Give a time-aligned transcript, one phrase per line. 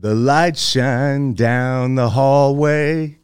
[0.00, 3.18] The lights shine down the hallway.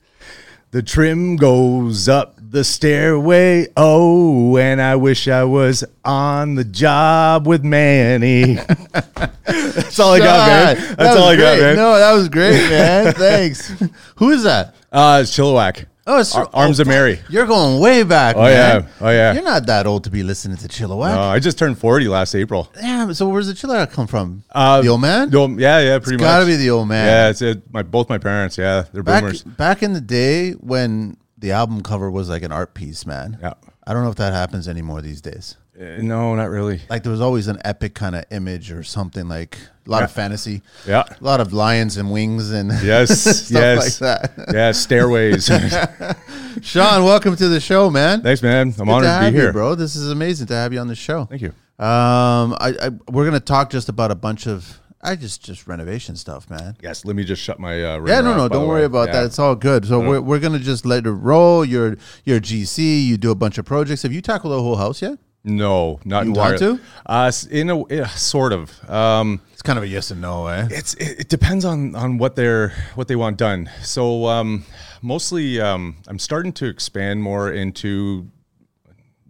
[0.72, 3.68] The trim goes up the stairway.
[3.79, 8.54] Oh, and I wish I was on the job with Manny.
[9.46, 10.96] That's all I got, man.
[10.98, 11.77] That's all I got, man.
[11.77, 13.14] No, that was great, man.
[13.14, 13.72] Thanks.
[14.16, 14.74] Who is that?
[14.93, 15.86] Uh, it's Chilliwack.
[16.09, 17.18] Oh, it's Ar- Arms of Mary.
[17.29, 18.36] You're going way back.
[18.36, 18.52] Oh, man.
[18.82, 18.88] yeah.
[19.00, 19.32] Oh, yeah.
[19.32, 21.16] You're not that old to be listening to Chilliwack.
[21.16, 22.70] Uh, I just turned 40 last April.
[22.75, 23.12] Damn.
[23.15, 24.45] So where's the Chilliwack come from?
[24.55, 25.30] Uh, the old man.
[25.30, 26.20] The old- yeah, yeah, pretty much.
[26.23, 27.06] gotta be the old man.
[27.06, 27.73] Yeah, it's it.
[27.73, 28.56] My both my parents.
[28.56, 29.42] Yeah, they're back boomers.
[29.42, 33.38] back in the day when the album cover was like an art piece, man.
[33.41, 33.54] Yeah.
[33.87, 35.56] I don't know if that happens anymore these days.
[35.80, 36.80] Uh, no, not really.
[36.91, 39.56] Like there was always an epic kind of image or something like
[39.87, 40.62] a lot of fantasy.
[40.88, 41.04] Yeah.
[41.09, 43.20] A lot of lions and wings and Yes.
[43.20, 44.01] stuff yes.
[44.01, 44.52] like that.
[44.52, 44.73] Yeah.
[44.73, 45.46] Stairways.
[46.62, 48.23] Sean, welcome to the show, man.
[48.23, 48.74] Thanks, man.
[48.80, 49.76] I'm Good honored to, have be you, here, bro.
[49.76, 51.26] This is amazing to have you on the show.
[51.26, 51.51] Thank you.
[51.78, 56.16] Um, I, I we're gonna talk just about a bunch of I just just renovation
[56.16, 56.76] stuff, man.
[56.82, 57.04] Yes.
[57.04, 57.74] Let me just shut my.
[57.82, 58.87] Uh, Yeah, ringer no, off, no, don't worry way.
[58.87, 59.12] about Yeah.
[59.21, 59.24] that.
[59.26, 59.87] It's all good.
[59.87, 61.65] So we're, we're gonna just let it roll.
[61.65, 63.07] You're you're GC.
[63.07, 64.03] You do a bunch of projects.
[64.03, 65.19] Have you tackled the whole house yet?
[65.44, 66.81] No, not You want to?
[67.06, 68.72] Uh, in a yeah, sort of.
[68.91, 70.66] Um, It's kind of a yes and no, eh?
[70.72, 73.71] it's it, it depends on on what they're what they want done.
[73.82, 74.65] So um,
[75.03, 78.27] mostly, um, I'm starting to expand more into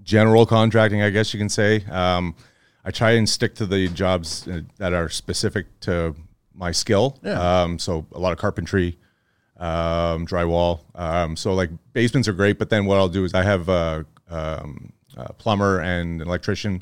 [0.04, 1.84] general contracting, I guess you can say.
[1.90, 2.34] Um,
[2.86, 6.14] I try and stick to the jobs uh, that are specific to
[6.54, 7.18] my skill.
[7.22, 7.62] Yeah.
[7.62, 8.96] Um, so a lot of carpentry,
[9.58, 10.80] um, drywall.
[10.94, 14.06] Um, so like basements are great, but then what I'll do is I have a,
[14.30, 16.80] um, a plumber and an electrician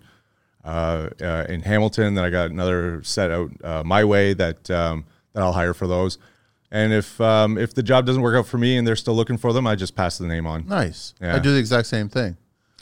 [0.63, 2.15] uh, uh, in Hamilton.
[2.15, 5.87] Then I got another set out uh, my way that um, that I'll hire for
[5.87, 6.19] those.
[6.71, 9.39] And if um, if the job doesn't work out for me and they're still looking
[9.39, 10.67] for them, I just pass the name on.
[10.67, 11.15] Nice.
[11.21, 11.35] Yeah.
[11.35, 12.37] I do the exact same thing.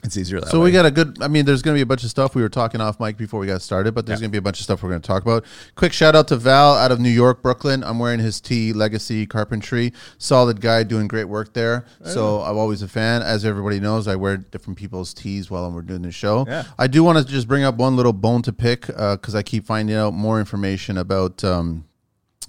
[0.05, 0.65] It's easier that So way.
[0.65, 1.23] we got a good.
[1.23, 2.35] I mean, there's going to be a bunch of stuff.
[2.35, 4.43] We were talking off mic before we got started, but there's going to be a
[4.43, 5.45] bunch of stuff we're going to talk about.
[5.77, 7.85] Quick shout out to Val out of New York, Brooklyn.
[7.85, 9.93] I'm wearing his T Legacy Carpentry.
[10.19, 11.85] Solid guy, doing great work there.
[12.05, 13.23] So I'm always a fan.
[13.23, 16.47] As everybody knows, I wear different people's tees while we're doing the show.
[16.49, 16.65] Yeah.
[16.79, 19.65] I do want to just bring up one little bone to pick because I keep
[19.65, 21.85] finding out more information about um,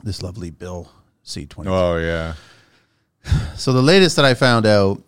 [0.04, 0.90] this lovely Bill
[1.24, 1.68] C20.
[1.68, 2.34] oh yeah.
[3.56, 5.04] So the latest that I found out,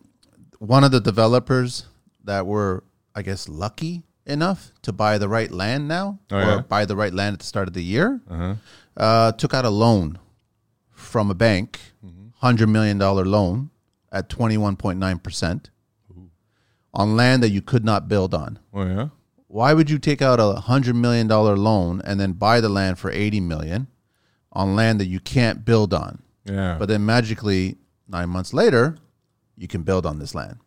[0.60, 1.86] one of the developers
[2.26, 2.84] that were,
[3.16, 6.60] I guess, lucky enough to buy the right land now, Oh, or yeah?
[6.62, 8.22] buy the right land at the start of the year,
[8.98, 10.20] uh, took out a loan
[10.92, 11.80] from a bank,
[12.40, 13.70] hundred million dollar loan
[14.12, 15.70] at twenty one point nine percent
[16.94, 18.60] on land that you could not build on.
[18.74, 19.08] Oh yeah.
[19.48, 23.00] Why would you take out a hundred million dollar loan and then buy the land
[23.00, 23.88] for 80 million
[24.52, 26.22] on land that you can't build on?
[26.46, 26.76] Yeah.
[26.80, 28.98] But then magically, nine months later,
[29.58, 30.58] you can build on this land.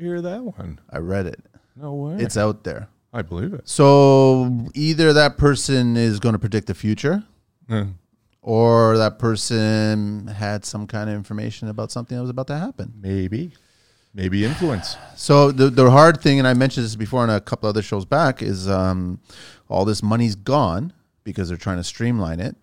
[0.00, 0.80] You hear that one?
[0.90, 1.40] I read it.
[1.76, 2.16] No way.
[2.18, 2.88] It's out there.
[3.12, 3.68] I believe it.
[3.68, 7.24] So either that person is going to predict the future,
[7.68, 7.86] Yeah.
[8.42, 12.92] or that person had some kind of information about something that was about to happen.
[13.00, 13.52] Maybe.
[14.14, 14.96] Maybe influence.
[15.16, 18.04] So the the hard thing, and I mentioned this before on a couple other shows
[18.06, 19.20] back, is um,
[19.68, 20.92] all this money's gone
[21.24, 22.56] because they're trying to streamline it,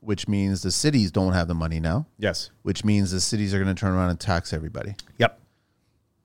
[0.00, 2.50] which means the cities don't have the money now, Yes.
[2.62, 4.94] which means the cities are going to turn around and tax everybody.
[5.18, 5.38] Yep.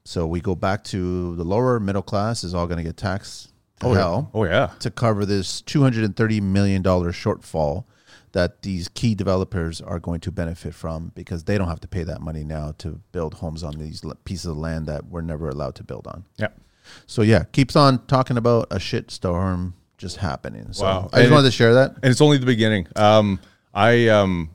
[0.05, 3.51] So we go back to the lower middle class is all going to get taxed
[3.79, 4.39] to Oh hell yeah.
[4.39, 4.67] Oh yeah.
[4.79, 7.85] to cover this $230 million shortfall
[8.33, 12.03] that these key developers are going to benefit from because they don't have to pay
[12.03, 15.75] that money now to build homes on these pieces of land that we're never allowed
[15.75, 16.25] to build on.
[16.37, 16.59] Yep.
[17.05, 20.73] So yeah, keeps on talking about a shit storm just happening.
[20.73, 21.09] So Wow.
[21.13, 21.91] I just And wanted to share that.
[22.01, 22.87] and it's only the beginning.
[22.95, 23.39] Um,
[23.73, 24.49] I um,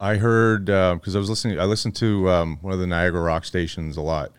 [0.00, 1.60] I heard because I was listening.
[1.60, 4.32] I listened to um, one of the Niagara Rock stations a lot,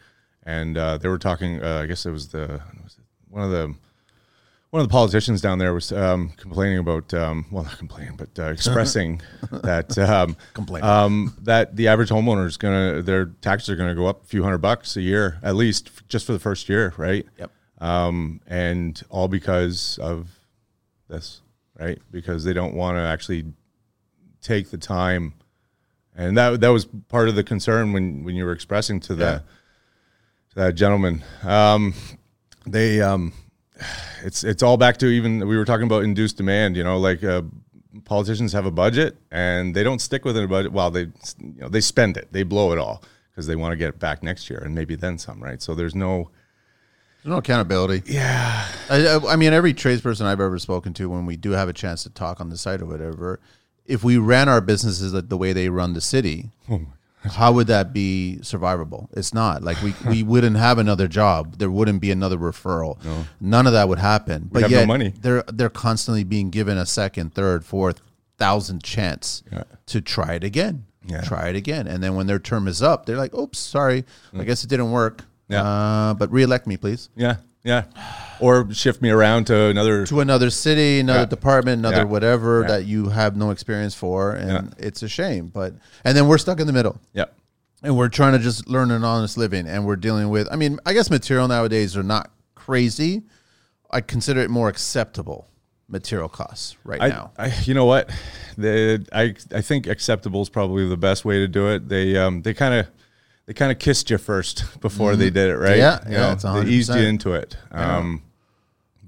[0.46, 1.64] and uh, they were talking.
[1.64, 3.74] Uh, I guess it was the was it one of the
[4.70, 8.30] one of the politicians down there was um, complaining about um, well, not complaining, but
[8.40, 9.22] uh, expressing
[9.52, 10.90] that um, Complaining.
[10.90, 14.42] um, that the average homeowner is gonna their taxes are gonna go up a few
[14.44, 17.25] hundred bucks a year at least f- just for the first year, right?
[17.38, 17.52] Yep.
[17.81, 20.28] um, and all because of
[21.07, 21.42] this,
[21.80, 22.00] right?
[22.12, 23.46] Because they don't want to actually
[24.42, 25.34] take the time,
[26.16, 29.24] and that that was part of the concern when when you were expressing to the
[29.24, 29.39] Yeah.
[30.53, 31.23] To that gentleman.
[31.44, 31.94] Um,
[32.65, 33.33] they um,
[34.23, 36.77] it's it's all back to even we were talking about induced demand.
[36.77, 37.44] You know, like uh,
[38.05, 40.71] politicians have a budget and they don't stick within a budget.
[40.71, 41.01] Well, they
[41.39, 44.00] you know they spend it, they blow it all because they want to get it
[44.00, 45.61] back next year and maybe then some, right?
[45.61, 46.29] So there's no
[47.23, 48.03] There's no accountability.
[48.05, 51.73] yeah I, I, mean, every tradesperson I've ever spoken to, when we do have a
[51.73, 53.39] chance to talk on the site or whatever,
[53.85, 56.51] if we ran our businesses the way they run the city,
[57.24, 59.08] how would that be survivable?
[59.14, 61.58] It's not like we, we wouldn't have another job.
[61.58, 63.04] There wouldn't be another referral.
[63.04, 63.25] No.
[63.40, 64.50] None of that would happen.
[64.52, 65.14] But have no yet money.
[65.22, 68.02] they're they're constantly being given a second, third, fourth
[68.38, 69.64] thousand chance Yeah.
[69.88, 70.86] to try it again.
[71.06, 71.22] Yeah.
[71.22, 71.88] Try it again.
[71.88, 74.06] And then when their term is up, they're like, oops, sorry.
[74.38, 75.18] I guess it didn't work.
[75.20, 75.24] Mm.
[75.50, 75.64] Yeah.
[75.64, 77.10] Uh, but reelect me, please.
[77.16, 77.83] Yeah, yeah.
[78.39, 80.06] Or shift me around to another.
[80.07, 81.25] To another city, another Yeah.
[81.25, 82.04] department, another Yeah.
[82.04, 82.68] whatever Yeah.
[82.68, 84.33] that you have no experience for.
[84.33, 85.48] And it's a shame.
[85.48, 87.00] But and then we're stuck in the middle.
[87.13, 87.25] Yeah,
[87.81, 90.80] and we're trying to just learn an honest living and we're dealing with i mean
[90.86, 93.24] i guess material nowadays are not crazy
[93.92, 95.50] i consider it more acceptable
[95.89, 98.10] material costs right I, now I, you know what,
[98.57, 101.89] the I, I think acceptable is probably the best way to do it.
[101.89, 102.88] They, um, they kind of,
[103.45, 105.78] they kind of kissed you first before they did it, right?
[105.78, 105.80] Mm-hmm.
[105.80, 107.57] Yeah, You yeah, know, it's they eased you into it.
[107.72, 108.24] Um,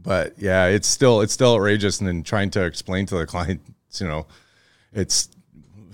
[0.01, 1.99] but yeah, it's still, it's still outrageous.
[1.99, 4.27] And then trying to explain to the clients, you know,
[4.93, 5.29] it's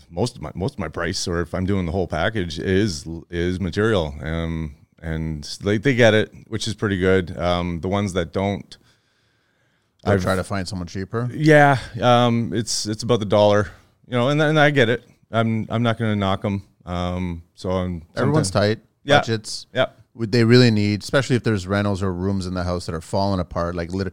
[0.10, 3.08] most of my most of my price, or if I'm doing the whole package, is
[3.30, 4.14] is material.
[4.22, 7.36] Um, and they, they get it, which is pretty good.
[7.38, 8.78] Um, the ones that don't,
[10.04, 13.72] i try to find someone cheaper yeah, um, it's it's about the dollar,
[14.08, 15.04] you know, and and I get it.
[15.32, 16.68] I'm I'm not going to knock them.
[16.86, 18.80] Um, so I'm everyone's tight.
[19.04, 19.20] Yeah.
[19.20, 19.66] budgets.
[19.74, 22.94] Yeah, would they really need especially if there's rentals or rooms in the house that
[22.96, 24.12] are falling apart like liter-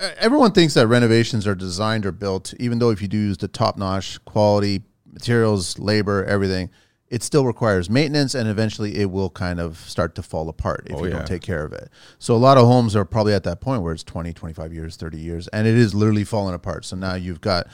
[0.00, 3.36] Uh, everyone thinks that renovations are designed or built even though if you do use
[3.38, 4.82] the top-notch quality
[5.12, 6.68] materials labor everything
[7.08, 10.96] it still requires maintenance and eventually it will kind of start to fall apart if
[10.96, 11.18] Oh, you yeah.
[11.18, 11.90] don't take care of it.
[12.18, 14.96] So a lot of homes are probably at that point where it's 20 25 years
[14.96, 16.86] 30 years and it is literally falling apart.
[16.86, 17.66] So now you've got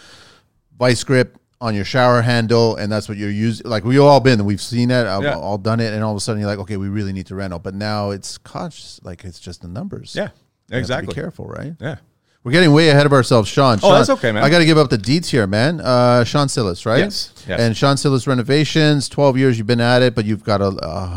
[0.76, 4.44] vice grip on your shower handle and that's what you're using like we've all been
[4.44, 5.34] we've seen it I've Yeah.
[5.36, 7.34] all done it and all of a sudden you're like okay we really need to
[7.34, 11.06] rental but now it's conscious like it's just the numbers yeah, You have to exactly.
[11.08, 11.96] be careful right Yeah,
[12.44, 14.44] we're getting way ahead of ourselves sean Oh, that's okay, man.
[14.44, 17.58] i got to give up the deeds here man uh Sean Cillis right Yes, yes.
[17.60, 20.68] and Sean Cillis renovations 12 years you've been at it but you've got a,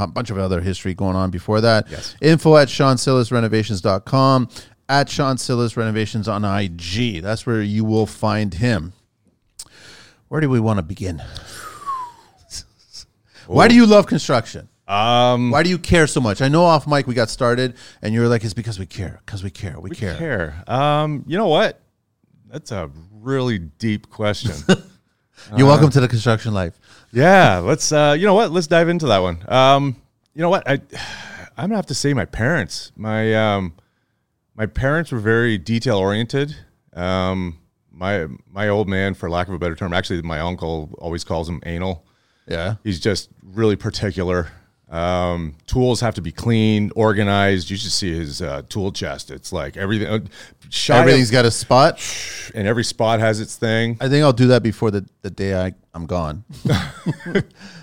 [0.01, 2.15] a bunch of other history going on before that Yes.
[2.19, 4.49] info at seancillisrenovations.com
[4.89, 8.93] at Sean Cillis renovations on ig that's where you will find him
[10.31, 11.21] where do we want to begin?
[13.47, 14.69] Why do you love construction?
[14.87, 16.41] um, Why do you care so much?
[16.41, 19.19] I know off mic we got started, and you were like, "It's because we care,
[19.25, 20.63] because we care, we, care." care.
[20.67, 21.81] Um, you know what?
[22.49, 24.53] That's a really deep question.
[25.57, 26.79] You're welcome to the construction life.
[27.11, 27.91] yeah, let's.
[27.91, 28.51] Uh, you know what?
[28.51, 29.43] Let's dive into that one.
[29.49, 29.97] Um,
[30.33, 30.63] you know what?
[30.65, 30.75] I
[31.57, 32.93] I'm gonna have to say my parents.
[32.95, 33.73] My um,
[34.55, 36.55] my parents were very detail oriented.
[36.93, 37.57] Um,
[38.01, 41.47] my my old man, for lack of a better term, actually my uncle always calls
[41.47, 42.03] him anal.
[42.47, 44.51] Yeah, He's just really particular.
[44.89, 47.69] Um, tools have to be clean, organized.
[47.69, 49.31] You should see his uh, tool chest.
[49.31, 50.07] It's like everything.
[50.07, 50.19] Uh,
[50.69, 52.01] shy of- everything's got a spot.
[52.55, 53.97] and every spot has its thing.
[54.01, 56.43] I think I'll do that before the, the day I I'm gone.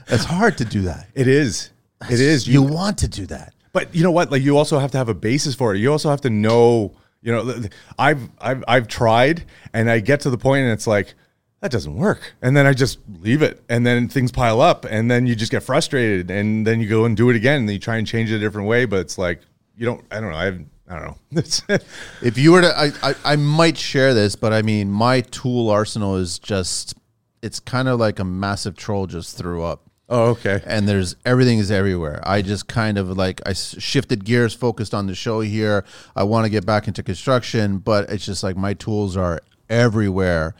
[0.08, 1.06] it's hard to do that.
[1.14, 1.70] It is.
[2.10, 2.46] It is.
[2.46, 3.54] You want to do that.
[3.72, 4.30] But you know what?
[4.30, 5.78] Like you also have to have a basis for it.
[5.78, 6.92] You also have to know.
[7.22, 7.62] You know,
[7.98, 11.14] I've I've I've tried, and I get to the point, and it's like
[11.60, 15.10] that doesn't work, and then I just leave it, and then things pile up, and
[15.10, 17.78] then you just get frustrated, and then you go and do it again, and you
[17.80, 19.40] try and change it a different way, but it's like
[19.76, 20.04] you don't.
[20.10, 20.36] I don't know.
[20.36, 21.78] I have, I don't know.
[22.22, 25.70] If you were to, I, I, I might share this, but I mean, my tool
[25.70, 26.94] arsenal is just,
[27.42, 29.87] it's kind of like a massive troll just threw up.
[30.08, 30.62] Oh, okay.
[30.66, 32.20] and there's everything is everywhere.
[32.24, 35.84] I just kind of like I shifted gears, focused on the show here.
[36.16, 40.54] I want to get back into construction, but it's just like my tools are everywhere.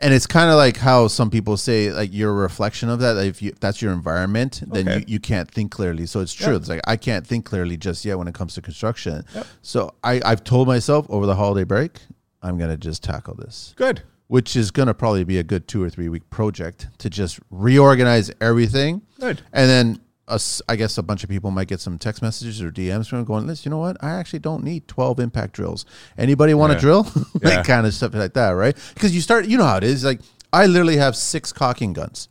[0.00, 3.16] And it's kind of like how some people say, like you're a reflection of that.
[3.16, 4.98] If, you, if that's your environment, then Okay.
[4.98, 6.04] you, you can't think clearly.
[6.06, 6.50] So it's true.
[6.52, 6.56] Yeah.
[6.58, 9.24] It's like I can't think clearly just yet when it comes to construction.
[9.62, 12.00] So I, I've told myself over the holiday break,
[12.42, 14.02] I'm gonna just tackle this Good.
[14.26, 17.38] Which is going to probably be a good two or three week project to just
[17.50, 19.02] reorganize everything.
[19.20, 19.42] Good.
[19.52, 22.70] And then us, I guess a bunch of people might get some text messages or
[22.70, 23.98] DMs from going, listen, you know what?
[24.02, 25.84] I actually don't need 12 impact drills.
[26.16, 26.80] Anybody want to Yeah.
[26.80, 27.06] drill?
[27.42, 27.62] Yeah.
[27.62, 28.74] kind of stuff like that, right?
[28.94, 30.02] Because you start, you know how it is.
[30.04, 30.20] Like
[30.54, 32.28] I literally have six caulking guns.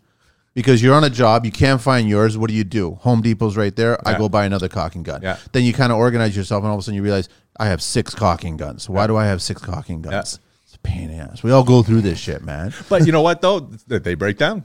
[0.56, 2.38] Because you're on a job, you can't find yours.
[2.38, 2.96] What do you do?
[3.02, 3.98] Home Depot's right there.
[4.08, 5.22] I go buy another caulking gun.
[5.24, 5.38] Yeah.
[5.52, 7.28] Then you kind of organize yourself, and all of a sudden you realize
[7.60, 8.88] I have six caulking guns.
[8.88, 10.40] Why do I have six caulking guns?
[10.84, 11.42] Pain in the ass.
[11.44, 12.74] We all go through this shit, man.
[12.90, 13.60] But you know what though?
[13.88, 14.64] They break down.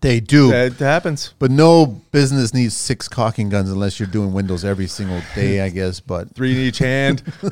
[0.00, 0.50] They do.
[0.50, 1.34] It happens.
[1.38, 5.68] But no business needs six caulking guns unless you're doing windows every single day, I
[5.68, 6.00] guess.
[6.00, 7.18] But Three in each hand.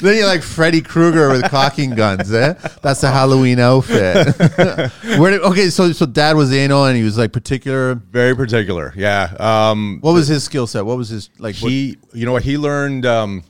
[0.00, 2.54] then you're like Freddy Krueger with caulking guns, eh?
[2.82, 4.34] That's the Halloween outfit.
[5.18, 7.94] Where did, okay, so so dad was anal and he was like particular.
[7.94, 8.92] Very particular.
[8.96, 9.34] Yeah.
[9.40, 10.84] Um, What was his skill set?
[10.84, 11.56] What was his like?
[11.56, 13.44] what- he you know what he learned um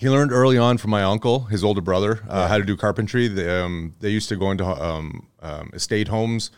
[0.00, 3.28] he learned early on from my uncle his older brother uh, how to do carpentry.
[3.28, 6.50] They, um, they used to go into um, um, estate homes.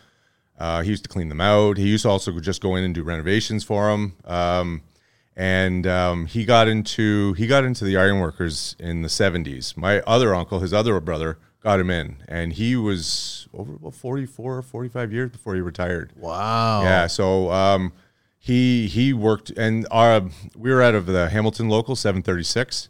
[0.58, 1.76] Uh, he used to clean them out.
[1.76, 4.82] He used to also just go in and do renovations for them um,
[5.36, 10.34] and um, he got into he got into the ironworkers in the 70s my other
[10.34, 15.30] uncle his other brother got him in, and he was over about 44, 45 years
[15.30, 16.12] before he retired.
[16.16, 16.82] Wow.
[16.82, 17.92] Yeah, so um,
[18.38, 20.22] he he worked, and our
[20.56, 22.88] we were out of the Hamilton local 736,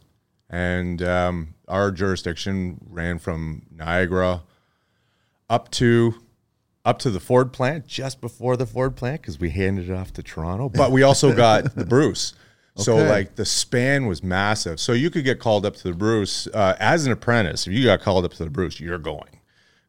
[0.53, 4.43] and um, our jurisdiction ran from Niagara
[5.49, 6.15] up to
[6.85, 10.11] up to the Ford plant, just before the Ford plant, because we handed it off
[10.13, 10.69] to Toronto.
[10.69, 12.33] But we also got the Bruce.
[12.75, 13.09] So Okay.
[13.09, 14.79] like the span was massive.
[14.79, 17.67] So you could get called up to the Bruce uh, as an apprentice.
[17.67, 19.39] If you got called up to the Bruce, you're going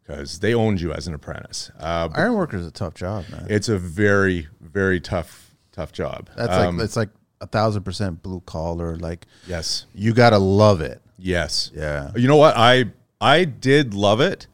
[0.06, 1.70] because they owned you as an apprentice.
[1.80, 3.46] Uh, Ironworker is a tough job, man.
[3.50, 6.28] it's a very very tough tough job.
[6.36, 7.08] That's Um, like it's like
[7.40, 8.96] a thousand percent blue collar.
[8.96, 11.00] Like yes, you gotta love it.
[11.18, 11.70] yes.
[11.74, 12.10] Yeah.
[12.16, 12.54] You know what?
[12.56, 12.86] I
[13.20, 14.46] I did love it,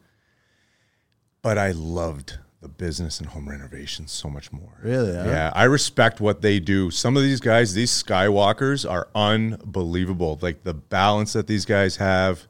[1.41, 4.77] but I loved the business and home renovation so much more.
[4.83, 5.15] Really?
[5.15, 5.23] huh?
[5.25, 6.91] Yeah, I respect what they do.
[6.91, 10.37] Some of these guys, these skywalkers, are unbelievable.
[10.41, 12.47] Like the balance that these guys have.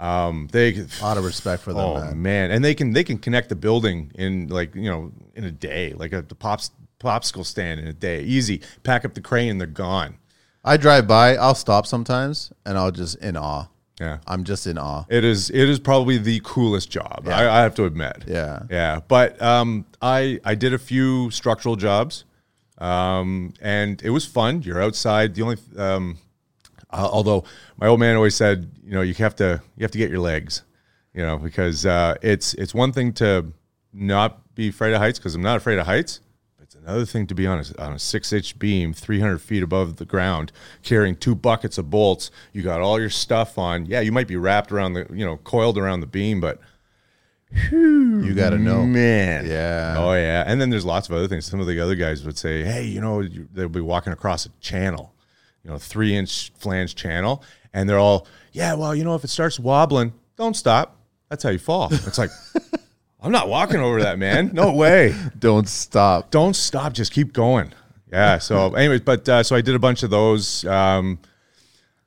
[0.00, 2.22] Um, they A lot of respect for them, oh man.
[2.22, 5.50] man, and they can they can connect the building in like you know in a
[5.50, 6.70] day, like a the pops
[7.00, 8.60] popsicle stand in a day, easy.
[8.82, 10.18] Pack up the crane, and they're gone.
[10.64, 13.66] I drive by, I'll stop sometimes, and I'll just in awe.
[14.00, 15.04] Yeah, I'm just in awe.
[15.08, 17.24] it is it is probably the coolest job.
[17.26, 18.24] I, I have to admit.
[18.28, 18.62] Yeah.
[18.70, 22.24] Yeah, but um, I I did a few structural jobs,
[22.78, 24.62] um, and it was fun.
[24.62, 25.34] You're outside.
[25.34, 26.18] The only um,
[26.90, 27.44] uh, although
[27.76, 30.20] my old man always said, you know, you have to you have to get your
[30.20, 30.62] legs,
[31.12, 33.46] you know, because uh, it's it's one thing to
[33.92, 36.20] not be afraid of heights because I'm not afraid of heights.
[36.88, 39.62] But it's another thing to be on a, on a six inch beam, 300 feet
[39.62, 40.52] above the ground,
[40.82, 42.30] carrying two buckets of bolts.
[42.54, 43.84] You got all your stuff on.
[43.86, 46.60] Yeah, you might be wrapped around the, you know, coiled around the beam, but
[47.70, 48.84] You got to know.
[48.86, 49.46] man.
[49.46, 49.96] Yeah.
[49.98, 50.44] Oh yeah.
[50.46, 51.44] And then there's lots of other things.
[51.46, 54.46] Some of the other guys would say, "Hey, you know, you, they'll be walking across
[54.46, 55.14] a channel,
[55.64, 57.42] you know, three inch flange channel,
[57.72, 60.96] and they're all, yeah, well, you know, if it starts wobbling, don't stop.
[61.28, 61.88] That's how you fall.
[61.92, 62.30] It's like,
[63.20, 64.50] I'm not walking over that, man.
[64.54, 65.14] No way.
[65.38, 66.30] Don't stop.
[66.30, 66.92] Don't stop.
[66.92, 67.72] Just keep going.
[68.12, 68.38] Yeah.
[68.38, 70.64] So, anyways, but uh, so I did a bunch of those.
[70.64, 71.18] Um,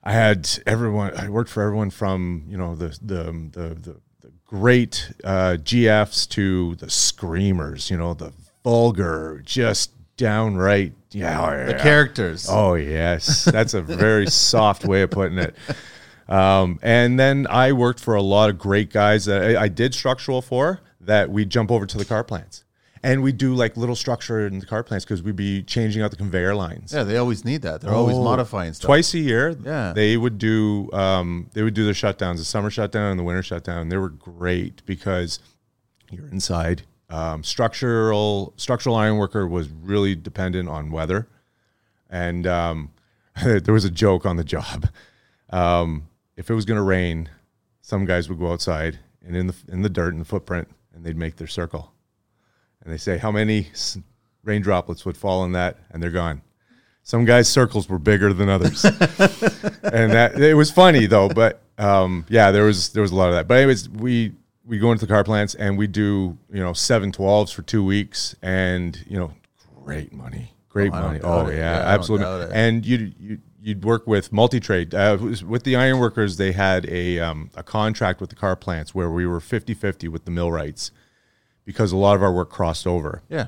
[0.04, 1.16] I had everyone.
[1.16, 6.28] I worked for everyone from you know the the the the, the great uh, GFs
[6.30, 7.92] to the screamers.
[7.92, 10.94] You know the vulgar, just downright.
[11.12, 12.48] Yeah, The characters.
[12.50, 15.56] Oh yes, that's a very soft way of putting it.
[16.28, 19.94] Um, and then I worked for a lot of great guys that I, I did
[19.94, 20.80] structural for.
[21.06, 22.64] That we jump over to the car plants,
[23.02, 26.12] and we do like little structure in the car plants because we'd be changing out
[26.12, 26.94] the conveyor lines.
[26.94, 27.82] Yeah, they always need that.
[27.82, 28.86] They're always Oh, modifying stuff.
[28.88, 29.94] Twice a year, Yeah.
[29.94, 33.42] they would do um, they would do their shutdowns, the summer shutdown and the winter
[33.42, 33.90] shutdown.
[33.90, 35.40] They were great because
[36.12, 36.84] you're inside.
[37.10, 41.28] Um, structural structural iron worker was really dependent on weather,
[42.10, 42.92] and um,
[43.44, 44.88] there was a joke on the job.
[45.50, 47.30] Um, if it was going to rain,
[47.82, 50.70] some guys would go outside and in the in the dirt and the footprint,
[51.02, 51.92] and they'd make their circle,
[52.84, 53.68] and they say how many
[54.44, 56.44] rain droplets would fall in that, and they're gone.
[57.02, 61.28] Some guys' circles were bigger than others, and that it was funny though.
[61.28, 63.48] But um, yeah, there was there was a lot of that.
[63.48, 67.12] But anyways, we we go into the car plants and we do you know seven
[67.12, 69.34] twelves for two weeks, and you know
[69.84, 71.20] great money, great Oh, money.
[71.24, 72.56] Oh yeah, Yeah, absolutely.
[72.56, 76.38] And you you you'd work with multi trade uh, with the ironworkers.
[76.38, 80.26] They had a um, a contract with the car plants where we were 50-50 with
[80.26, 80.92] the millwrights
[81.66, 83.22] because a lot of our work crossed over.
[83.30, 83.48] Yeah.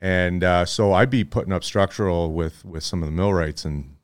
[0.00, 3.96] And uh, so I'd be putting up structural with with some of the millwrights, and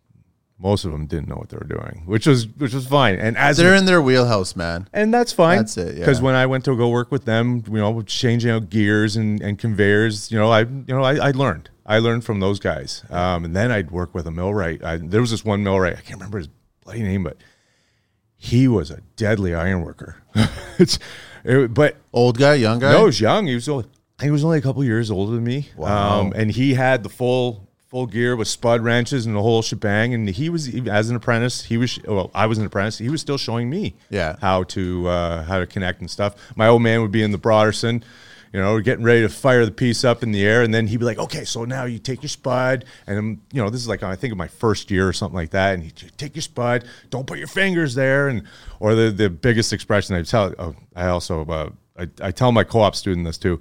[0.58, 3.16] most of them didn't know what they were doing, which was which was fine.
[3.16, 4.88] And as They're in their wheelhouse, man.
[4.92, 5.58] and that's fine.
[5.58, 6.00] That's it, yeah.
[6.00, 9.42] Because when I went to go work with them, you know, changing out gears and,
[9.42, 11.68] and conveyors, you know, I you know I, I learned.
[11.90, 13.04] I learned from those guys.
[13.10, 14.82] Um, and then I'd work with a millwright.
[14.84, 15.94] I, there was this one millwright.
[15.94, 16.48] I can't remember his
[16.84, 17.36] bloody name, but
[18.36, 20.16] he was a deadly iron worker.
[20.78, 20.98] it's,
[21.44, 22.92] it, but Old guy, young guy.
[22.92, 23.46] no, he was young.
[23.46, 23.86] He was only,
[24.22, 25.68] he was only a couple years older than me.
[25.76, 26.20] Wow.
[26.20, 30.14] Um, and he had the full full gear with spud wrenches and the whole shebang.
[30.14, 31.64] And he was as an apprentice.
[31.64, 32.98] He was well, I was an apprentice.
[32.98, 34.36] He was still showing me Yeah.
[34.40, 36.36] how to uh, how to connect and stuff.
[36.54, 38.04] My old man would be in the Broderson.
[38.52, 40.88] You know, we're getting ready to fire the piece up in the air, and then
[40.88, 43.86] he'd be like, "Okay, so now you take your spud, and you know, this is
[43.86, 46.42] like I think of my first year or something like that, and he'd take your
[46.42, 48.42] spud, don't put your fingers there, and
[48.80, 52.64] or the the biggest expression I tell, oh, I also uh, I, I tell my
[52.64, 53.60] co-op student this too,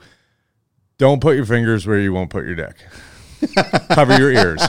[0.98, 2.78] don't put your fingers where you won't put your dick,
[3.92, 4.62] cover your ears,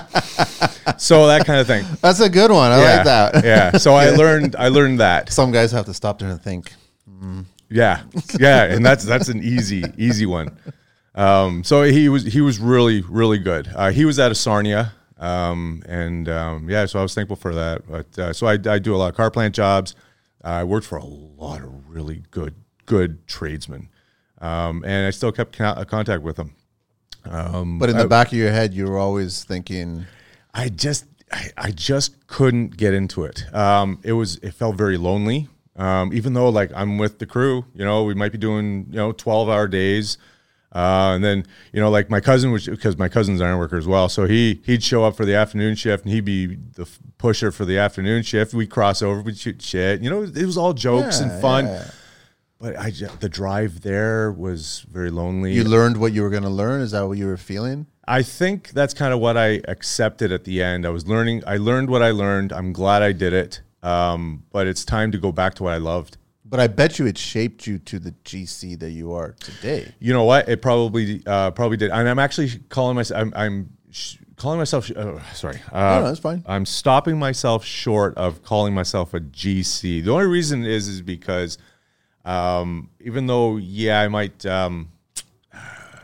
[0.98, 1.86] so that kind of thing.
[2.02, 2.72] That's a good one.
[2.72, 3.44] I yeah, like that.
[3.44, 3.78] yeah.
[3.78, 5.32] So I learned I learned that.
[5.32, 6.74] Some guys have to stop there and think.
[7.70, 8.02] Yeah,
[8.38, 10.58] yeah, and that's that's an easy easy one.
[11.14, 13.68] Um, so he was he was really really good.
[13.74, 17.54] Uh, he was out of Sarnia, um, and um, yeah, so I was thankful for
[17.54, 17.82] that.
[17.88, 19.94] But uh, so I, I do a lot of car plant jobs,
[20.42, 22.54] I worked for a lot of really good
[22.86, 23.88] good tradesmen,
[24.40, 26.54] um, and I still kept co- contact with them.
[27.78, 30.06] But in the back of your head, you were always thinking,
[30.54, 33.52] I just I, I just couldn't get into it.
[33.54, 35.48] Um, it was it felt very lonely.
[35.76, 38.96] Um, even though like I'm with the crew, you know, we might be doing you
[38.96, 40.18] know 12 hour days.
[40.72, 43.76] Uh, and then you know, like my cousin which because my cousin's an iron worker
[43.76, 46.46] as well, so he he'd show up for the afternoon shift and he'd be
[46.76, 48.54] the f- pusher for the afternoon shift.
[48.54, 50.00] We'd cross over, we'd shoot shit.
[50.00, 51.64] You know, it was all jokes Yeah, and fun.
[51.66, 51.90] yeah.
[52.60, 55.54] But I the drive there was very lonely.
[55.54, 56.82] you learned what you were going to learn.
[56.82, 57.86] Is that what you were feeling?
[58.06, 60.84] I think that's kind of what I accepted at the end.
[60.86, 61.42] I was learning.
[61.46, 62.52] I learned what I learned.
[62.52, 63.60] I'm glad I did it.
[63.82, 66.16] Um, but it's time to go back to what I loved.
[66.44, 69.94] But I bet you it shaped you to the GC that you are today.
[70.00, 70.48] You know what?
[70.48, 71.90] It probably uh, probably did.
[71.92, 73.20] And I'm actually calling myself.
[73.20, 74.90] I'm, I'm sh- calling myself.
[74.90, 75.60] Uh, sorry.
[75.70, 76.42] Uh, No, no, that's fine.
[76.46, 80.04] I'm stopping myself short of calling myself a GC.
[80.04, 81.56] The only reason is is because
[82.24, 84.44] um, even though yeah, I might.
[84.44, 84.90] Um,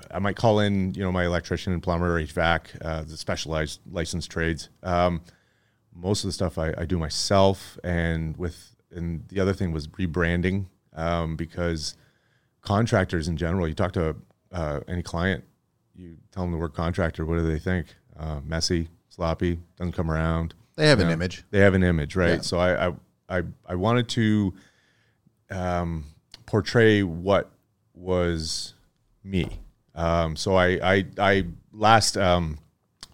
[0.09, 4.31] I might call in, you know, my electrician and plumber, HVAC, uh, the specialized licensed
[4.31, 4.71] trades.
[4.83, 5.21] Um,
[5.99, 9.89] most of the stuff I, I do myself, and with and the other thing was
[9.89, 11.95] rebranding um, because
[12.63, 14.17] contractors in general, you talk to
[14.53, 15.45] uh, any client,
[15.95, 17.87] you tell them the word contractor, what do they think?
[18.19, 20.55] Uh, messy, sloppy, doesn't come around.
[20.77, 21.15] They have an Yeah.
[21.15, 21.45] image.
[21.51, 22.37] They have an image, right?
[22.37, 22.41] Yeah.
[22.43, 22.93] So I, I
[23.29, 24.55] I I wanted to
[25.51, 26.05] um,
[26.47, 27.51] portray what
[27.95, 28.75] was
[29.25, 29.61] me.
[29.95, 32.59] Um, so I I I last um,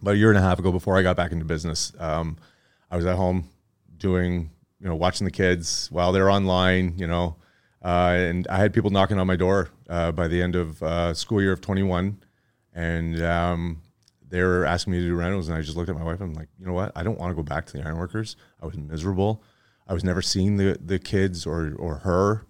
[0.01, 2.37] about a year and a half ago, before I got back into business, um,
[2.93, 3.49] I was at home
[3.97, 7.37] doing you know watching the kids while they're online, you know,
[7.85, 11.15] uh, and I had people knocking on my door uh, by the end of uh,
[11.15, 12.23] school year of twenty one,
[12.75, 13.81] and um,
[14.29, 16.21] they were asking me to do rentals, and I just looked at my wife.
[16.21, 16.93] and I'm like, you know what?
[16.95, 18.37] I don't want to go back to the ironworkers.
[18.63, 19.43] I was miserable.
[19.89, 22.45] I was never seeing the the kids or or her,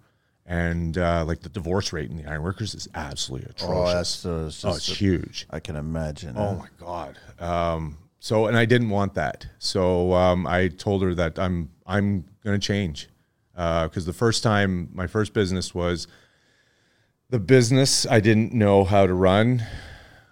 [0.45, 3.71] and uh, like the divorce rate in the ironworkers is absolutely atrocious.
[3.71, 5.45] Oh, that's uh, it's Oh, just it's huge.
[5.49, 6.35] I can imagine.
[6.37, 7.17] Oh my god.
[7.39, 9.47] Um, so and I didn't want that.
[9.59, 13.09] So um, I told her that I'm I'm going to change
[13.53, 16.07] because the first time my first business was
[17.29, 19.61] the business I didn't know how to run.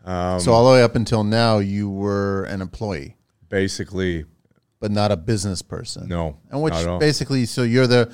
[0.05, 3.17] so all the way up until now, you were an employee,
[3.49, 4.23] Basically,
[4.79, 6.07] but not a business person.
[6.07, 6.37] no.
[6.49, 6.97] And which not at all.
[6.99, 8.09] basically, so you're the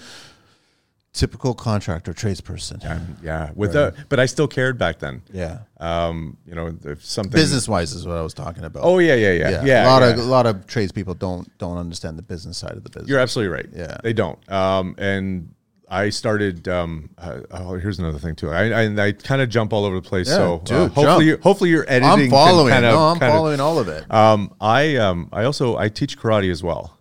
[1.17, 2.85] typical contractor tradesperson.
[2.89, 5.23] Um, yeah, with the, but I still cared back then.
[5.33, 5.59] Yeah.
[5.79, 8.83] Um, you know, if something Business wise is what I was talking about.
[8.83, 9.85] Oh yeah, yeah, yeah, yeah.
[9.85, 10.09] a lot yeah.
[10.09, 13.09] of a lot of tradespeople don't don't understand the business side of the business.
[13.09, 13.67] You're absolutely right.
[13.73, 13.97] Yeah.
[14.03, 14.39] they don't.
[14.51, 15.53] Um, and
[15.89, 16.67] I started.
[16.67, 18.51] Um, uh, oh, here's another thing too.
[18.51, 20.27] I I, I kind of jump all over the place.
[20.27, 21.23] Yeah, so uh, hopefully, jump.
[21.23, 22.25] you, hopefully your editing.
[22.25, 22.73] I'm following.
[22.73, 24.11] Kind of, no, I'm following all of it.
[24.11, 26.96] Um, I um, I also I teach karate as well.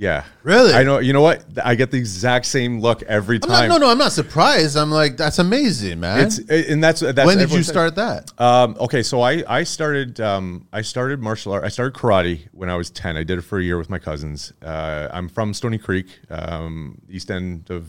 [0.00, 0.72] Yeah, Really?
[0.74, 1.00] I know.
[1.00, 1.44] You know what?
[1.64, 3.68] I get the exact same look every I'm time.
[3.68, 4.76] not, no, no, I'm not surprised.
[4.76, 6.20] I'm like, that's amazing, man.
[6.20, 8.30] It's and that's that's when did you start that?
[8.40, 11.64] Um, okay, so I I started um, I started martial art.
[11.64, 13.16] I started karate when I was ten.
[13.16, 14.52] I did it for a year with my cousins.
[14.62, 17.88] Uh, I'm from Stoney Creek, um, east end of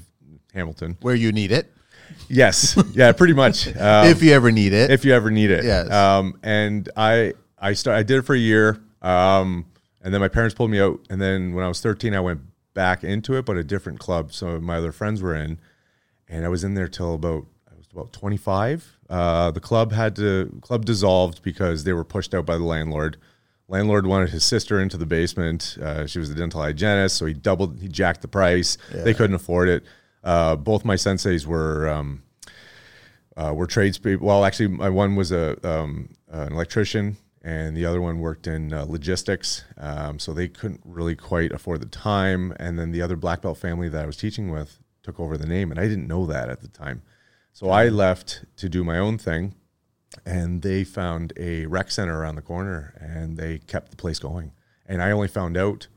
[0.56, 0.98] Hamilton.
[1.02, 1.72] Where you need it,
[2.28, 3.67] Yes, yeah, pretty much.
[3.80, 4.89] Um, if you ever need it.
[4.89, 5.63] if you ever need it.
[5.63, 5.91] Yes.
[5.91, 8.82] Um, and I I start I did it for a year.
[10.01, 10.99] And then my parents pulled me out.
[11.09, 12.41] And then when I was 13, I went
[12.73, 14.31] back into it, but a different club.
[14.33, 15.59] So my other friends were in,
[16.27, 18.97] and I was in there till about I was about 25.
[19.09, 23.17] Uh, the club had to club dissolved because they were pushed out by the landlord.
[23.67, 25.77] Landlord wanted his sister into the basement.
[25.81, 28.77] Uh, she was a dental hygienist, so he doubled, he jacked the price.
[29.03, 29.83] They couldn't afford it.
[30.23, 32.23] Uh, both my senseis were um,
[33.38, 34.25] uh, were tradespeople.
[34.25, 38.73] Well, actually, my one was a um, an electrician, and the other one worked in
[38.73, 39.63] uh, logistics.
[39.78, 42.54] Um, so they couldn't really quite afford the time.
[42.60, 45.47] And then the other black belt family that I was teaching with took over the
[45.47, 47.02] name, and I didn't know that at the time.
[47.54, 49.56] So I left to do my own thing,
[50.25, 54.52] and they found a rec center around the corner, and they kept the place going.
[54.86, 55.88] And I only found out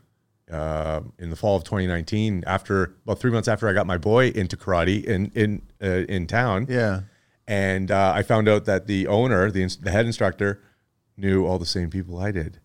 [0.51, 4.29] uh, in the fall of 2019, after about three months after I got my boy
[4.29, 7.03] into karate in in uh, in town yeah.
[7.47, 10.61] and uh, I found out that the owner, the, the head instructor,
[11.17, 12.59] knew all the same people I did.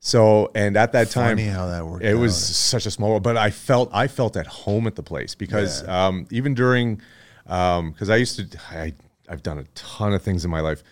[0.00, 3.22] So, and at that time, Funny how that worked it was such a small, world,
[3.22, 7.00] but I felt I felt at home at the place because um, even during,
[7.44, 8.94] because I used to, I
[9.28, 10.82] I've done a ton of things in my life.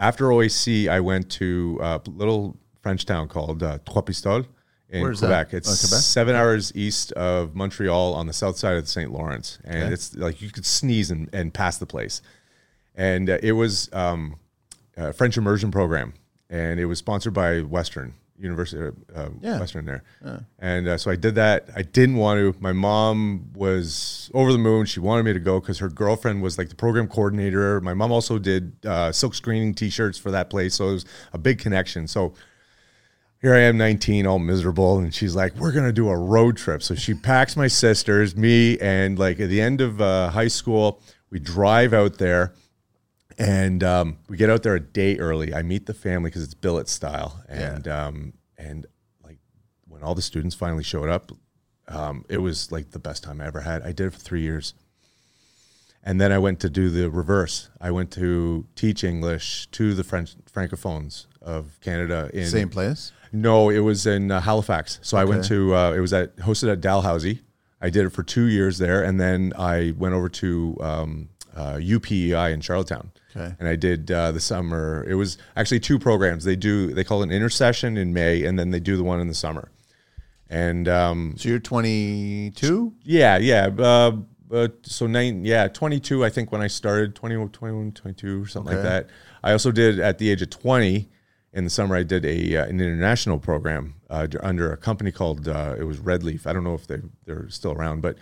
[0.00, 4.46] After OAC, I went to a little French town called uh, Trois Pistoles
[4.90, 5.28] in Where's that?
[5.50, 5.54] Quebec.
[5.54, 6.02] It's Oh, Quebec?
[6.02, 9.12] seven hours east of Montreal on the south side of the St.
[9.12, 12.20] Lawrence, and it's like you could sneeze and, and pass the place.
[12.96, 14.36] And uh, it was um,
[14.96, 16.14] a French immersion program,
[16.50, 18.14] and it was sponsored by Western.
[18.36, 18.82] University,
[19.14, 19.60] uh, Yeah.
[19.60, 20.02] Western there,
[20.58, 21.68] and uh, so I did that.
[21.76, 22.54] I didn't want to.
[22.60, 24.86] My mom was over the moon.
[24.86, 27.80] She wanted me to go because her girlfriend was like the program coordinator.
[27.80, 31.38] My mom also did uh, silk screening T-shirts for that place, so it was a
[31.38, 32.08] big connection.
[32.08, 32.34] So
[33.40, 36.82] here I am, 19, all miserable, and she's like, "We're gonna do a road trip."
[36.82, 41.00] So she packs my sisters, me, and like at the end of uh, high school,
[41.30, 42.52] we drive out there,
[43.38, 45.54] and um, we get out there a day early.
[45.54, 48.86] I meet the family because it's billet style, and um, and
[49.24, 49.38] like
[49.86, 51.32] when all the students finally showed up,
[51.88, 53.82] um, it was like the best time I ever had.
[53.82, 54.74] I did it for three years.
[56.06, 57.70] And then I went to do the reverse.
[57.80, 63.10] I went to teach English to the French francophones of Canada in Same place.
[63.32, 64.98] no, it was in uh, Halifax.
[65.00, 67.40] So I went to uh, it was at hosted at Dalhousie.
[67.80, 71.74] I did it for two years there, and then I went over to um, uh,
[71.74, 73.10] UPEI in Charlottetown.
[73.36, 73.54] Okay.
[73.58, 75.04] And I did uh, the summer.
[75.08, 76.44] It was actually two programs.
[76.44, 79.20] They do they call it an intercession in May, and then they do the one
[79.20, 79.70] in the summer.
[80.48, 82.94] And um, So you're 22.
[83.02, 83.68] yeah, yeah.
[83.76, 84.12] Uh,
[84.46, 88.72] but so nine, yeah, 22, I think when I started, 20, 21, 22 or something
[88.74, 89.08] like that.
[89.42, 91.08] I also did at the age of 20
[91.54, 95.48] in the summer, I did a, uh, an international program uh, under a company called,
[95.48, 96.46] uh, it was Red Leaf.
[96.46, 98.16] I don't know if they, they're still around, but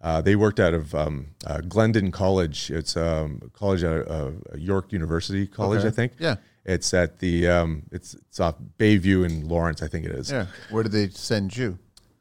[0.00, 2.70] uh, they worked out of um, uh, Glendon College.
[2.70, 5.88] It's um, a college at uh, York University College, Okay.
[5.88, 6.12] I think.
[6.18, 6.36] Yeah.
[6.64, 10.30] It's at the, um, it's, it's off Bayview in Lawrence, I think it is.
[10.30, 10.46] Yeah.
[10.70, 11.78] Where did they send you?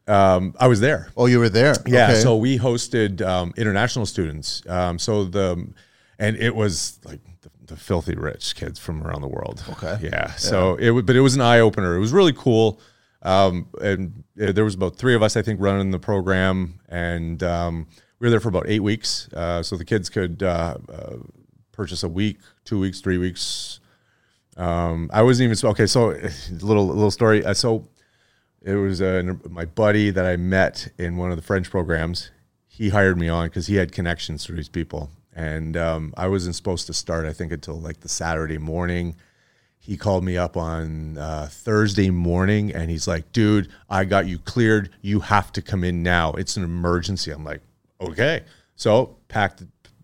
[0.08, 1.12] Um, I was there.
[1.15, 1.76] Oh, you were there.
[1.86, 2.22] Yeah, Okay.
[2.22, 4.63] so we hosted um, international students.
[4.68, 5.68] Um, so the
[6.18, 9.63] and it was like the, the filthy rich kids from around the world.
[9.70, 10.00] Okay.
[10.02, 10.32] Yeah.
[10.34, 11.96] So it but it was an eye opener.
[11.96, 12.80] It was really cool.
[13.22, 17.42] Um, and uh, there was about three of us, I think, running the program, and
[17.44, 17.88] um,
[18.20, 19.30] we were there for about eight weeks.
[19.34, 21.16] Uh, so the kids could uh, uh,
[21.72, 23.80] purchase a week, two weeks, three weeks.
[24.58, 25.86] Um, I wasn't even okay.
[25.86, 26.08] So
[26.62, 27.44] little little story.
[27.44, 27.88] Uh, so
[28.62, 32.32] it was uh, my buddy that I met in one of the French programs.
[32.68, 36.56] He hired me on because he had connections to these people, and um, I wasn't
[36.56, 37.26] supposed to start.
[37.26, 39.16] I think until like the Saturday morning.
[39.89, 44.38] He called me up on uh, Thursday morning, and he's like, "Dude, I got you
[44.38, 44.91] cleared.
[45.02, 46.34] You have to come in now.
[46.34, 47.62] It's an emergency." I'm like,
[47.99, 48.43] "Okay."
[48.75, 49.58] So pack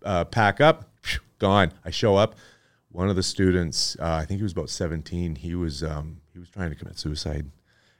[0.04, 0.90] uh, pack up,
[1.38, 1.72] gone.
[1.84, 2.34] I show up.
[2.90, 5.36] One of the students, uh, I think he was about 17.
[5.36, 7.48] He was um, he was trying to commit suicide.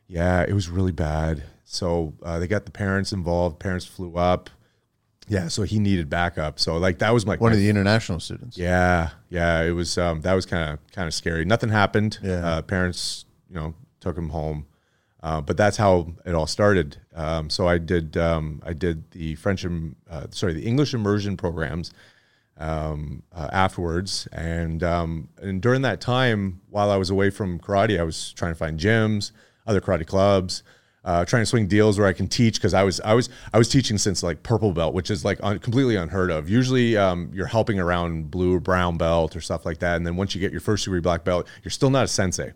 [0.08, 1.44] Yeah, it was really bad.
[1.62, 3.60] So uh, they got the parents involved.
[3.60, 4.50] Parents flew up.
[5.28, 6.58] Yeah, so he needed backup.
[6.60, 8.56] So like that was my one of the international students.
[8.56, 9.62] yeah, yeah.
[9.62, 11.44] It was um, that was kind of kind of scary.
[11.44, 12.18] Nothing happened.
[12.22, 12.46] Yeah.
[12.46, 14.66] Uh, parents, you know, took him home,
[15.22, 16.98] uh, but that's how it all started.
[17.14, 21.36] Um, so I did um, I did the French, im- uh, sorry, the English immersion
[21.36, 21.92] programs
[22.58, 27.98] um, uh, afterwards, and um, and during that time, while I was away from karate,
[27.98, 29.32] I was trying to find gyms,
[29.66, 30.62] other karate clubs.
[31.06, 33.58] Uh, trying to swing deals where I can teach because I was I was I
[33.58, 36.50] was teaching since like purple belt, which is like un, completely unheard of.
[36.50, 40.16] Usually, um, you're helping around blue or brown belt or stuff like that, and then
[40.16, 42.54] once you get your first degree black belt, you're still not a sensei.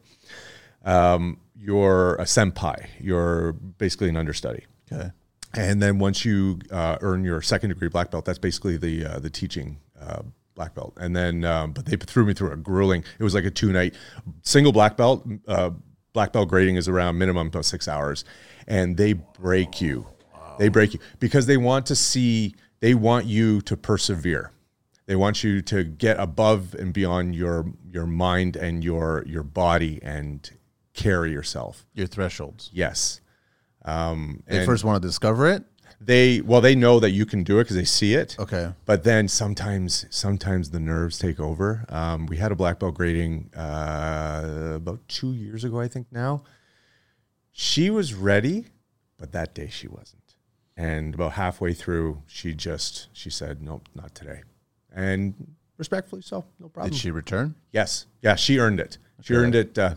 [0.84, 2.88] Um, you're a senpai.
[2.98, 4.66] You're basically an understudy.
[4.90, 5.10] Okay.
[5.54, 9.18] And then once you uh, earn your second degree black belt, that's basically the uh,
[9.20, 10.22] the teaching uh,
[10.56, 10.94] black belt.
[10.96, 13.04] And then, um, but they threw me through a grueling.
[13.18, 13.94] It was like a two night
[14.42, 15.26] single black belt.
[15.46, 15.70] Uh,
[16.12, 18.24] black belt grading is around minimum about six hours,
[18.66, 20.06] and they break you.
[20.58, 22.54] They break you because they want to see.
[22.80, 24.52] They want you to persevere.
[25.06, 29.98] They want you to get above and beyond your your mind and your your body
[30.02, 30.48] and
[30.92, 31.86] carry yourself.
[31.94, 32.70] Your thresholds.
[32.72, 33.20] Yes.
[33.84, 35.64] Um, They first want to discover it.
[36.00, 38.34] They well they know that you can do it because they see it.
[38.38, 38.72] Okay.
[38.86, 41.84] but then sometimes sometimes the nerves take over.
[41.88, 46.42] Um, we had a black belt grading uh, about two years ago i think now.
[47.52, 48.66] She was ready
[49.18, 50.36] but that day she wasn't.
[50.76, 54.42] And about halfway through she just she said nope not today.
[54.92, 56.92] And respectfully so no problem.
[56.92, 57.54] Did she return?
[57.72, 58.06] yes.
[58.22, 58.96] Yeah she earned it.
[59.22, 59.96] She earned it uh,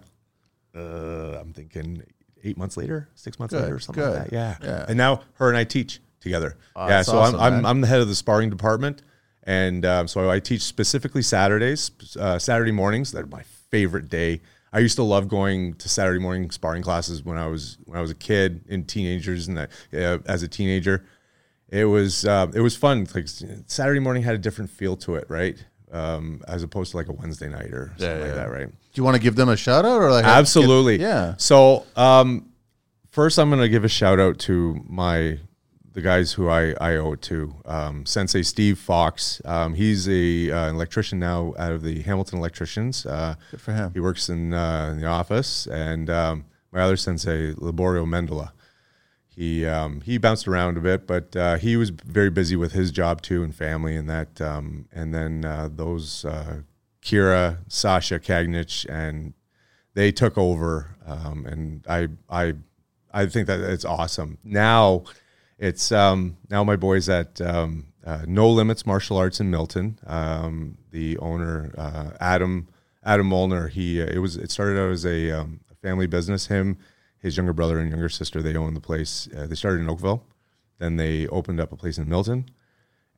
[0.75, 2.03] uh, i'm thinking
[2.43, 4.19] eight months later six months Good, later or something good.
[4.19, 4.34] like that.
[4.34, 4.58] yeah.
[4.62, 4.86] Yeah.
[4.88, 6.58] and now her and i teach together.
[6.75, 7.53] Oh, yeah so awesome, I'm.
[7.53, 9.01] I'm i'm the head of the sparring department.
[9.45, 13.12] And um, so i teach specifically saturdays uh, saturday mornings.
[13.12, 14.41] They're my favorite day.
[14.71, 18.01] I used to love going to saturday morning sparring classes when i was when i
[18.01, 19.67] was a kid in teenagers and uh,
[20.25, 21.06] as a teenager.
[21.69, 23.27] It was uh, it was fun like
[23.67, 25.63] saturday morning had a different feel to it right?
[25.91, 28.36] Um, as opposed to like a wednesday night or something like yeah.
[28.36, 31.01] that right Do you want to give them a shout out or like Absolutely.
[31.01, 31.34] yeah.
[31.38, 32.49] So, um,
[33.10, 35.39] first, I'm going to give a shout out to my
[35.93, 37.56] the guys who I, I owe it to.
[37.65, 39.41] Um, Sensei Steve Fox.
[39.45, 43.06] Um, he's a uh, an electrician now out of the Hamilton Electricians.
[43.06, 43.91] Uh, Good for him.
[43.93, 48.51] He works in, uh, in the office, and um, my other sensei, Laborio Mendola.
[49.27, 52.91] He um, he bounced around a bit, but uh, he was very busy with his
[52.91, 54.39] job too and family and that.
[54.39, 56.62] Um, and then uh, those uh,
[57.03, 59.33] Kira, Sasha Kagnich, and
[59.93, 60.95] they took over.
[61.05, 62.53] Um, and I I
[63.13, 64.37] I think that it's awesome.
[64.43, 65.03] Now
[65.57, 69.99] it's um, now my boys at um, uh, No Limits Martial Arts in Milton.
[70.07, 72.67] Um, the owner uh, Adam
[73.03, 73.67] Adam Molnar.
[73.67, 76.47] He uh, it was it started out as a, um, family business.
[76.47, 76.77] Him,
[77.19, 79.27] his younger brother and younger sister, they own the place.
[79.37, 80.25] Uh, they started in Oakville,
[80.79, 82.45] then they opened up a place in Milton.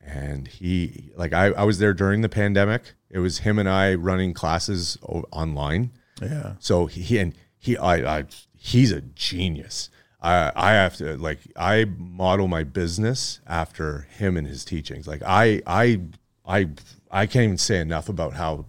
[0.06, 2.94] And he like I, I was there during the pandemic.
[3.10, 5.92] It was him and I running classes online.
[6.22, 6.54] Yeah.
[6.60, 8.26] So he and he I, I
[8.58, 9.90] he's a genius.
[10.22, 15.08] I I have to like I model my business after him and his teachings.
[15.08, 16.02] Like I I
[16.46, 16.70] I
[17.12, 18.66] I can't even say enough about how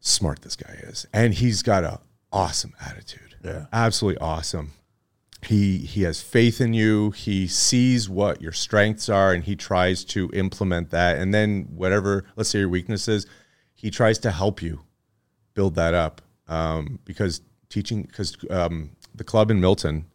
[0.00, 2.00] smart this guy is, and he's got a
[2.32, 3.36] awesome attitude.
[3.44, 4.72] Yeah, absolutely awesome.
[5.42, 7.12] He he has faith in you.
[7.12, 11.16] He sees what your strengths are, and he tries to implement that.
[11.16, 13.26] And then whatever, let's say your weaknesses,
[13.74, 14.80] he tries to help you
[15.54, 16.22] build that up.
[16.48, 20.06] Um, because teaching, because um, the club in Milton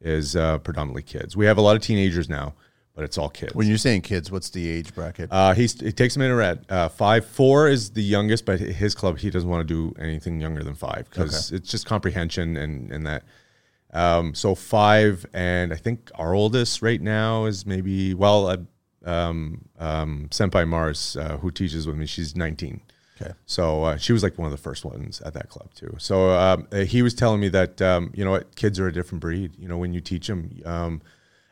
[0.00, 1.36] is uh, predominantly kids.
[1.36, 2.54] We have a lot of teenagers now,
[2.94, 3.54] but it's all kids.
[3.54, 5.28] When you're saying kids, what's the age bracket?
[5.32, 7.26] Uh, he's he takes them in at uh, five.
[7.26, 10.74] Four is the youngest, but his club he doesn't want to do anything younger than
[10.74, 11.56] five because okay.
[11.56, 13.24] it's just comprehension and and that.
[13.92, 18.56] Um, so five, and I think our oldest right now is maybe well, uh,
[19.04, 22.82] um, um, Senpai Mars, uh, who teaches with me, she's 19.
[23.20, 23.32] Okay.
[23.46, 25.94] So uh, she was like one of the first ones at that club too.
[25.98, 29.20] So um, he was telling me that um, you know what, kids are a different
[29.20, 29.52] breed.
[29.58, 31.02] You know, when you teach them, um,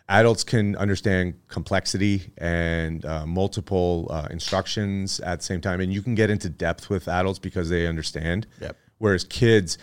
[0.08, 6.02] adults can understand complexity and uh, multiple uh, instructions at the same time, and you
[6.02, 8.46] can get into depth with adults because they understand.
[8.60, 8.76] Yep.
[8.98, 9.76] Whereas kids,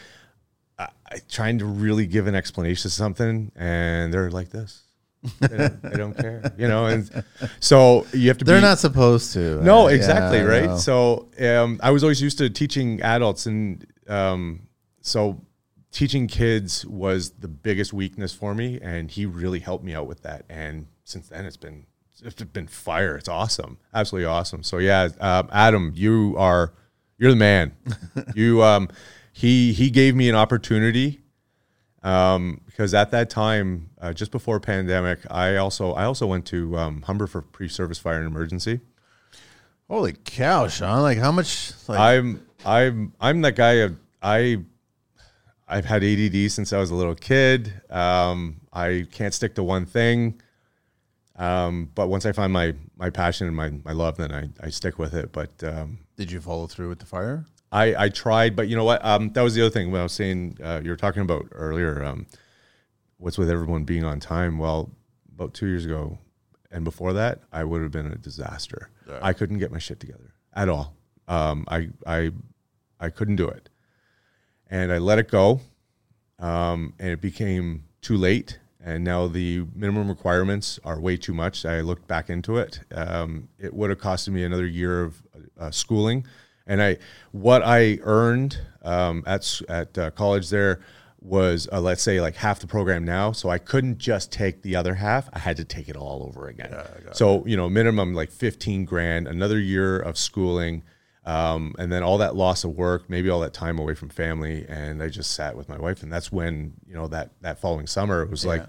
[0.77, 4.83] I, I trying to really give an explanation to something, and they're like this.
[5.39, 7.23] they, don't, they, don't, care, you know, and
[7.59, 8.45] so you have to.
[8.45, 9.61] They're be, not supposed to.
[9.63, 10.77] No, exactly, yeah, right.
[10.77, 14.67] So um, I was always used to teaching adults, and um,
[15.01, 15.41] so
[15.91, 20.23] teaching kids was the biggest weakness for me, and he really helped me out with
[20.23, 20.43] that.
[20.49, 21.85] And since then, it's been
[22.21, 23.15] it's been fire.
[23.15, 24.63] It's awesome, absolutely awesome.
[24.63, 26.73] So yeah, um, Adam, you are
[27.17, 27.73] you're the man.
[28.35, 28.89] you um,
[29.33, 31.19] he he gave me an opportunity
[32.03, 36.77] um, because at that time, uh, just before pandemic, I also I also went to
[36.77, 38.79] um, Humber for pre-service fire and emergency.
[39.89, 41.01] Holy cow, Sean!
[41.01, 41.73] Like how much?
[41.87, 43.89] Like- I'm I'm I'm that guy.
[44.21, 44.59] I
[45.67, 47.73] I've had ADD since I was a little kid.
[47.89, 50.39] Um, I can't stick to one thing.
[51.35, 54.69] Um, but once I find my my passion and my, my love, then I, I
[54.69, 55.31] stick with it.
[55.31, 57.45] But um, did you follow through with the fire?
[57.73, 59.03] I, I tried, but you know what?
[59.03, 61.47] Um, that was the other thing when I was saying uh, you were talking about
[61.51, 62.03] earlier.
[62.03, 62.27] Um,
[63.17, 64.57] what's with everyone being on time?
[64.57, 64.91] Well,
[65.33, 66.19] about two years ago,
[66.71, 68.89] and before that, I would have been a disaster.
[69.07, 69.19] Yeah.
[69.21, 70.95] I couldn't get my shit together at all.
[71.27, 72.31] Um, I I
[72.99, 73.69] I couldn't do it
[74.73, 75.61] and I let it go,
[76.39, 78.59] um, and it became too late.
[78.83, 81.63] And now the minimum requirements are way too much.
[81.63, 82.81] I looked back into it.
[82.91, 85.21] Um, it would have costed me another year of
[85.59, 86.25] uh, schooling,
[86.67, 86.97] and I
[87.31, 90.81] what I earned um, at at uh, college there
[91.21, 93.31] was uh, let's say like half the program now.
[93.31, 95.29] So i couldn't just take the other half.
[95.33, 96.69] I had to take it all over again.
[96.71, 100.83] Yeah, so you know minimum like 15 grand another year of schooling
[101.25, 104.65] um, and then all that loss of work, maybe all that time away from family,
[104.67, 107.87] and I just sat with my wife, and that's when you know that that following
[107.87, 108.51] summer it was yeah.
[108.51, 108.65] like,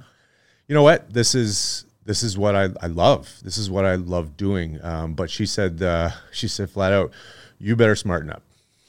[0.68, 3.40] you know what, this is this is what I, I love.
[3.42, 4.78] This is what I love doing.
[4.84, 7.12] Um, but she said uh, she said flat out,
[7.58, 8.42] you better smarten up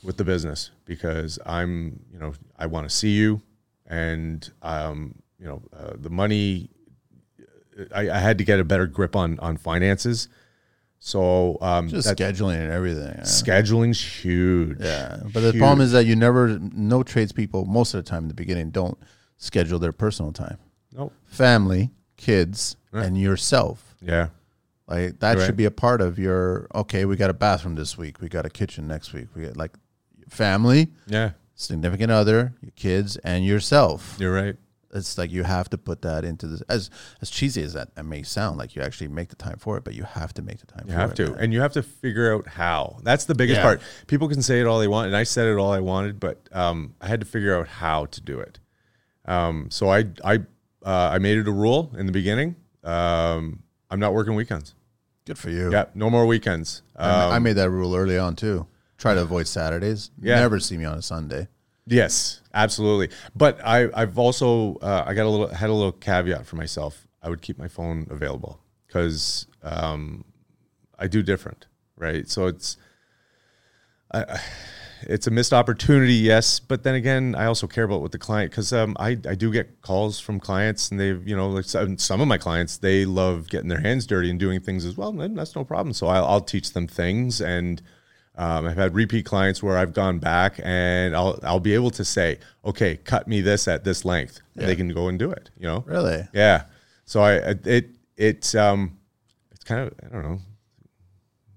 [0.03, 3.41] with the business because I'm you know I want to see you,
[3.87, 6.69] and um, you know uh, the money.
[7.93, 10.29] I, I had to get a better grip on on finances
[11.05, 13.13] so um, just scheduling and everything.
[13.15, 13.23] Yeah.
[13.25, 14.79] Scheduling's huge.
[14.79, 18.27] Yeah, but the problem is that you never, no tradespeople, most of the time in
[18.27, 18.97] the beginning, don't
[19.37, 20.57] schedule their personal time.
[20.91, 21.13] Nope.
[21.25, 23.05] Family, kids, right.
[23.05, 23.95] and yourself.
[24.01, 24.29] Yeah.
[24.87, 26.67] Like that You're should be a part of your.
[26.73, 28.21] Okay, we got a bathroom this week.
[28.21, 29.27] We got a kitchen next week.
[29.35, 29.73] We got like
[30.29, 30.89] family.
[31.07, 31.31] Yeah.
[31.55, 34.17] Significant other, your kids, and yourself.
[34.19, 34.57] You're right
[34.95, 36.89] it's like you have to put that into this as
[37.21, 39.83] as cheesy as that, that may sound like you actually make the time for it
[39.83, 41.83] but you have to make the time you have it, to and you have to
[41.83, 43.63] figure out how that's the biggest yeah.
[43.63, 46.19] part people can say it all they want and i said it all i wanted
[46.19, 48.59] but um, i had to figure out how to do it
[49.25, 50.35] um, so i i
[50.83, 54.75] uh, i made it a rule in the beginning um, i'm not working weekends
[55.25, 58.35] good for you yeah no more weekends I, I um, made that rule early on
[58.35, 58.67] too
[58.97, 60.35] try to avoid saturdays yeah.
[60.35, 61.47] never see me on a sunday
[61.87, 63.15] Yes, absolutely.
[63.35, 67.07] But I, I've also uh, I got a little had a little caveat for myself.
[67.21, 70.25] I would keep my phone available because um,
[70.97, 72.27] I do different, right?
[72.27, 72.77] So it's
[74.11, 74.39] I,
[75.01, 76.59] it's a missed opportunity, yes.
[76.59, 79.51] But then again, I also care about what the client because um, I I do
[79.51, 83.05] get calls from clients, and they've you know like some, some of my clients they
[83.05, 85.19] love getting their hands dirty and doing things as well.
[85.21, 85.93] And that's no problem.
[85.93, 87.81] So I'll, I'll teach them things and.
[88.37, 92.03] Um, I've had repeat clients where I've gone back and I'll I'll be able to
[92.03, 94.41] say, okay, cut me this at this length.
[94.55, 94.65] Yeah.
[94.65, 95.51] They can go and do it.
[95.57, 96.27] You know, Really?
[96.33, 96.63] yeah.
[97.05, 98.97] So I it it's um
[99.53, 100.39] it's kind of I don't know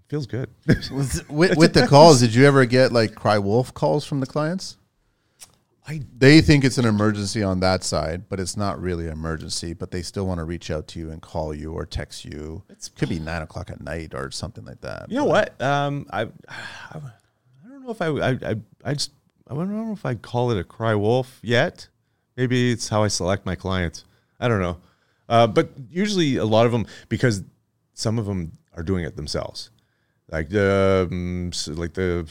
[0.08, 0.50] feels good.
[0.66, 4.76] with, with, the calls, did you ever get like cry wolf calls from the clients?
[5.86, 9.72] I They think it's an emergency on that side, but it's not really an emergency.
[9.72, 12.62] But they still want to reach out to you and call you or text you.
[12.68, 15.10] It could be nine o'clock at night or something like that.
[15.10, 19.12] you know what um I I, I don't know if I I I, I just
[19.50, 21.88] I don't know if I'd call it a cry wolf yet.
[22.36, 24.04] Maybe it's how I select my clients.
[24.38, 24.78] I don't know.
[25.28, 27.42] Uh, but usually a lot of them because
[27.94, 29.70] some of them are doing it themselves.
[30.30, 32.28] Like the um, like the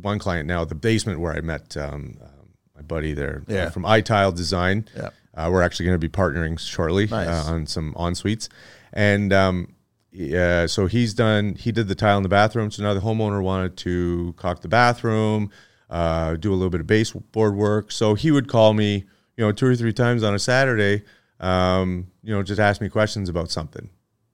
[0.00, 2.28] one client now, the basement where I met um, um,
[2.76, 3.70] my buddy there uh, Yeah.
[3.70, 4.88] from iTile Design.
[4.96, 5.10] Yeah.
[5.34, 7.26] Uh, we're actually going to be partnering shortly Nice.
[7.28, 8.48] uh, on some en suites,
[8.92, 9.74] and um,
[10.12, 11.54] yeah, so he's done.
[11.54, 12.70] He did the tile in the bathroom.
[12.70, 15.50] So now the homeowner wanted to caulk the bathroom,
[15.88, 17.90] uh, do a little bit of baseboard work.
[17.90, 19.06] So he would call me,
[19.38, 21.02] you know, two or three times on a Saturday,
[21.40, 23.88] um, you know, just ask me questions about something.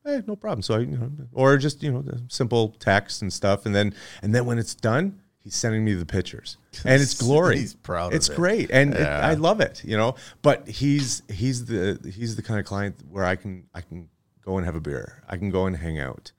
[0.08, 0.62] Hey, no problem.
[0.62, 3.94] So I, you know, or just you know, the simple text and stuff, and then
[4.22, 7.58] and then when it's done, he's sending me the pictures, and it's glory.
[7.58, 8.36] He's proud of It's it.
[8.36, 9.82] great, and it- I love it.
[9.84, 13.82] You know, but he's he's the he's the kind of client where I can I
[13.82, 14.08] can
[14.42, 15.22] go and have a beer.
[15.28, 16.32] I can go and hang out.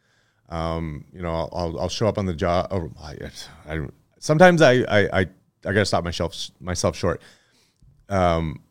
[0.49, 2.69] Um, you know, I'll, I'll, I'll show up on the job.
[2.71, 3.17] Oh, I,
[3.69, 3.85] I,
[4.17, 5.27] sometimes I, I, I, I
[5.61, 7.21] got to stop myself, myself short.
[8.09, 8.63] Um,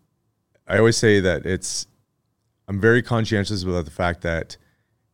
[0.67, 1.87] I always say that it's,
[2.67, 4.57] I'm very conscientious about the fact that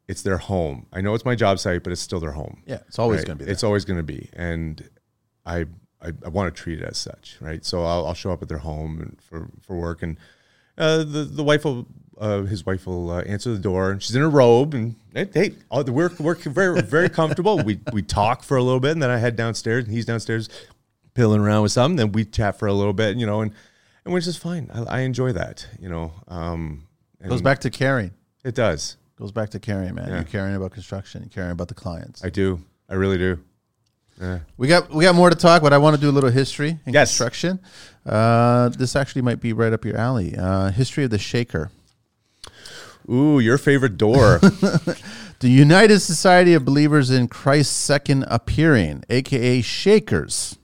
[0.06, 0.86] it's their home.
[0.92, 2.62] I know it's my job site, but it's still their home.
[2.66, 3.26] Yeah, it's always right?
[3.26, 3.46] going to be.
[3.46, 3.52] There.
[3.52, 4.28] It's always going to be.
[4.34, 4.88] And
[5.46, 5.66] I,
[6.02, 7.64] I, I want to treat it as such, right?
[7.64, 10.16] So I'll, I'll show up at their home and for, for work and,
[10.76, 11.86] uh, the, the wife will,
[12.18, 15.28] uh, his wife will uh, answer the door and she's in a robe and hey,
[15.32, 17.58] hey all the work, we're very, very comfortable.
[17.58, 20.48] We, we talk for a little bit and then I head downstairs and he's downstairs
[21.14, 21.96] pilling around with something.
[21.96, 23.52] Then we chat for a little bit, you know, and,
[24.04, 24.68] and which is fine.
[24.74, 26.88] I, I enjoy that, you know, um,
[27.20, 28.10] and Goes back to caring.
[28.44, 28.96] it does.
[29.16, 30.08] Goes back to caring, man.
[30.08, 30.14] Yeah.
[30.16, 31.22] You're caring about construction.
[31.22, 32.24] You're caring about the clients.
[32.24, 32.60] I do.
[32.88, 33.38] I really do.
[34.20, 34.40] Yeah.
[34.56, 36.78] We got we got more to talk, but I want to do a little history
[36.86, 37.10] in Yes.
[37.10, 37.60] construction.
[38.06, 40.36] Uh, this actually might be right up your alley.
[40.36, 41.70] Uh, history of the shaker.
[43.10, 44.40] Ooh, your favorite door.
[45.40, 50.56] The United Society of Believers in Christ's Second Appearing, aka Shakers,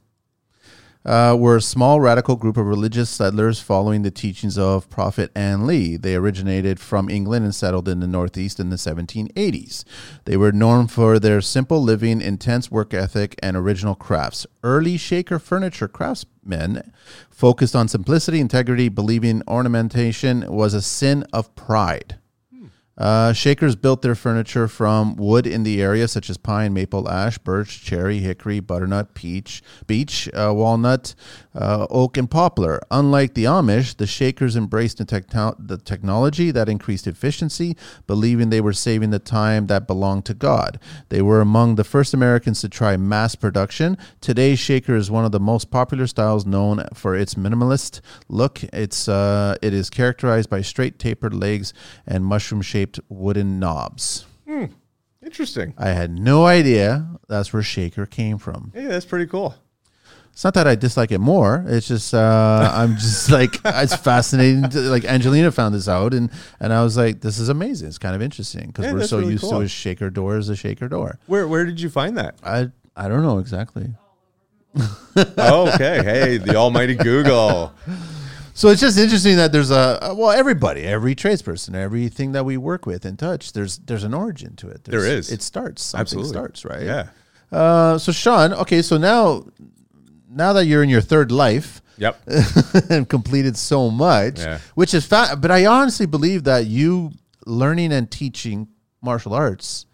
[1.11, 5.67] uh, were a small radical group of religious settlers following the teachings of Prophet Ann
[5.67, 5.97] Lee.
[5.97, 9.83] They originated from England and settled in the Northeast in the 1780s.
[10.25, 14.47] They were known for their simple living, intense work ethic, and original crafts.
[14.63, 16.93] Early Shaker furniture craftsmen
[17.29, 22.20] focused on simplicity, integrity, believing ornamentation was a sin of pride.
[23.01, 27.39] Uh, Shakers built their furniture from wood in the area, such as pine, maple, ash,
[27.39, 31.15] birch, cherry, hickory, butternut, peach, beech, uh, walnut,
[31.55, 32.79] uh, oak, and poplar.
[32.91, 37.75] Unlike the Amish, the Shakers embraced the, techno- the technology that increased efficiency,
[38.07, 40.79] believing they were saving the time that belonged to God.
[41.09, 43.97] They were among the first Americans to try mass production.
[44.21, 48.63] Today's Shaker is one of the most popular styles known for its minimalist look.
[48.65, 51.73] It's uh, it is characterized by straight tapered legs
[52.07, 52.25] and
[53.09, 54.27] wooden knobs.
[55.23, 55.75] Interesting.
[55.77, 58.73] I had no idea that's where Shaker came from.
[58.75, 59.55] Hey, that's pretty cool.
[60.33, 61.65] It's not that I dislike it more.
[61.69, 64.69] It's just uh, I'm just like it's fascinating.
[64.71, 67.89] To, like Angelina found this out, and and I was like, this is amazing.
[67.89, 69.51] It's kind of interesting because Yeah, we're so really used cool.
[69.59, 71.19] to a shaker door as a shaker door.
[71.27, 72.37] Where where did you find that?
[72.43, 73.93] I I don't know exactly.
[75.37, 76.03] oh, okay.
[76.03, 77.75] Hey, the almighty Google.
[78.61, 82.85] So it's just interesting that there's a well, everybody, every tradesperson, everything that we work
[82.85, 84.85] with and touch, there's there's an origin to it.
[84.85, 85.33] There's, There is.
[85.33, 85.83] It starts.
[85.83, 86.29] Something Absolutely.
[86.31, 86.83] starts right.
[86.83, 87.09] Yeah.
[87.51, 89.47] Uh, so Sean, okay, so now
[90.29, 92.21] now that you're in your third life Yep.
[92.91, 94.59] and completed so much, Yeah.
[94.75, 97.13] which is fa- but I honestly believe that you
[97.47, 98.69] learning and teaching
[99.01, 99.87] martial arts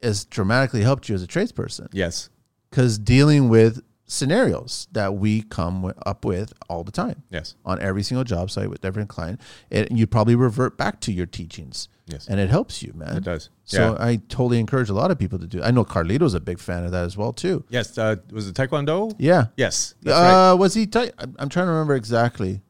[0.00, 2.30] has dramatically helped you as a tradesperson Yes.
[2.70, 3.82] because dealing with
[4.12, 7.22] scenarios that we come wi- up with all the time.
[7.30, 7.54] Yes.
[7.64, 9.40] On every single job site with every client,
[9.70, 11.88] and you probably revert back to your teachings.
[12.06, 12.26] Yes.
[12.28, 13.16] and it helps you, man.
[13.18, 13.48] It does.
[13.64, 14.04] So Yeah.
[14.04, 15.62] I totally encourage a lot of people to do.
[15.62, 17.64] I know Carlito's a big fan of that as well too.
[17.70, 17.96] Yes.
[17.96, 19.14] Uh, was it Taekwondo?
[19.18, 19.46] Yeah.
[19.56, 19.94] Yes.
[20.02, 20.50] That's right.
[20.50, 20.86] uh, was he?
[20.86, 22.60] T- I'm I'm trying to remember exactly.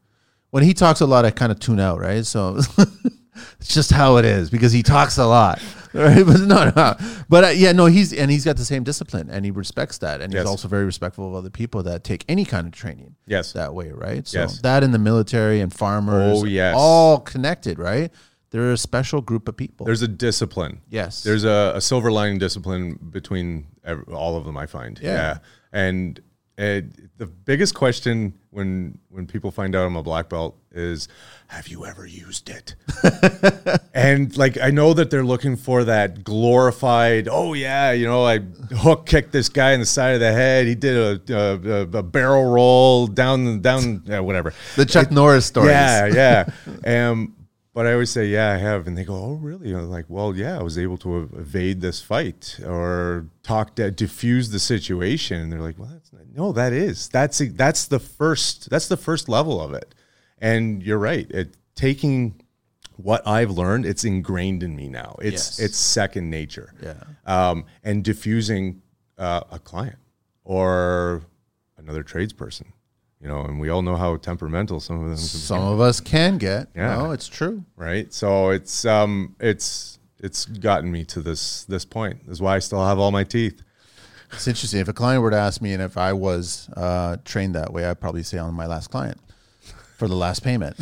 [0.51, 2.25] When he talks a lot, I kind of tune out, right?
[2.25, 2.59] So
[3.59, 5.61] it's just how it is because he talks a lot,
[5.93, 6.25] right?
[6.25, 6.95] But no, no.
[7.29, 10.21] But uh, yeah, no, he's and he's got the same discipline and he respects that,
[10.21, 13.15] and he's also very respectful of other people that take any kind of training.
[13.25, 13.53] Yes.
[13.53, 14.27] that way, right?
[14.27, 14.59] So Yes.
[14.61, 16.75] that in the military and farmers, Oh, yes.
[16.77, 18.11] all connected, right?
[18.51, 19.85] They're a special group of people.
[19.87, 20.81] There's a discipline.
[20.89, 23.65] yes, There's a, a silver lining discipline between
[24.13, 24.57] all of them.
[24.57, 24.99] I find.
[25.01, 25.39] Yeah.
[25.71, 26.21] And
[26.55, 31.07] it, the biggest question when when people find out I'm a black belt is,
[31.47, 32.75] have you ever used it?
[33.93, 37.27] and like I know that they're looking for that glorified.
[37.29, 40.65] Oh yeah, you know I hook kicked this guy in the side of the head.
[40.65, 44.53] He did a, a, a- barrel roll down down yeah, whatever.
[44.75, 45.71] the Chuck Norris stories.
[45.71, 46.45] Yeah,
[46.85, 47.09] yeah.
[47.09, 47.35] um,
[47.73, 49.73] but I always say, yeah, I have, and they go, oh, really?
[49.73, 53.89] I'm like, well, yeah, I was able to ev- evade this fight or talk to
[53.89, 55.41] diffuse the situation.
[55.41, 58.97] And they're like, well, that's not, no, that is that's that's the first that's the
[58.97, 59.92] first level of it.
[60.43, 61.25] And you're right.
[61.31, 62.35] It taking
[62.97, 65.15] what I've learned, it's ingrained in me now.
[65.19, 65.59] It's Yes.
[65.59, 66.73] it's second nature.
[66.81, 66.93] Yeah.
[67.25, 68.81] Um, and diffusing
[69.17, 69.97] uh, a client
[70.43, 71.21] or
[71.77, 72.65] another tradesperson.
[73.21, 76.01] You know, and we all know how temperamental some of them can Some of us
[76.01, 76.67] can get.
[76.75, 76.95] Yeah.
[76.97, 77.63] No, it's true.
[77.77, 78.13] right?
[78.13, 82.25] So it's um it's it's gotten me to this this point.
[82.27, 83.61] This is why I still have all my teeth.
[84.33, 84.81] It's interesting.
[84.81, 87.85] If a client were to ask me, and if I was uh, trained that way,
[87.85, 89.19] I'd probably say on my last client
[90.03, 90.75] for the last payment.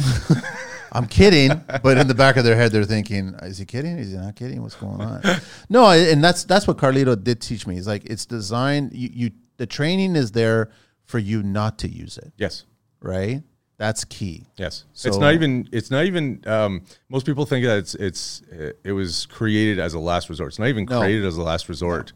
[0.91, 1.51] I'm kidding,
[1.84, 3.99] but in the back of their head, they're thinking, "Is he kidding?
[3.99, 4.63] Is he not kidding?
[4.63, 5.22] What's going on?"
[5.69, 7.76] No, and that's that's what Carlito did teach me.
[7.76, 8.93] He's like, it's designed.
[8.93, 10.72] You, you the training is there
[11.05, 12.65] for you not to use it, Yes.
[12.99, 13.43] right?
[13.78, 14.47] That's key.
[14.57, 14.86] Yes.
[14.93, 18.41] So- it's not even it's not even um most people think that it's it's
[18.84, 20.49] it was created as a last resort.
[20.49, 20.99] It's not even No.
[20.99, 22.11] created as a last resort.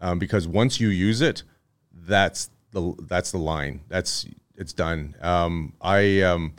[0.00, 1.42] Um, because once you use it,
[1.92, 3.80] that's the that's the line.
[3.88, 4.26] That's
[4.58, 5.14] it's done.
[5.22, 6.54] Um, I um,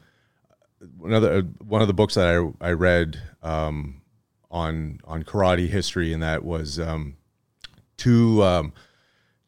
[1.04, 4.02] another one of the books that I I read um,
[4.50, 7.18] on on karate history, and that was um,
[7.98, 8.74] two um,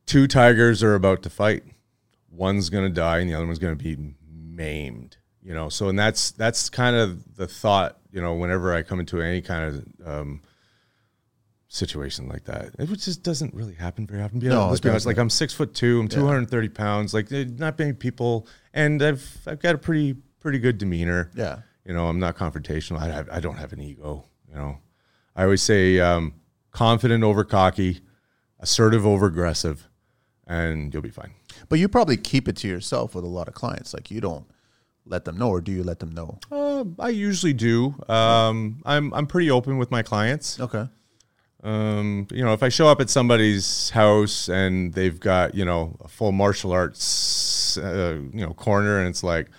[0.05, 1.63] two tigers are about to fight.
[2.29, 3.97] One's gonna die, and the other one's gonna be
[4.29, 5.17] maimed.
[5.41, 7.97] You know, so and that's that's kind of the thought.
[8.11, 10.41] You know, whenever I come into any kind of um,
[11.74, 14.39] situation like that, it just doesn't really happen very often.
[14.39, 15.05] Be No, let's be honest.
[15.05, 17.13] Like I'm six foot two, I'm 230 pounds.
[17.13, 21.32] Like eh, not many people, and I've I've got a pretty pretty good demeanor.
[21.34, 21.59] Yeah.
[21.86, 22.99] You know, I'm not confrontational.
[22.99, 24.26] I have, I don't have an ego.
[24.47, 24.78] You know,
[25.36, 26.34] I always say um,
[26.72, 28.01] confident over cocky,
[28.59, 29.88] assertive over aggressive,
[30.45, 31.32] and you'll be fine.
[31.69, 33.93] But you probably keep it to yourself with a lot of clients.
[33.93, 34.45] Like you don't
[35.05, 36.38] let them know, or do you let them know?
[36.51, 37.95] Uh, I usually do.
[38.09, 40.59] Um, I'm I'm pretty open with my clients.
[40.59, 40.88] Okay.
[41.64, 45.95] Um, you know, if I show up at somebody's house and they've got you know
[46.01, 49.49] a full martial arts uh, you know corner, and it's like,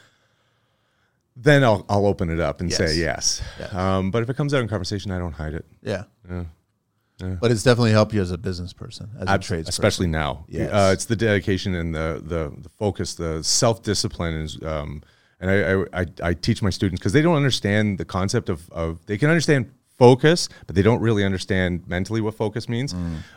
[1.36, 3.42] then I'll I'll open it up and say yes.
[3.58, 3.72] Yes.
[3.72, 5.64] Um, but if it comes out in conversation, I don't hide it.
[5.82, 6.04] Yeah.
[6.28, 6.44] Yeah.
[7.40, 10.44] But it's definitely helped you as a business person, as a trades especially now.
[10.48, 10.72] Yes.
[10.72, 14.60] Uh, it's the dedication and the the, the focus, the self discipline is.
[14.62, 15.02] Um,
[15.38, 18.70] and I, I, I, I teach my students because they don't understand the concept of,
[18.70, 22.94] of they can understand focus, but they don't really understand mentally what focus means.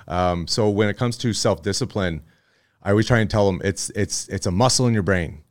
[0.08, 2.22] Um, so when it comes to self discipline,
[2.82, 5.44] I always try and tell them it's it's it's a muscle in your brain.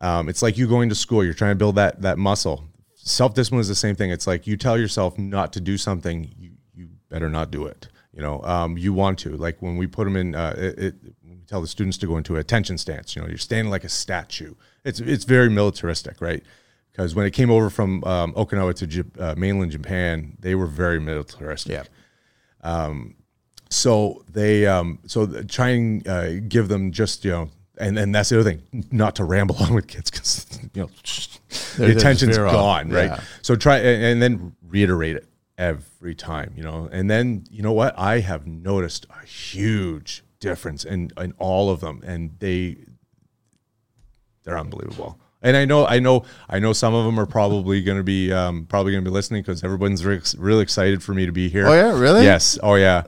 [0.00, 1.24] Um, it's like you going to school.
[1.24, 2.64] You're trying to build that that muscle.
[2.94, 4.10] Self discipline is the same thing.
[4.10, 7.88] It's like you tell yourself not to do something, you you better not do it.
[8.12, 9.36] You know, um, you want to.
[9.36, 12.16] Like when we put them in, uh, it, it, we tell the students to go
[12.16, 13.14] into a attention stance.
[13.14, 14.54] You know, you're standing like a statue.
[14.84, 16.42] It's it's very militaristic, right?
[16.96, 20.66] Because when it came over from um, Okinawa to Jap- uh, mainland Japan, they were
[20.66, 21.72] very militaristic.
[21.72, 21.84] Yeah.
[22.62, 23.16] Um,
[23.68, 28.14] so they um so th- try and uh, give them just you know and and
[28.14, 30.90] that's the other thing not to ramble on with kids because you know
[31.76, 33.20] the attention's gone right?
[33.42, 35.26] so try and, and then reiterate it
[35.58, 36.88] every time you know?
[36.92, 37.98] And then you know what?
[37.98, 42.76] I have noticed a huge difference in in all of them and they
[44.44, 46.72] they're unbelievable and I know, I know, I know.
[46.72, 49.62] Some of them are probably going to be, um, probably going to be listening because
[49.62, 51.68] everyone's re- really excited for me to be here.
[51.68, 51.98] Oh, yeah?
[51.98, 52.24] Really?
[52.24, 52.58] Yes.
[52.62, 53.04] Oh yeah.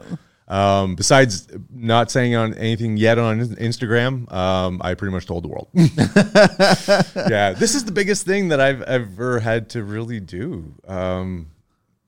[0.46, 5.48] Um, besides not saying on anything yet on Instagram, um, I pretty much told the
[5.48, 5.68] world.
[5.74, 10.74] yeah, this is the biggest thing that I've ever had to really do.
[10.86, 11.50] Um,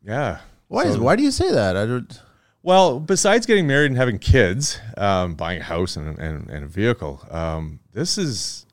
[0.03, 0.39] yeah.
[0.69, 1.77] Why is why do you say that?
[1.77, 2.23] I don't.
[2.63, 6.69] Well, besides getting married and having kids, um, buying a house and, and, and a
[6.69, 8.67] vehicle, um, this is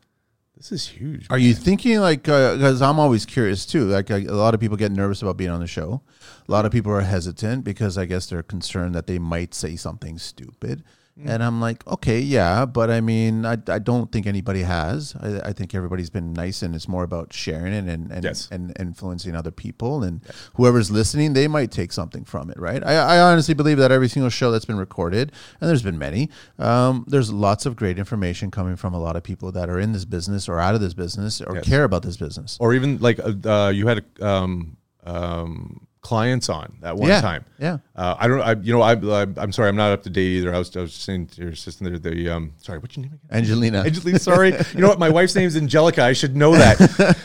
[0.58, 1.28] this is huge.
[1.30, 3.86] Are you thinking like uh, because I'm always curious too?
[3.86, 6.01] Like a, a lot of people get nervous about being on the show.
[6.47, 9.76] A lot of people are hesitant because I guess they're concerned that they might say
[9.76, 10.84] something stupid.
[11.20, 11.30] Mm.
[11.30, 15.15] And I'm like, okay, yeah, but I mean, I, I don't think anybody has.
[15.20, 18.47] I, I think everybody's been nice, and it's more about sharing it and and, Yes.
[18.51, 20.03] and influencing other people.
[20.03, 20.22] And
[20.55, 22.84] whoever's listening, they might take something from it, right?
[22.86, 26.30] I, I honestly believe that every single show that's been recorded, and there's been many,
[26.59, 29.93] um, there's lots of great information coming from a lot of people that are in
[29.93, 31.65] this business or out of this business or Yes.
[31.65, 32.57] care about this business.
[32.59, 37.43] Or even like uh, uh, you had um, um, clients on that one yeah, time.
[37.60, 37.80] yeah.
[37.93, 38.41] Uh, I don't.
[38.41, 40.55] I, you know, I, I, I'm sorry, I'm not up to date either.
[40.55, 43.14] I was, I was saying to your assistant there, the um, sorry, what's your name
[43.14, 43.38] again?
[43.38, 43.84] Angelina.
[43.84, 44.18] Angelina.
[44.18, 44.99] Sorry, you know what?
[44.99, 46.01] My wife's name's Angelica.
[46.01, 46.80] I should know that.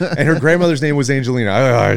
[0.19, 1.51] and her grandmother's name was Angelina.
[1.51, 1.97] Ah,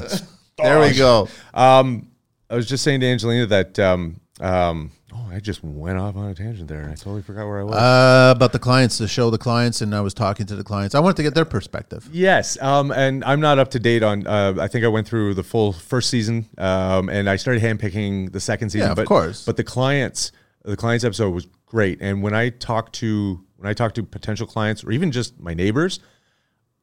[0.60, 1.28] there we go.
[1.56, 2.08] Um,
[2.52, 3.80] I was just saying to Angelina that.
[3.80, 7.46] Um, um, oh, I just went off on a tangent there, and I totally forgot
[7.48, 7.76] where I was.
[7.76, 10.96] Uh, about the clients, to show the clients, and I was talking to the clients.
[10.96, 12.08] I wanted to get their perspective.
[12.12, 14.28] Yes, um, and I'm not up to date on.
[14.28, 18.32] Uh, I think I went through the full first season, um, and I started handpicking
[18.32, 18.88] the second season.
[18.88, 19.46] Yeah, of but, course.
[19.46, 20.32] But the clients,
[20.64, 24.48] the clients episode was great, and when I talk to when I talk to potential
[24.48, 26.00] clients or even just my neighbors,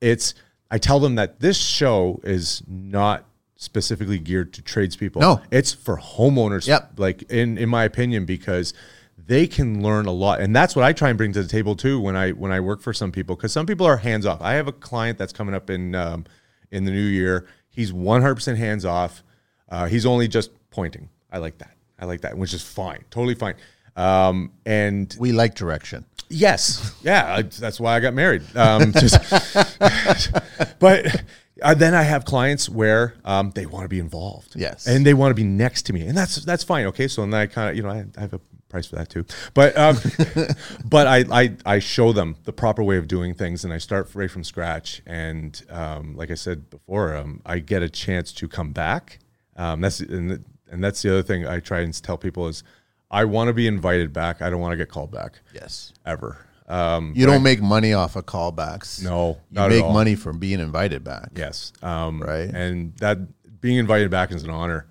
[0.00, 0.34] it's
[0.70, 3.26] I tell them that this show is not
[3.62, 5.20] specifically geared to tradespeople.
[5.22, 5.40] No.
[5.50, 6.66] it's for homeowners.
[6.66, 6.92] Yep.
[6.96, 8.74] like in in my opinion, because
[9.16, 11.76] they can learn a lot, and that's what I try and bring to the table
[11.76, 13.36] too when I when I work for some people.
[13.36, 14.40] Because some people are hands off.
[14.42, 16.24] I have a client that's coming up in um,
[16.70, 17.46] in the new year.
[17.70, 19.22] He's one hundred percent hands off.
[19.68, 21.08] Uh, he's only just pointing.
[21.30, 21.76] I like that.
[21.98, 23.54] I like that, which is fine, totally fine.
[23.94, 26.04] Um, and We like direction.
[26.28, 28.42] Yes, yeah, I, that's why I got married.
[28.56, 29.18] Um, just,
[30.78, 31.22] but
[31.62, 34.86] uh, then I have clients where um, they want to be involved, Yes.
[34.86, 36.86] and they want to be next to me, and that's that's fine.
[36.86, 39.08] Okay, so then I kind of you know I, I have a price for that
[39.10, 39.96] too, but um,
[40.84, 44.08] but I, I I show them the proper way of doing things, and I start
[44.14, 48.48] right from scratch, and um, like I said before, um, I get a chance to
[48.48, 49.18] come back.
[49.56, 52.62] Um, that's and, and that's the other thing I try and tell people is
[53.10, 54.40] I want to be invited back.
[54.40, 55.92] I don't want to get called back Yes.
[56.06, 56.46] ever.
[56.68, 59.02] Um, You don't make money off of callbacks.
[59.02, 59.92] no, You not make at all.
[59.92, 61.30] money from being invited back.
[61.36, 62.48] Yes, um, Right.
[62.48, 63.18] and that
[63.60, 64.86] being invited back is an honor.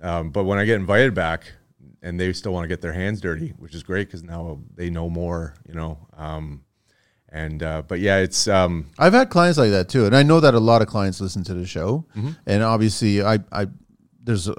[0.00, 1.52] Um, but when I get invited back,
[2.02, 4.88] and they still want to get their hands dirty, which is great because now they
[4.90, 5.98] know more, you know.
[6.16, 6.62] Um,
[7.30, 10.38] and uh, but yeah, it's um, I've had clients like that too, and I know
[10.40, 12.06] that a lot of clients listen to the show.
[12.16, 12.30] Mm-hmm.
[12.46, 13.66] And obviously, I, I
[14.22, 14.54] there's a,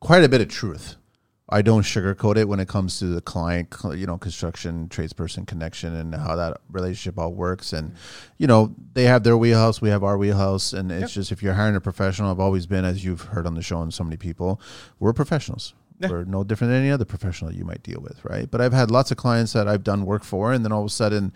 [0.00, 0.96] quite a bit of truth.
[1.50, 5.94] I don't sugarcoat it when it comes to the client, you know, construction tradesperson connection
[5.94, 7.72] and how that relationship all works.
[7.72, 7.94] And
[8.36, 11.54] you know, they have their wheelhouse, we have our wheelhouse, and it's just if you're
[11.54, 14.16] hiring a professional, I've always been, as you've heard on the show, and so many
[14.16, 14.60] people,
[14.98, 15.74] we're professionals.
[16.10, 18.48] We're no different than any other professional you might deal with, right?
[18.48, 20.86] But I've had lots of clients that I've done work for, and then all of
[20.86, 21.32] a sudden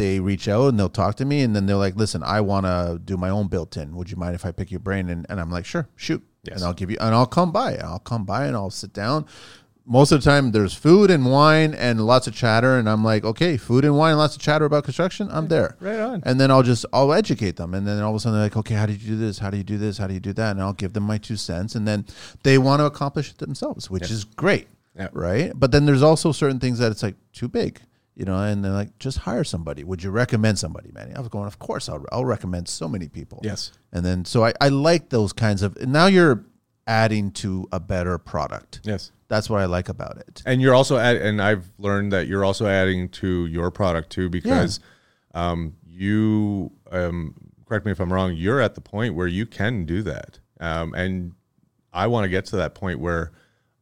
[0.00, 2.64] they reach out and they'll talk to me and then they're like, listen, I want
[2.64, 3.94] to do my own built in.
[3.96, 5.10] Would you mind if I pick your brain?
[5.10, 6.22] And, and I'm like, sure, shoot.
[6.42, 6.56] Yes.
[6.56, 7.76] And I'll give you, and I'll come by.
[7.76, 9.26] I'll come by and I'll sit down.
[9.84, 12.78] Most of the time, there's food and wine and lots of chatter.
[12.78, 15.28] And I'm like, okay, food and wine, lots of chatter about construction.
[15.30, 15.76] I'm there.
[15.80, 16.22] Right on.
[16.24, 17.74] And then I'll just, I'll educate them.
[17.74, 19.38] And then all of a sudden, they're like, okay, how do you do this?
[19.38, 19.98] How do you do this?
[19.98, 20.52] How do you do that?
[20.52, 21.74] And I'll give them my two cents.
[21.74, 22.06] And then
[22.42, 24.68] they want to accomplish it themselves, which is great.
[24.96, 25.08] Yeah.
[25.12, 25.52] Right.
[25.54, 27.80] But then there's also certain things that it's like too big
[28.14, 29.84] you know, and they're like, just hire somebody.
[29.84, 31.12] Would you recommend somebody, man?
[31.16, 33.40] I was going, of course, I'll, I'll recommend so many people.
[33.42, 33.72] Yes.
[33.92, 36.44] And then, so I, I like those kinds of, and now you're
[36.86, 38.80] adding to a better product.
[38.84, 39.12] yes.
[39.28, 40.42] That's what I like about it.
[40.44, 44.28] And you're also add, and I've learned that you're also adding to your product too
[44.28, 44.80] because
[45.34, 47.34] um, you um,
[47.64, 48.34] correct me if I'm wrong.
[48.34, 51.34] You're at the point where you can do that, um, and
[51.92, 53.30] I want to get to that point where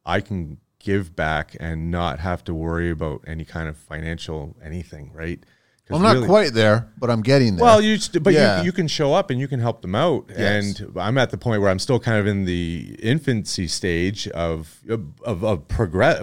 [0.05, 5.11] I can give back and not have to worry about any kind of financial anything,
[5.13, 5.43] right?
[5.91, 7.65] I'm not really- quite there, but I'm getting there.
[7.65, 8.59] Well, you st- but Yeah.
[8.61, 10.27] you, you can show up and you can help them out.
[10.29, 10.79] Yes.
[10.81, 14.81] And I'm at the point where I'm still kind of in the infancy stage of
[15.25, 16.23] of, of progress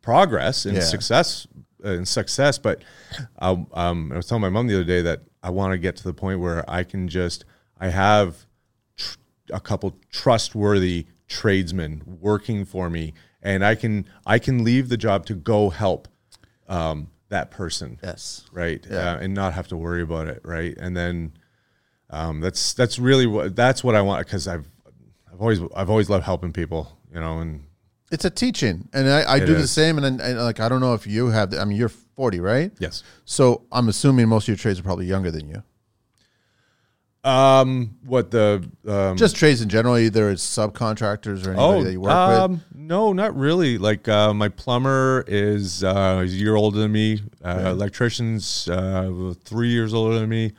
[0.00, 0.84] progress and Yeah.
[0.84, 1.46] success
[1.82, 2.56] and success.
[2.58, 2.82] But
[3.40, 5.96] um, um, I was telling my mom the other day that I want to get
[5.96, 7.44] to the point where I can just
[7.80, 8.46] I have
[8.96, 9.16] tr-
[9.52, 15.26] a couple trustworthy tradesmen working for me, and I can I can leave the job
[15.26, 16.08] to go help
[16.68, 18.44] um, that person yes.
[18.52, 21.32] right uh, and not have to worry about it right and then
[22.10, 24.66] um, that's that's really what that's what i want because i've
[25.32, 27.64] i've always i've always loved helping people you know and
[28.10, 28.88] It's a teaching.
[28.92, 29.96] And I, I do the same.
[29.98, 32.72] And, and like, I don't know if you have, the, I mean, you're 40, right?
[32.80, 35.62] yes So I'm assuming most of your trades are probably younger than you.
[37.22, 41.92] Um what the um Just trades in general, either it's subcontractors or anybody oh that
[41.92, 42.60] you work um, with.
[42.74, 43.76] No, not really.
[43.78, 47.20] Like uh, my plumber is uh, he's a year older than me.
[47.44, 50.52] Uh, Electrician's uh, three years older than me.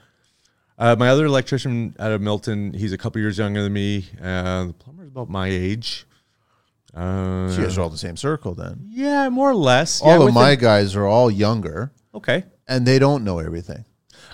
[0.77, 4.05] Uh, my other electrician out of Milton, he's a couple years younger than me.
[4.21, 6.07] Uh, the plumber's about my age.
[6.95, 8.87] Uh, So you guys are all the same circle then.
[8.89, 10.01] yeah, more or less.
[10.01, 12.45] All yeah, of my guys are all younger okay.
[12.67, 13.85] and they don't know everything.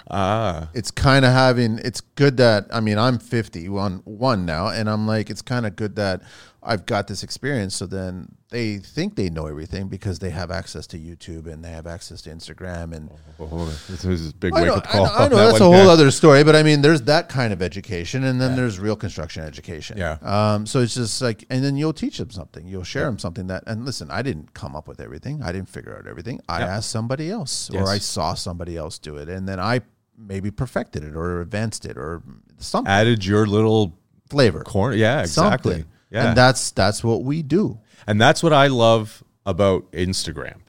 [0.10, 4.68] Ah, It's kind of having it's good that I mean I'm 50 one one now
[4.68, 6.22] and I'm like it's kind of good that
[6.64, 10.88] I've got this experience so then they think they know everything because they have access
[10.88, 14.68] to YouTube and they have access to Instagram and oh, this is a big wake
[14.70, 15.06] up I call.
[15.06, 15.90] know, I know that that's a whole Yeah.
[15.92, 19.44] other story, but I mean, there's that kind of education, and then there's real construction
[19.44, 19.98] education.
[19.98, 20.18] Yeah.
[20.22, 20.66] Um.
[20.66, 22.66] So it's just like, and then you'll teach them something.
[22.68, 23.64] You'll share them something that.
[23.68, 25.44] And listen, I didn't come up with everything.
[25.44, 26.40] I didn't figure out everything.
[26.48, 26.78] I Yeah.
[26.78, 29.82] asked somebody else, or I saw somebody else do it, and then I
[30.18, 32.24] maybe perfected it or advanced it or
[32.58, 33.98] something Added your little
[34.30, 34.64] flavor.
[34.64, 34.98] Corn.
[34.98, 35.74] Yeah, exactly.
[35.74, 35.92] Something.
[36.10, 36.30] Yeah.
[36.30, 37.80] And that's that's what we do.
[38.08, 40.60] And that's what I love about Instagram.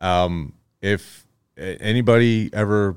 [0.00, 1.26] Um, if
[1.56, 2.96] anybody ever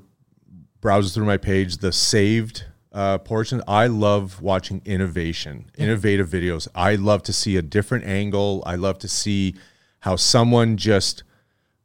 [0.81, 6.67] browses through my page, the saved uh, portion, I love watching innovation, innovative videos.
[6.75, 8.63] I love to see a different angle.
[8.65, 9.55] I love to see
[10.01, 11.23] how someone just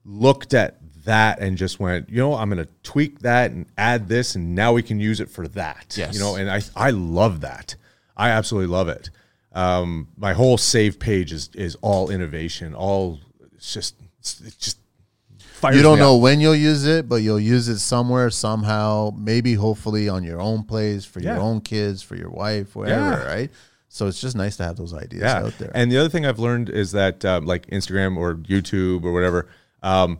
[0.05, 4.09] looked at that and just went, you know, I'm going to tweak that and add
[4.09, 5.97] this, and now we can use it for that.
[5.99, 6.15] Yes.
[6.15, 7.75] You know, and I I love that.
[8.17, 9.11] I absolutely love it.
[9.53, 12.75] Um, my whole save page is is all innovation.
[12.75, 13.19] All
[13.55, 14.79] it's just it's, it just
[15.41, 16.23] fires You don't me know up.
[16.23, 20.65] when you'll use it, but you'll use it somewhere, somehow, maybe hopefully on your own
[20.65, 23.25] place, for your own kids, for your wife, whatever, Yeah.
[23.27, 23.51] right?
[23.89, 25.39] So it's just nice to have those ideas yeah.
[25.45, 25.71] out there.
[25.75, 29.49] And the other thing I've learned is that um, like Instagram or YouTube or whatever,
[29.83, 30.19] um,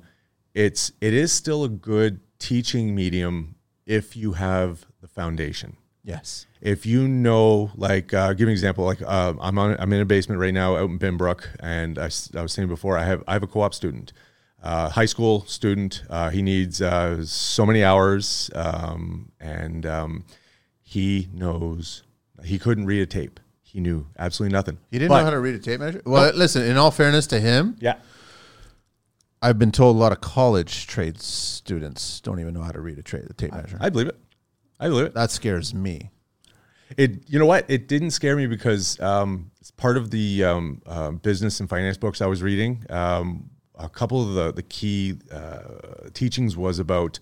[0.57, 3.55] it's it is still a good teaching medium
[3.87, 5.77] if you have the foundation.
[6.03, 6.47] yes.
[6.61, 8.85] if you know, like, uh, give me an example.
[8.85, 12.07] Like, uh, I'm on, I'm in a basement right now out in Binbrook, and I
[12.43, 14.13] was saying before, I have, I have a co-op student,
[14.63, 16.03] uh, high school student.
[16.11, 20.25] Uh, he needs uh, so many hours, um, and um,
[20.83, 22.03] he knows
[22.45, 23.39] he couldn't read a tape.
[23.63, 24.79] He knew absolutely nothing.
[24.91, 26.03] He didn't But- know how to read a tape measure?
[26.05, 27.97] Well, listen, in all fairness to him, Yeah.
[29.43, 32.99] I've been told a lot of college trade students don't even know how to read
[32.99, 33.79] a, tra- a tape measure.
[33.81, 34.19] I believe it.
[34.81, 35.15] I believe it.
[35.15, 36.11] that scares me.
[36.97, 37.65] It you know what?
[37.69, 41.97] It didn't scare me because um, it's part of the um, uh, business and finance
[41.97, 42.85] books I was reading.
[42.91, 47.19] Um, a couple of the the key uh, teachings was about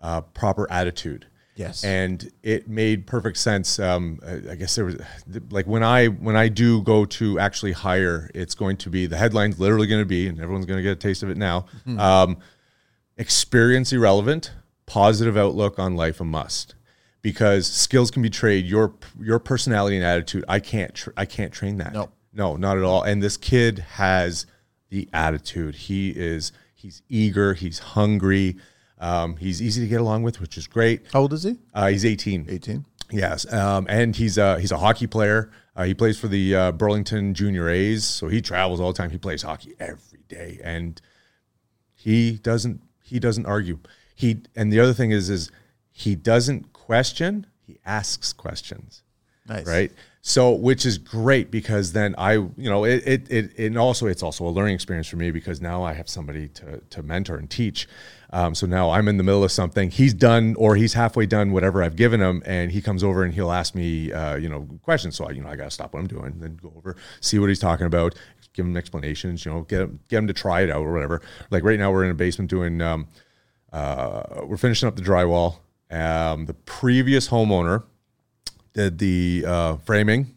[0.00, 1.26] uh, proper attitude.
[1.56, 1.84] Yes.
[1.84, 3.78] and it made perfect sense.
[3.78, 4.18] Um,
[4.50, 4.96] I guess there was
[5.50, 9.16] like when I when I do go to actually hire, it's going to be the
[9.16, 11.66] headline's literally going to be, and everyone's going to get a taste of it now.
[11.98, 12.38] Um,
[13.16, 14.52] experience irrelevant,
[14.86, 16.74] positive outlook on life a must.
[17.22, 18.66] Because skills can be trained.
[18.66, 21.94] Your your personality and attitude, I can't tr- I can't train that.
[21.94, 22.10] No.
[22.34, 23.02] no, not at all.
[23.02, 24.44] And this kid has
[24.90, 25.74] the attitude.
[25.74, 27.54] He is he's eager.
[27.54, 28.56] He's hungry.
[29.04, 31.02] Um, he's easy to get along with, which is great.
[31.12, 31.56] How old is he?
[31.74, 32.46] Uh, he's 18.
[32.48, 32.84] 18.
[33.10, 35.50] Yes, um, and he's a he's a hockey player.
[35.76, 39.10] Uh, he plays for the uh, Burlington Junior A's, so he travels all the time.
[39.10, 41.00] He plays hockey every day, and
[41.94, 43.78] he doesn't he doesn't argue.
[44.14, 45.50] He and the other thing is is
[45.92, 47.46] he doesn't question.
[47.66, 49.02] He asks questions
[49.46, 49.66] Nice.
[49.66, 49.92] right
[50.26, 54.22] so which is great because then i you know it it, it and also it's
[54.22, 57.50] also a learning experience for me because now i have somebody to to mentor and
[57.50, 57.86] teach.
[58.30, 59.90] Um, so now i'm in the middle of something.
[59.90, 63.34] He's done or he's halfway done whatever i've given him and he comes over and
[63.34, 65.14] he'll ask me uh, you know questions.
[65.14, 67.50] So i you know i gotta stop what i'm doing then go over see what
[67.50, 68.14] he's talking about
[68.54, 71.20] give him explanations you know get him get him to try it out or whatever.
[71.50, 73.08] Like right now we're in a basement doing um,
[73.74, 75.58] uh, we're finishing up the drywall.
[75.90, 77.84] Um, the previous homeowner
[78.74, 80.34] did the uh, framing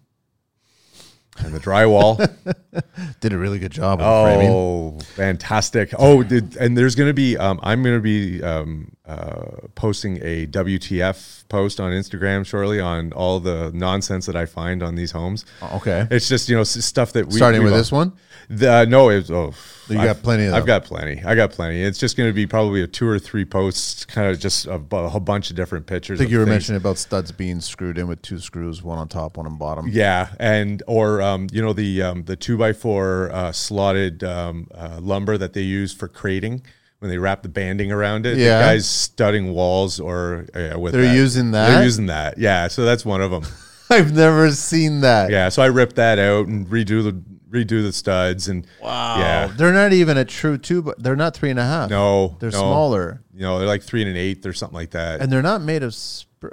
[1.40, 2.18] and the drywall.
[3.22, 4.51] Did a really good job with the framing.
[4.51, 5.93] oh, fantastic!
[5.97, 10.18] Oh, did, and there's going to be um, I'm going to be um, uh, posting
[10.22, 15.11] a WTF post on Instagram shortly on all the nonsense that I find on these
[15.11, 15.45] homes.
[15.76, 16.07] Okay.
[16.11, 18.13] It's just you know s- stuff that we Starting with this one?
[18.49, 19.53] The, no, it's oh,
[19.89, 20.68] You got I've- plenty of I've them.
[20.68, 21.22] got plenty.
[21.24, 21.82] I got plenty.
[21.84, 24.78] It's just going to be probably a two or three posts, kind of just a,
[24.78, 26.18] bu- a whole bunch of different pictures.
[26.20, 26.53] I think you were things.
[26.53, 29.89] mentioning about studs being screwed in with two screws, one on top, one on bottom.
[29.89, 34.68] Yeah, and or um, you know the um, the two by four uh, slotted um,
[34.74, 36.61] uh, lumber that they use for crating
[36.99, 38.38] when they wrap the banding around it.
[38.38, 38.57] Yeah.
[38.59, 41.15] the guys studding walls or uh, with They're that.
[41.15, 41.70] using that?
[41.70, 42.38] They're using that.
[42.38, 43.43] Yeah, so that's one of them.
[43.89, 45.30] I've never seen that.
[45.32, 49.18] yeah, so I ripped that out and redo the redo the studs and Wow.
[49.20, 51.89] Yeah, They're not even a true two, but they're not three and a half.
[51.89, 52.57] no, They're no.
[52.57, 53.24] smaller.
[53.34, 55.22] You know, they're like three and an eighth or something like that.
[55.22, 55.95] And they're not made of,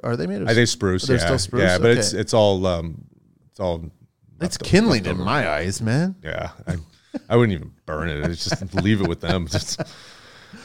[0.04, 0.48] are they made of?
[0.48, 1.02] I think spruce.
[1.04, 1.24] They're yeah.
[1.24, 1.62] still spruce?
[1.64, 3.04] Yeah, but it's it's all um,
[3.50, 3.90] it's all.
[4.44, 6.16] It's kindling in my eyes, man.
[6.22, 6.76] Yeah, I,
[7.28, 8.24] I wouldn't even burn it.
[8.26, 9.46] It's just leave it with them.
[9.50, 9.80] Just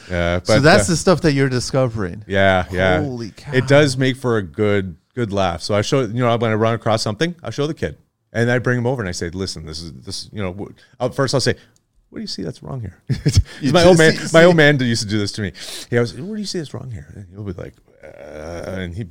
[0.09, 0.39] yeah.
[0.39, 2.23] But so that's uh, the stuff that you're discovering.
[2.27, 3.01] yeah, yeah.
[3.01, 3.53] Holy cow.
[3.53, 5.61] It does make for a good good laugh.
[5.61, 7.97] So I show you know when I run across something, I show the kid,
[8.34, 10.30] and I bring him over and I say, "Listen, this is this.
[10.32, 10.69] You know,
[10.99, 11.55] uh, first I'll say."
[12.09, 12.97] What do you see that's wrong here?
[13.71, 15.51] my old man, see- my see- old man used to do this to me.
[15.91, 18.95] He goes, "What do you see that's wrong here?" And he'll be like, uh, and
[18.95, 19.05] he,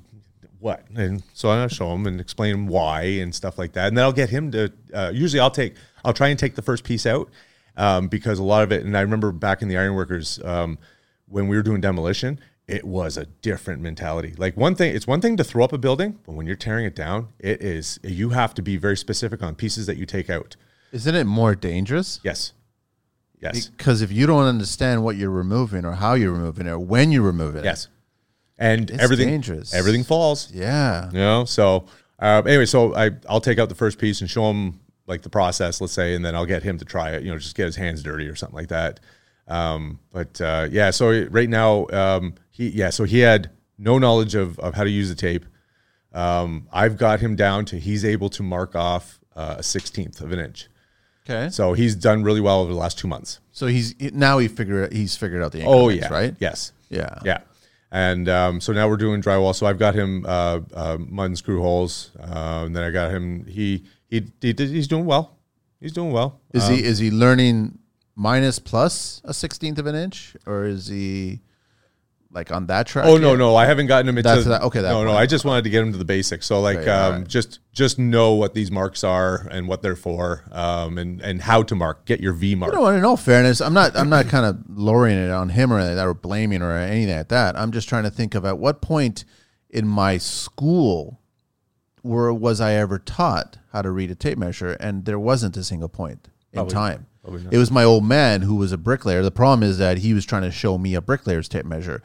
[0.60, 0.84] what?
[0.94, 3.88] And so I'll show him and explain why and stuff like that.
[3.88, 4.72] And then I'll get him to.
[4.92, 7.30] Uh, usually, I'll take, I'll try and take the first piece out
[7.76, 8.84] um, because a lot of it.
[8.84, 10.78] And I remember back in the ironworkers um,
[11.26, 14.34] when we were doing demolition, it was a different mentality.
[14.36, 16.84] Like one thing, it's one thing to throw up a building, but when you're tearing
[16.84, 20.28] it down, it is you have to be very specific on pieces that you take
[20.28, 20.56] out.
[20.92, 22.20] Isn't it more dangerous?
[22.22, 22.52] Yes,
[23.40, 26.78] yes, Because if you don't understand what you're removing or how you're removing it or
[26.78, 27.88] when you're removing it, yes.
[28.58, 29.72] And It's everything, dangerous.
[29.72, 30.50] everything falls.
[30.52, 31.84] yeah, You know, so
[32.18, 35.30] uh, anyway, so I I'll take out the first piece and show him like the
[35.30, 37.22] process, let's say, and then I'll get him to try it.
[37.22, 38.98] You know, just get his hands dirty or something like that.
[39.46, 44.34] Um, but uh, yeah, so right now um, he yeah, so he had no knowledge
[44.34, 45.44] of of how to use the tape.
[46.12, 50.32] Um, I've got him down to he's able to mark off uh, a sixteenth of
[50.32, 50.68] an inch.
[51.28, 51.48] okay.
[51.50, 53.40] So he's done really well over the last two months.
[53.52, 56.34] So he's now he figured he's figured out the Oh yeah, right?
[56.40, 56.72] Yes.
[56.90, 57.40] Yeah, Yeah.
[57.90, 59.54] And um, so now we're doing drywall.
[59.54, 62.10] So I've got him uh, uh, mud and screw holes.
[62.20, 63.46] Uh, and then I got him.
[63.46, 65.38] He he, he did, he's doing well.
[65.80, 66.40] He's doing well.
[66.52, 67.78] Is Um, he is he learning
[68.14, 71.40] minus plus a sixteenth of an inch, or is he
[72.38, 73.06] like on that track?
[73.06, 73.38] Oh no yet?
[73.38, 73.56] no!
[73.56, 75.12] I haven't gotten him into That's that- okay, that no no!
[75.12, 76.46] I just wanted to get him to the basics.
[76.46, 77.28] So like um, alright.
[77.28, 81.62] just just know what these marks are and what they're for, um, and and how
[81.64, 82.04] to mark.
[82.06, 82.72] Get your V mark.
[82.72, 85.72] You know, in all fairness, I'm not I'm not kind of lowering it on him
[85.72, 87.58] or that or blaming or anything like that.
[87.58, 89.24] I'm just trying to think of at what point
[89.68, 91.20] in my school
[92.02, 95.64] were was I ever taught how to read a tape measure, and there wasn't a
[95.64, 97.06] single point in Probably- time.
[97.50, 99.22] It was my old man who was a bricklayer.
[99.22, 102.02] The problem is that he was trying to show me a bricklayer's tape measure.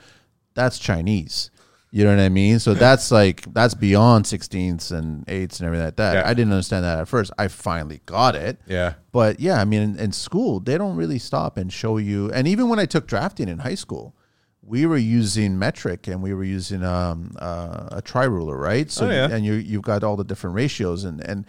[0.56, 1.50] That's Chinese.
[1.92, 2.58] You know what I mean?
[2.58, 6.14] So that's like that's beyond sixteenths and eighths and everything like that.
[6.16, 6.24] Yeah.
[6.28, 7.32] I didn't understand that at first.
[7.38, 8.60] I finally got it.
[8.66, 8.94] Yeah.
[9.12, 12.32] But yeah, I mean, in, in school, they don't really stop and show you.
[12.32, 14.16] And even when I took drafting in high school,
[14.64, 18.90] we were using metric and we were using um, uh, a tri ruler, right?
[18.90, 19.28] So Oh, yeah.
[19.30, 21.46] and you you've got all the different ratios and and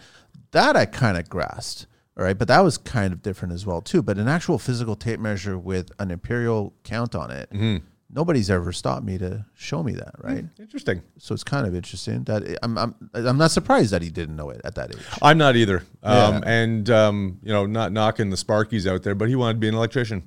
[0.51, 1.87] that I kind of grasped.
[2.17, 4.03] All right, but that was kind of different as well too.
[4.03, 7.83] But an actual physical tape measure with an imperial count on it, Mm-hmm.
[8.09, 10.45] Nobody's ever stopped me to show me that, right?
[10.59, 11.01] Interesting.
[11.17, 14.49] So it's kind of interesting that I'm I'm I'm not surprised that he didn't know
[14.49, 15.03] it at that age.
[15.21, 15.83] I'm not either.
[16.03, 16.41] Um, Yeah.
[16.45, 19.67] And um, you know, not knocking the Sparkies out there, but he wanted to be
[19.67, 20.23] an electrician.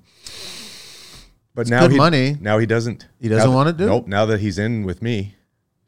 [1.55, 2.37] But now good he, money.
[2.41, 3.07] Now he doesn't.
[3.21, 3.89] He doesn't Now that- wanna do it?
[3.89, 4.07] Nope.
[4.07, 5.35] Now that he's in with me,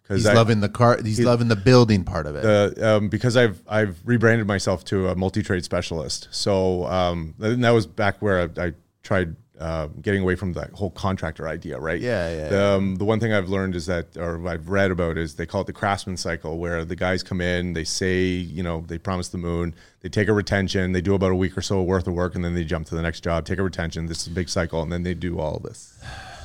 [0.03, 0.99] because He's loving the car.
[1.03, 2.43] He's loving the building part of it.
[2.43, 6.26] the um, because I've I've rebranded myself to a multi trade specialist.
[6.32, 8.72] So um, and that was back where I, I
[9.05, 12.00] tried uh, getting away from that whole contractor idea, right?
[12.00, 15.18] Yeah, yeah, The, um, the one thing I've learned is that, or I've read about,
[15.18, 18.62] is they call it the craftsman cycle, where the guys come in, they say, you
[18.62, 21.62] know, they promise the moon, they take a retention, they do about a week or
[21.62, 24.06] so worth of work, and then they jump to the next job, take a retention.
[24.06, 25.98] This is a big cycle, and then they do all this.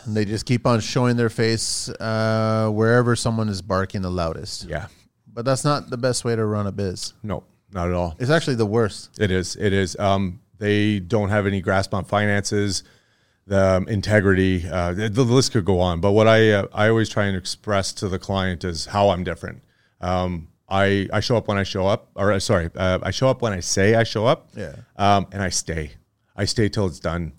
[0.03, 4.66] And they just keep on showing their face uh, wherever someone is barking the loudest.
[4.66, 4.88] Yeah.
[5.34, 7.13] But that's not the best way to run a biz.
[7.24, 8.16] No, not at all.
[8.20, 9.20] It's actually the worst.
[9.20, 9.55] It is.
[9.55, 9.97] It is.
[9.97, 12.84] Um, they don't have any grasp on finances,
[13.48, 14.68] the um, integrity.
[14.68, 16.02] Uh, the, the list could go on.
[16.02, 19.24] But what I uh, I always try and express to the client is how I'm
[19.24, 19.64] different.
[20.02, 23.30] Um, I I show up when I show up, or uh, sorry, uh, I show
[23.30, 24.50] up when I say I show up.
[24.56, 24.76] Yeah.
[24.96, 25.91] Um, and I stay.
[26.36, 27.34] I stay till it's done.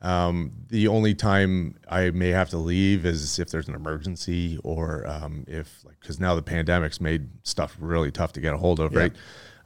[0.00, 5.04] Um, the only time I may have to leave is if there's an emergency or
[5.08, 8.78] um, if like because now the pandemic's made stuff really tough to get a hold
[8.78, 9.12] of, right?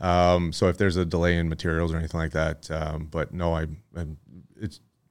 [0.01, 3.55] Um, so if there's a delay in materials or anything like that, um, but no,
[3.55, 4.17] I, I'm,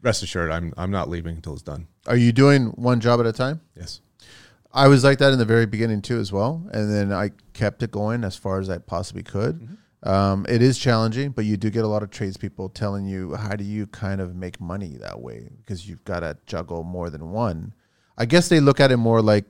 [0.01, 1.87] rest assured I'm I'm not leaving until it's done.
[2.07, 3.61] Are you doing one job at a time?
[3.75, 4.01] Yes.
[4.73, 7.83] I was like that in the very beginning too, as well, and then I kept
[7.83, 9.77] it going as far as I possibly could.
[10.03, 13.55] Um, it is challenging, but you do get a lot of tradespeople telling you how
[13.55, 17.31] do you kind of make money that way because you've got to juggle more than
[17.31, 17.73] one.
[18.17, 19.45] I guess they look at it more like,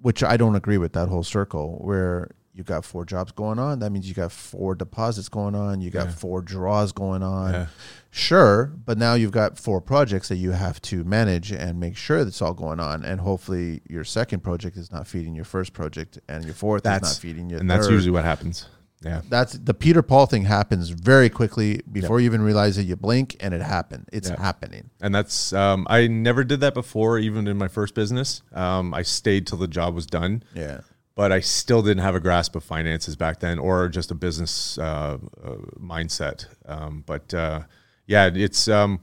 [0.00, 3.78] which I don't agree with that whole circle where you got four jobs going on.
[3.78, 5.80] That means you got four deposits going on.
[5.80, 7.52] You got four draws going on.
[7.54, 7.66] Yeah.
[8.10, 12.24] Sure, but now you've got four projects that you have to manage and make sure
[12.24, 13.04] that's all going on.
[13.04, 17.02] And hopefully, your second project is not feeding your first project, and your fourth is
[17.02, 17.78] not feeding your and third.
[17.80, 18.66] that's usually what happens.
[19.04, 19.22] Yeah.
[19.28, 22.82] that's the Peter Paul thing happens very quickly before you even realize it.
[22.86, 24.08] You blink and it happened.
[24.12, 24.40] It's Yeah.
[24.40, 24.90] happening.
[25.00, 28.42] And that's um, I never did that before, even in my first business.
[28.52, 30.44] Um, I stayed till the job was done.
[30.54, 30.82] Yeah.
[31.14, 34.78] But I still didn't have a grasp of finances back then, or just a business
[34.78, 35.48] uh, uh,
[35.78, 36.46] mindset.
[36.66, 37.62] Um, but uh,
[38.06, 39.00] yeah, it's um,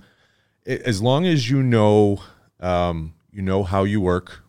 [0.66, 2.22] it, as long as you know
[2.60, 4.43] um, you know how you work,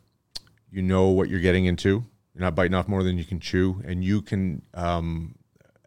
[0.70, 2.04] you know what you're getting into.
[2.34, 5.34] You're not biting off more than you can chew, and you can um,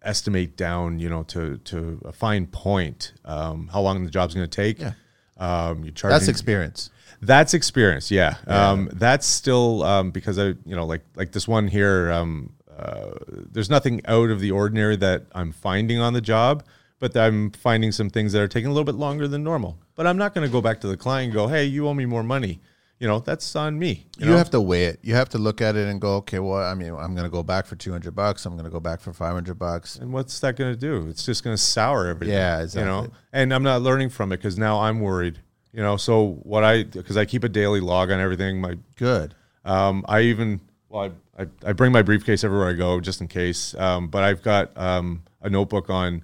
[0.03, 4.47] estimate down, you know, to to a fine point um, how long the job's going
[4.47, 4.79] to take.
[4.79, 4.93] Yeah.
[5.37, 6.91] Um, you charge That's experience.
[7.25, 8.37] That's experience, yeah.
[8.47, 12.11] Um, that's still um, because I, you know, like like this one here.
[12.11, 16.63] Um, uh, there's nothing out of the ordinary that I'm finding on the job,
[16.99, 19.77] but I'm finding some things that are taking a little bit longer than normal.
[19.95, 21.93] But I'm not going to go back to the client and go, "Hey, you owe
[21.93, 22.61] me more money."
[22.99, 24.07] You know, that's on me.
[24.17, 24.37] You, know?
[24.37, 24.99] have to weigh it.
[25.01, 27.29] You have to look at it and go, okay, well, I mean, I'm going to
[27.29, 28.45] go back for 200 bucks.
[28.45, 29.97] I'm going to go back for 500 bucks.
[29.97, 31.09] and what's that going to do?
[31.09, 32.33] It's just going to sour everything.
[32.33, 32.81] Yeah, exactly.
[32.81, 35.39] You know, and I'm not learning from it because now I'm worried.
[35.73, 38.61] You know, so what I because I keep a daily log on everything.
[38.61, 39.35] My Good.
[39.65, 43.27] Um, I even well, I, I, I bring my briefcase everywhere I go just in
[43.27, 43.73] case.
[43.75, 46.23] Um, but I've got um, a notebook on.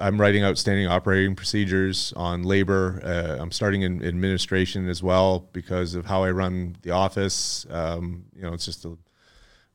[0.00, 3.00] I'm writing outstanding operating procedures on labor.
[3.04, 7.66] Uh, I'm starting in administration as well because of how I run the office.
[7.70, 8.96] Um, you know, it's just a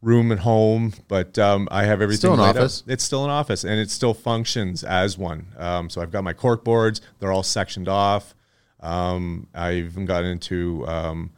[0.01, 2.19] room at home, but um, I have everything.
[2.19, 2.83] Still an office.
[2.87, 5.47] It's still an office, and it still functions as one.
[5.57, 8.33] Um, so I've got my cork boards; they're all sectioned off.
[8.81, 10.87] Um, I even got into.
[10.87, 11.31] Um,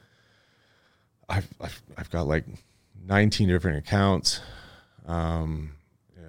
[1.29, 2.45] I've, I've I've got like
[3.05, 4.41] 19 different accounts,
[5.07, 5.71] um,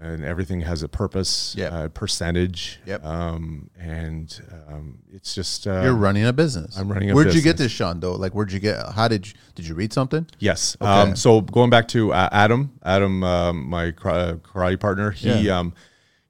[0.00, 1.72] and everything has a purpose, Yep.
[1.72, 3.04] uh, percentage, Yep.
[3.04, 6.78] um, and um, it's just uh, You're running a business.
[6.78, 7.24] I'm running a business.
[7.24, 7.98] Where'd you get this, Sean?
[8.00, 8.92] Though, like, where'd you get?
[8.92, 9.32] How did you?
[9.56, 10.26] Did you read something?
[10.38, 10.76] Yes.
[10.80, 10.88] Okay.
[10.90, 15.64] Um, so going back to uh, Adam, Adam, um, my karate partner, he Yeah.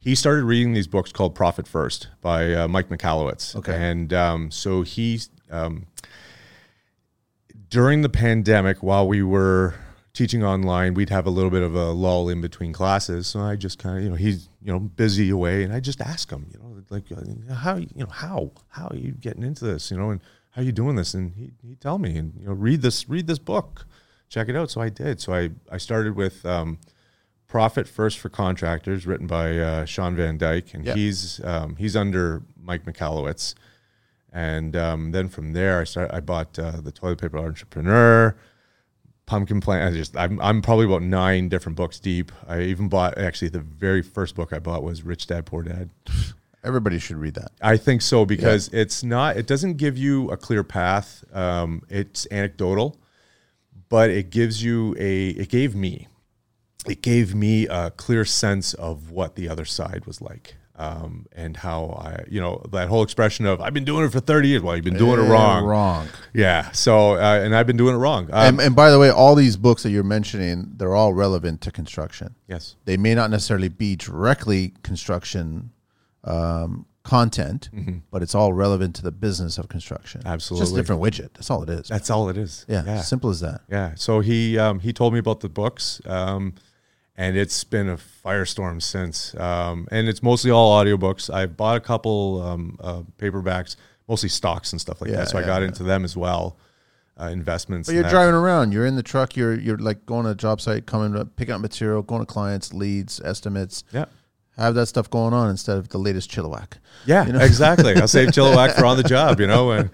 [0.03, 3.55] He started reading these books called Profit First by uh, Mike Michalowicz.
[3.55, 3.73] Okay.
[3.73, 5.87] And um, so he um,
[7.69, 9.75] during the pandemic, while we were
[10.13, 13.29] teaching online, we'd have a little bit of a lull in between classes.
[13.29, 16.01] So I just kind of, you know, he's you know busy away, and I just
[16.01, 19.65] ask him, you know, like uh, how you know how how are you getting into
[19.65, 22.35] this, you know, and how are you doing this, and he he tell me, and
[22.41, 23.87] you know, read this read this book,
[24.29, 24.69] check it out.
[24.69, 25.21] So I did.
[25.21, 26.45] So I I started with.
[26.45, 26.79] Um,
[27.53, 30.97] Profit First for Contractors, written by uh, Shawn Van Dyke, and Yep.
[30.97, 33.55] he's um, he's under Mike Michalowicz.
[34.33, 36.11] And um, then from there, I start.
[36.15, 38.35] I bought uh, the Toilet Paper Entrepreneur,
[39.27, 39.87] Pumpkin Plan.
[39.87, 42.33] I just I'm I'm probably about nine different books deep.
[42.49, 45.91] I even bought actually the very first book I bought was Rich Dad Poor Dad.
[46.65, 47.53] Everybody should read that.
[47.61, 49.37] I think so because it's not.
[49.37, 51.23] It doesn't give you a clear path.
[51.35, 52.97] Um, it's anecdotal,
[53.91, 55.29] but it gives you a.
[55.33, 56.09] It gave me.
[56.89, 61.57] It gave me a clear sense of what the other side was like, um, and
[61.59, 64.63] how I, you know, that whole expression of "I've been doing it for thirty years."
[64.63, 65.65] Well, you've been doing it wrong.
[65.65, 66.09] Wrong.
[66.35, 66.71] Yeah.
[66.73, 68.25] So, uh, and I've been doing it wrong.
[68.33, 71.61] Um, and, and by the way, all these books that you're mentioning, they're all relevant
[71.63, 72.35] to construction.
[72.49, 72.75] yes.
[72.85, 75.71] They may not necessarily be directly construction
[76.25, 77.69] um, content,
[78.11, 80.21] but it's all relevant to the business of construction.
[80.21, 80.81] It's just a Absolutely.
[80.81, 81.33] different widget.
[81.35, 81.89] That's all it is.
[81.89, 82.65] That's all it is.
[82.69, 83.01] yeah, Yeah.
[83.03, 83.61] simple as that.
[83.71, 83.93] Yeah.
[83.97, 86.55] So he um, he told me about the books, um,
[87.17, 89.35] and it's been a firestorm since.
[89.39, 91.33] Um, and it's mostly all audiobooks.
[91.33, 93.77] I bought a couple um, uh, paperbacks,
[94.09, 95.29] mostly stocks and stuff like Yeah, that.
[95.29, 95.69] So I got yeah.
[95.69, 96.57] into them as well,
[97.21, 97.89] uh, investments.
[97.89, 98.73] But you're driving around.
[98.73, 99.37] You're in the truck.
[99.37, 102.27] You're you're like going to a job site, coming up, picking up material, going to
[102.27, 103.85] clients, leads, estimates.
[103.93, 104.07] Yeah.
[104.57, 106.75] Have that stuff going on instead of the latest Chilliwack.
[107.07, 107.27] Yeah.
[107.43, 107.97] Exactly.
[107.97, 109.41] I'll save Chilliwack for on the job.
[109.41, 109.91] You know, and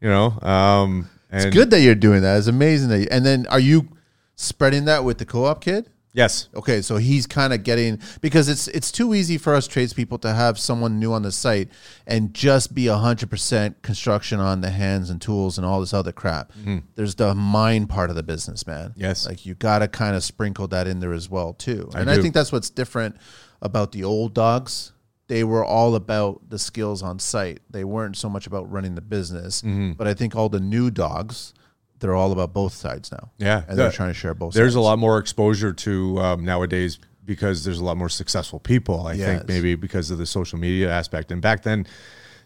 [0.00, 2.38] you know, um, and It's good that you're doing that.
[2.38, 3.00] It's amazing that.
[3.00, 3.88] You, and then are you
[4.36, 5.88] spreading that with the co-op kid?
[6.12, 6.48] Yes.
[6.54, 10.32] Okay, so he's kind of getting because it's it's too easy for us tradespeople to
[10.32, 11.68] have someone new on the site
[12.06, 16.12] and just be hundred percent construction on the hands and tools and all this other
[16.12, 16.52] crap.
[16.96, 18.90] There's the mind part of the business, man.
[18.90, 19.00] Mm-hmm.
[19.00, 19.26] Yes.
[19.26, 21.90] like you got to kind of sprinkle that in there as well too.
[21.94, 23.16] I and I think that's what's different
[23.62, 24.92] about the old dogs.
[25.28, 27.60] They were all about the skills on site.
[27.70, 29.62] They weren't so much about running the business.
[29.62, 29.92] Mm-hmm.
[29.92, 31.54] But I think all the new dogs,
[32.00, 33.30] they're all about both sides now.
[33.38, 33.62] Yeah.
[33.68, 34.48] and they're The- trying to share both.
[34.52, 34.56] Sides.
[34.56, 34.76] There's sides.
[34.76, 39.06] a lot more exposure to um, nowadays because there's a lot more successful people.
[39.06, 39.26] I Yes.
[39.28, 41.30] think maybe because of the social media aspect.
[41.30, 41.86] And back then,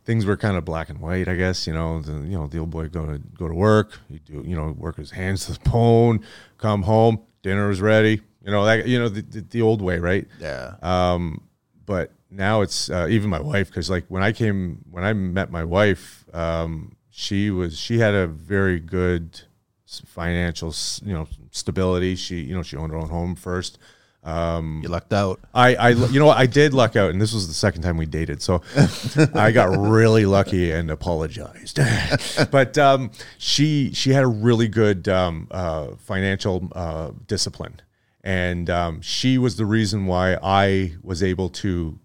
[0.05, 1.29] things were kind of black and white.
[1.29, 3.99] I guess you know the you know the old boy go to go to work.
[4.09, 6.21] He do you know work his hands to the bone,
[6.59, 8.21] come home, dinner was ready.
[8.45, 10.27] You know that you know the, the, the old way, right?
[10.41, 10.75] Yeah.
[10.83, 11.43] Um,
[11.87, 15.51] but now it's uh, even my wife because like when I came when I met
[15.51, 19.41] my wife, um, she was she had a very good
[19.87, 22.17] financial you know stability.
[22.17, 23.79] She you know she owned her own home first.
[24.25, 25.39] Um, you lucked out.
[25.53, 27.99] I, I, you know, what, I did luck out, and this was the second time
[27.99, 28.63] we dated, so
[29.35, 31.79] I got really lucky and apologized.
[32.51, 37.83] but um, she, she had a really good um, uh, financial uh, discipline,
[38.23, 41.99] and um, she was the reason why I was able to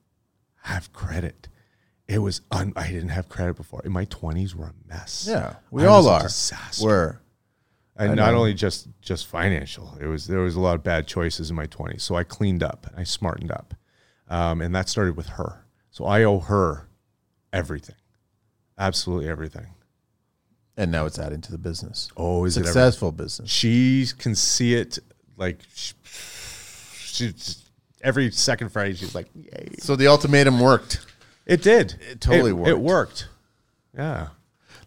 [0.63, 1.47] have credit.
[2.09, 3.81] It was un- I didn't have credit before.
[3.85, 5.27] In my twenties, were a mess.
[5.29, 6.23] Yeah, we I all are.
[6.23, 6.83] disaster.
[6.85, 7.19] We're
[7.95, 9.95] and not only just just financial.
[10.01, 12.01] It was there was a lot of bad choices in my twenties.
[12.03, 12.87] So I cleaned up.
[12.97, 13.75] I smartened up,
[14.27, 15.65] um, and that started with her.
[15.91, 16.89] So I owe her
[17.53, 17.95] everything,
[18.77, 19.67] absolutely everything.
[20.77, 22.09] and now it's adding to the business.
[22.17, 22.63] Oh, is it?
[22.65, 23.49] Successful business.
[23.51, 24.97] She can see it
[25.37, 25.93] like she,
[26.95, 27.33] she
[28.01, 28.95] every second Friday.
[28.95, 31.05] She's like, "Yay!" So the ultimatum worked.
[31.49, 31.95] It did.
[32.11, 32.69] It totally It worked.
[32.69, 33.27] It worked.
[33.97, 34.27] Yeah.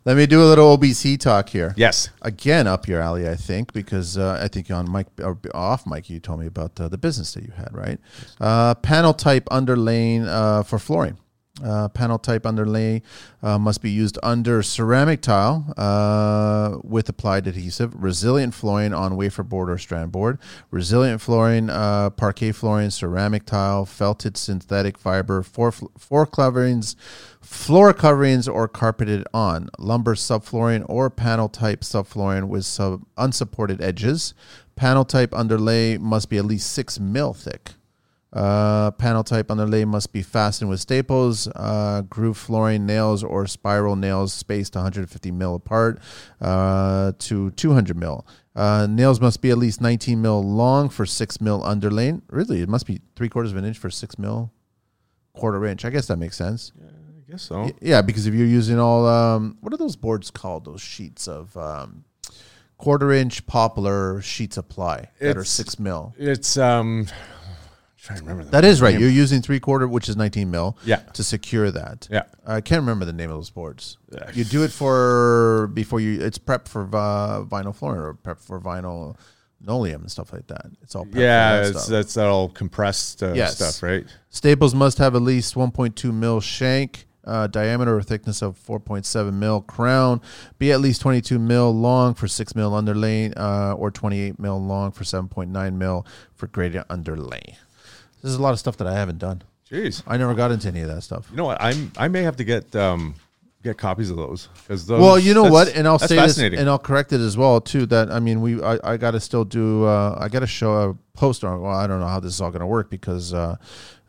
[0.05, 1.75] Let me do a little OBC talk here.
[1.77, 2.11] Yes.
[2.23, 6.11] Again, up your alley, I think, because uh, I think on mic or off mic,
[6.11, 8.01] you told me about uh, the business that you had, right?
[8.41, 11.19] Uh, panel type underlaying uh, for flooring.
[11.63, 13.03] Uh, panel type underlay
[13.43, 17.93] uh, must be used under ceramic tile uh, with applied adhesive.
[17.95, 20.39] Resilient flooring on wafer board or strand board.
[20.71, 26.97] Resilient flooring, uh, parquet flooring, ceramic tile, felted synthetic fiber, floor, floor coverings,
[27.43, 29.69] floor coverings or carpeted on.
[29.79, 34.33] Lumber subflooring or panel type subflooring with sub unsupported edges.
[34.75, 37.73] Panel type underlay must be at least six mil thick.
[38.33, 43.95] Uh, panel type underlay must be fastened with staples, uh, groove flooring nails or spiral
[43.95, 46.01] nails spaced 150 mil apart
[46.41, 48.27] uh, to 200 mil.
[48.57, 52.15] Uh, nails must be at least 19 mil long for 6 mil underlay.
[52.29, 54.51] Really, it must be three quarters of an inch for 6 mil,
[55.35, 55.85] quarter inch.
[55.85, 56.73] I guess that makes sense.
[56.79, 57.71] Yeah, I guess so.
[57.83, 60.65] Yeah, because if you're using all, um, what are those boards called?
[60.65, 62.05] Those sheets of um,
[62.79, 66.15] quarter inch poplar sheets of ply that are 6 mil.
[66.19, 67.09] It's um.
[68.03, 68.99] Trying to remember That is right.
[68.99, 70.97] You're using three quarter, which is 19 mil, Yeah.
[71.13, 72.09] to secure that.
[72.11, 72.25] Yeah.
[72.45, 73.97] I can't remember the name of those boards.
[74.11, 74.29] Yeah.
[74.35, 76.21] You do it for before you.
[76.21, 79.17] It's prep for uh, vinyl flooring or prep for vinyl
[79.61, 80.67] linoleum and stuff like that.
[80.83, 81.91] It's all prep for Yeah, that it's, stuff.
[81.91, 83.55] that's that all compressed uh, Yes.
[83.57, 84.05] stuff, right?
[84.31, 87.07] Staples must have at least 1.2 mil shank.
[87.25, 90.21] Uh, diameter or thickness of 4.7 mil crown
[90.59, 94.91] be at least 22 mil long for 6 mil underlay uh, or 28 mil long
[94.91, 97.57] for 7.9 mil for gradient underlay
[98.23, 100.03] this is a lot of stuff that i haven't done Jeez.
[100.07, 101.61] i never got into any of that stuff You know what?
[101.61, 103.15] I'm I may have to get um
[103.63, 105.01] get copies of those because those.
[105.01, 107.87] Well, you know what, and I'll say this, and I'll correct it as well too.
[107.87, 109.85] That I mean, we I, I got to still do.
[109.85, 111.61] Uh, I got to show a post on.
[111.61, 113.57] Well, I don't know how this is all going to work because uh,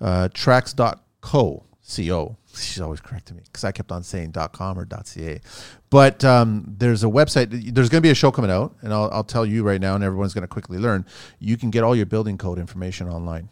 [0.01, 2.37] uh, tracks.co co.
[2.55, 5.41] She's always correcting me because I kept on saying .com or .ca,
[5.89, 7.49] but um, there's a website.
[7.49, 9.95] There's going to be a show coming out, and I'll, I'll tell you right now,
[9.95, 11.03] and everyone's going to quickly learn.
[11.39, 13.49] You can get all your building code information online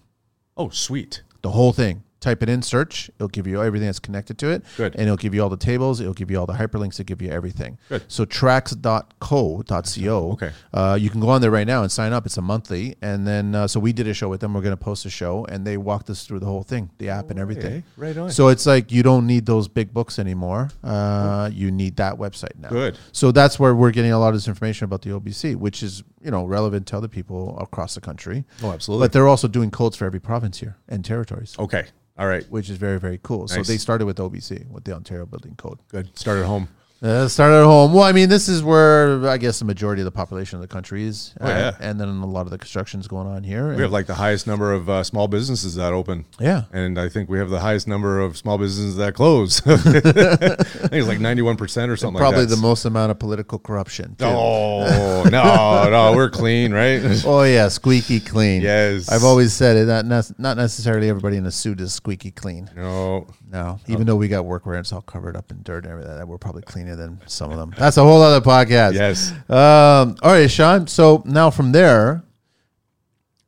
[0.62, 1.24] oh, sweet.
[1.42, 2.04] the whole thing.
[2.22, 3.10] Type it in, search.
[3.16, 4.64] It'll give you everything that's connected to it.
[4.78, 4.94] Good.
[4.94, 6.00] And it'll give you all the tables.
[6.00, 7.00] It'll give you all the hyperlinks.
[7.00, 7.80] It'll give you everything.
[7.90, 8.04] Good.
[8.08, 10.32] So tracks.co.co.
[10.32, 10.52] Okay.
[10.74, 12.26] Uh, you can go on there right now and sign up.
[12.26, 12.96] It's a monthly.
[13.02, 14.54] And then, uh, so we did a show with them.
[14.54, 15.46] We're going to post a show.
[15.46, 17.78] And they walked us through the whole thing, the app and everything.
[17.78, 18.30] Okay, right on.
[18.30, 20.70] So it's like you don't need those big books anymore.
[20.84, 22.70] Uh, you need that website now.
[22.70, 22.98] Good.
[23.12, 26.04] So that's where we're getting a lot of this information about the OBC, which is
[26.22, 28.46] you know relevant to other people across the country.
[28.62, 29.06] Oh, absolutely.
[29.06, 31.86] But they're also doing codes for every province here and territories, okay.
[32.18, 32.44] All right.
[32.52, 33.48] which is very very cool.
[33.48, 33.68] So Nice.
[33.68, 35.80] they started with OBC with the Ontario Building Code.
[35.90, 36.18] Good.
[36.18, 36.68] Start at home.
[37.04, 37.94] Uh, started at home.
[37.94, 40.68] Well, I mean, this is where I guess the majority of the population of the
[40.68, 41.72] country is, Oh, yeah.
[41.80, 43.74] and then a lot of the construction's going on here.
[43.76, 46.26] We have like the highest number of uh, small businesses that open.
[46.40, 49.66] yeah, And I think we have the highest number of small businesses that close.
[49.68, 52.56] I think it's like 91% or something probably like that.
[52.56, 54.16] the most amount of political corruption.
[54.20, 54.26] too.
[54.26, 57.02] Oh, no, no, we're clean, right?
[57.26, 58.62] Oh yeah, squeaky clean.
[58.62, 59.10] Yes.
[59.10, 59.86] I've always said it.
[60.06, 62.70] Not not necessarily everybody in a suit is squeaky clean.
[62.76, 63.28] No.
[63.52, 66.26] No, even though we got workwear and it's all covered up in dirt and everything,
[66.26, 67.74] we're probably cleaner than some of them.
[67.78, 68.94] That's a whole other podcast.
[68.94, 69.32] Yes.
[69.50, 70.88] Um, all right, Sean.
[70.88, 72.24] So now from there,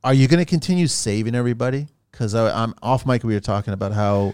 [0.03, 1.87] are you going to continue saving everybody?
[2.11, 3.23] Because I'm off mic.
[3.23, 4.33] We were talking about how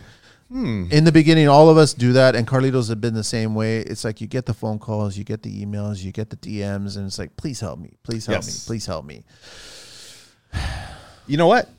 [0.50, 0.88] Hmm.
[0.90, 3.82] in the beginning, all of us do that, and Carlitos have been the same way.
[3.82, 6.98] It's like you get the phone calls, you get the emails, you get the DMs,
[6.98, 8.48] and it's like, please help me, please help Yes.
[8.48, 9.24] me, please help me.
[11.28, 11.70] You know what?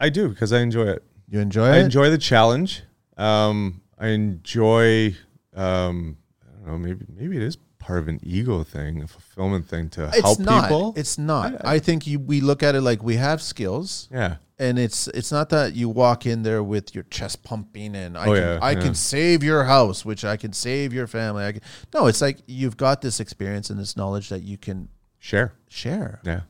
[0.00, 1.04] I do because I enjoy it.
[1.28, 1.80] You enjoy I it?
[1.82, 2.82] I enjoy the challenge.
[3.16, 5.16] Um, I enjoy.
[5.54, 6.78] Um, I don't know.
[6.78, 10.38] Maybe maybe it is part of an ego thing, a fulfillment thing to it's help
[10.40, 10.64] not.
[10.64, 10.92] people.
[10.96, 11.64] It's not.
[11.64, 14.08] I, think you, we look at it like we have skills.
[14.10, 14.36] yeah.
[14.58, 18.22] and it's it's not that you walk in there with your chest pumping and I
[18.26, 18.80] Oh, can yeah, I yeah.
[18.80, 21.44] can save your house, which I can save your family.
[21.44, 21.60] I can,
[21.94, 24.88] no, it's like you've got this experience and this knowledge that you can
[25.20, 25.52] Share.
[25.68, 26.20] share.
[26.24, 26.40] Yeah.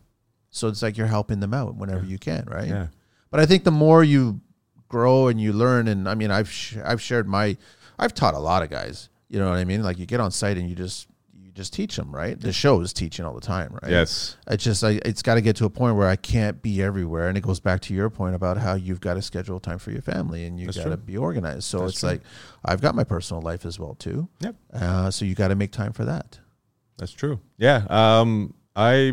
[0.50, 2.68] So it's like you're helping them out whenever you can, right?
[2.68, 2.86] Yeah.
[3.30, 4.40] But I think the more you
[4.88, 7.56] grow and you learn, and I mean, I've sh- I've shared my,
[7.98, 9.08] I've taught a lot of guys.
[9.28, 9.82] You know what I mean?
[9.82, 12.38] Like you get on site and you just you just teach them, right?
[12.38, 13.90] The show is teaching all the time, right?
[13.90, 14.36] Yes.
[14.46, 17.28] It's just I, it's got to get to a point where I can't be everywhere,
[17.28, 19.90] and it goes back to your point about how you've got to schedule time for
[19.90, 21.64] your family and you got to be organized.
[21.64, 22.08] So That's it's true.
[22.10, 22.20] like
[22.64, 24.28] I've got my personal life as well too.
[24.40, 24.54] Yep.
[24.72, 26.38] Uh, so you got to make time for that.
[26.98, 27.40] That's true.
[27.58, 27.84] Yeah.
[27.90, 29.12] Um, I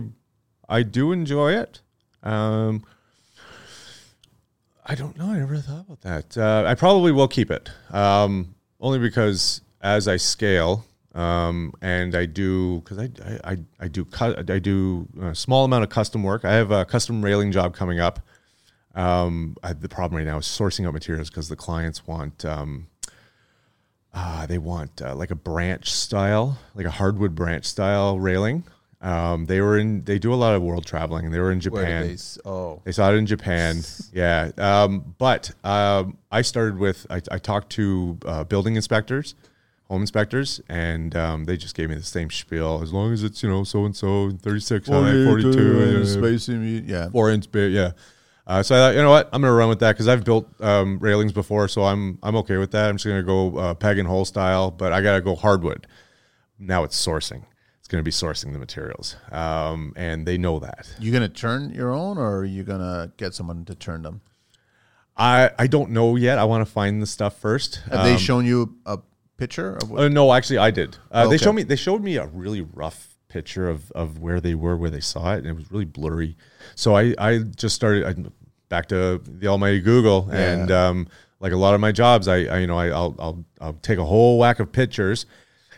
[0.69, 1.81] I do enjoy it.
[2.21, 2.83] Um,
[4.85, 5.27] I don't know.
[5.27, 6.37] I never thought about that.
[6.37, 7.69] Uh, I probably will keep it.
[7.91, 13.09] Um, only because as I scale, um, and I do because I,
[13.43, 16.43] I I do cu- I do a small amount of custom work.
[16.43, 18.19] I have a custom railing job coming up.
[18.95, 22.87] Um, I, the problem right now is sourcing out materials because the clients want um,
[24.13, 28.63] uh, they want uh, like a branch style, like a hardwood branch style railing.
[29.03, 30.05] Um, they were in.
[30.05, 32.07] They do a lot of world traveling, and they were in Japan.
[32.07, 33.81] they oh, They saw it in Japan.
[34.13, 34.51] yeah.
[34.57, 39.35] Um, but um, I started with, I, I talked to uh, building inspectors,
[39.89, 42.79] home inspectors, and um, they just gave me the same spiel.
[42.81, 47.09] As long as it's, you know, so and so, 36, high, 42, uh, spacing, yeah.
[47.09, 47.73] four inch bit.
[47.73, 47.91] Yeah.
[48.47, 50.49] Uh, so I thought, you know what, I'm gonna run with that because I've built
[50.61, 52.89] um, railings before, so I'm I'm okay with that.
[52.89, 55.87] I'm just gonna go uh, peg and hole style, but I gotta go hardwood.
[56.59, 57.43] Now it's sourcing.
[57.93, 60.87] It's gonna be sourcing the materials, um, and they know that.
[60.97, 64.21] You gonna turn your own, or are you gonna get someone to turn them?
[65.15, 66.39] I I don't know yet.
[66.39, 67.81] I want to find the stuff first.
[67.91, 68.97] Have they Um, shown you a
[69.37, 70.01] picture of what?
[70.01, 70.97] uh, no, actually, I did.
[71.11, 71.43] Uh, They Okay.
[71.43, 71.61] showed me.
[71.61, 75.33] They showed me a really rough picture of, of where they were, where they saw
[75.35, 76.35] it, and it was really blurry.
[76.73, 78.15] So I I just started I,
[78.69, 81.07] back to the almighty Google, and um,
[81.39, 83.99] like a lot of my jobs, I, I you know I, I'll I'll I'll take
[83.99, 85.27] a whole whack of pictures.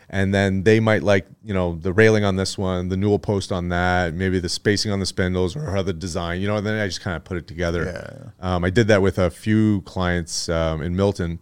[0.08, 3.50] And then they might like, you know, the railing on this one, the newel post
[3.50, 6.66] on that, maybe the spacing on the spindles or how the design, you know, and
[6.66, 8.32] then I just kind of put it together.
[8.40, 11.40] Um, I did that with a few clients um, in Milton.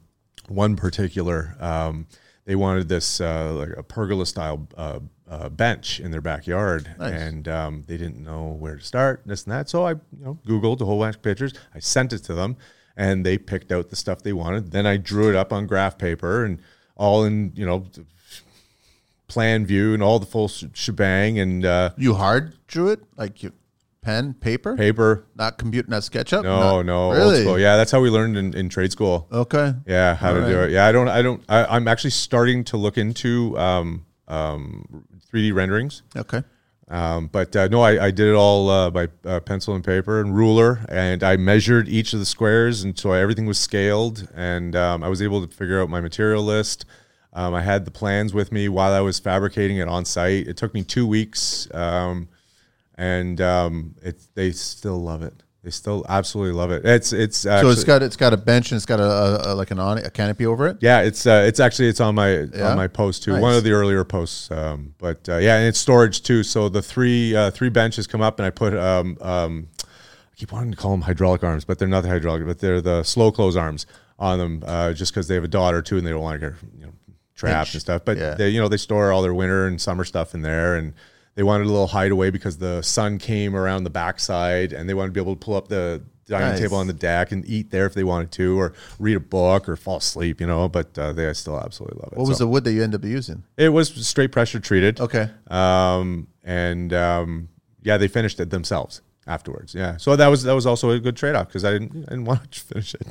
[0.49, 2.07] One particular, um,
[2.47, 7.13] they wanted this uh, like a pergola style uh, uh, bench in their backyard, Nice.
[7.21, 9.71] and um, they didn't know where to start, this and that.
[9.71, 11.55] So I, you know, Googled a whole bunch of pictures.
[11.75, 12.57] I sent it to them,
[12.95, 14.71] and they picked out the stuff they wanted.
[14.71, 16.61] Then I drew it up on graph paper and
[16.95, 17.87] all in, you know,
[19.35, 23.43] plan view and all the full sh- shebang and uh, You hard drew it, like
[23.43, 23.53] you
[24.01, 25.27] pen, paper, paper.
[25.35, 26.43] not compute, not SketchUp.
[26.45, 27.41] No, Not- no, old really.
[27.43, 27.59] school.
[27.59, 29.27] Yeah, that's how we learned in, in trade school.
[29.33, 29.75] Okay.
[29.87, 30.71] Yeah, how to do it.
[30.71, 35.53] Yeah, I don't, I don't, I, I'm actually starting to look into um, um, 3D
[35.53, 36.03] renderings.
[36.17, 36.43] Okay.
[36.87, 40.21] Um, but uh, no, I, I did it all uh, by uh, pencil and paper
[40.21, 44.77] and ruler, and I measured each of the squares, and so everything was scaled, and
[44.77, 46.85] um, I was able to figure out my material list.
[47.35, 50.47] Um, I had the plans with me while I was fabricating it on site.
[50.47, 52.29] It took me two weeks, um,
[52.97, 55.35] and um, it, they still love it.
[55.65, 56.85] They still absolutely love it.
[56.85, 59.05] It's it's So it's got it's got a bench and it's got a,
[59.51, 60.77] a, a like an on a canopy over it.
[60.81, 62.71] yeah, it's uh, it's actually it's on my Yeah?
[62.71, 63.33] on my post too.
[63.33, 63.41] Nice.
[63.41, 66.43] One of the earlier posts, um, but uh, yeah, and it's storage too.
[66.43, 70.53] So the three uh, three benches come up, and I put um, um, I keep
[70.53, 73.33] wanting to call them hydraulic arms, but they're not the hydraulic, but they're the slow
[73.33, 73.87] close arms
[74.19, 76.51] on them, uh, just because they have a daughter too, and they don't want to
[76.51, 76.93] get you know
[77.35, 77.75] trapped Pinch.
[77.75, 78.03] and stuff.
[78.05, 78.35] But Yeah.
[78.35, 80.93] they you know they store all their winter and summer stuff in there, and
[81.35, 85.09] they wanted a little hideaway because the sun came around the backside, and they wanted
[85.09, 86.61] to be able to pull up the dining Nice.
[86.61, 89.69] table on the deck and eat there if they wanted to, or read a book
[89.69, 90.69] or fall asleep, you know.
[90.69, 92.19] But uh, they still absolutely love it.
[92.19, 93.43] What was So the wood that you ended up using?
[93.59, 95.01] It was straight pressure treated.
[95.01, 95.29] Okay.
[95.49, 97.49] Um, and um,
[97.83, 99.75] yeah, they finished it themselves afterwards.
[99.75, 102.11] Yeah, so that was that was also a good trade off because I didn't I
[102.11, 103.07] didn't want to finish it.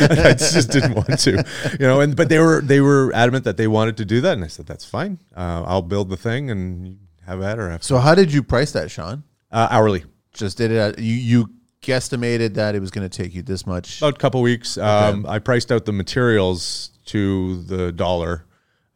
[0.10, 2.00] I just didn't want to, you know.
[2.00, 4.48] And but they were they were adamant that they wanted to do that, and I
[4.48, 5.18] said that's fine.
[5.36, 8.72] Uh, I'll build the thing and have at or have So how did you price
[8.72, 9.24] that, Sean?
[9.50, 10.04] uh, hourly.
[10.32, 10.76] Just did it.
[10.76, 11.50] At, you you
[11.82, 14.00] guesstimated that it was going to take you this much.
[14.00, 14.78] about a couple weeks.
[14.78, 18.46] Um, I priced out the materials to the dollar,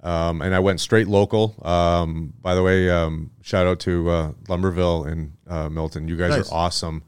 [0.03, 1.55] um, and I went straight local.
[1.67, 6.09] Um, by the way, um, shout out to uh, Lumberville and uh, Milton.
[6.09, 6.51] You guys Nice.
[6.51, 7.03] are awesome.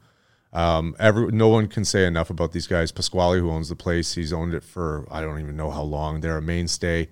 [0.53, 2.91] Um, every no one can say enough about these guys.
[2.91, 6.19] Pasquale, who owns the place, he's owned it for I don't even know how long.
[6.19, 7.07] They're a mainstay.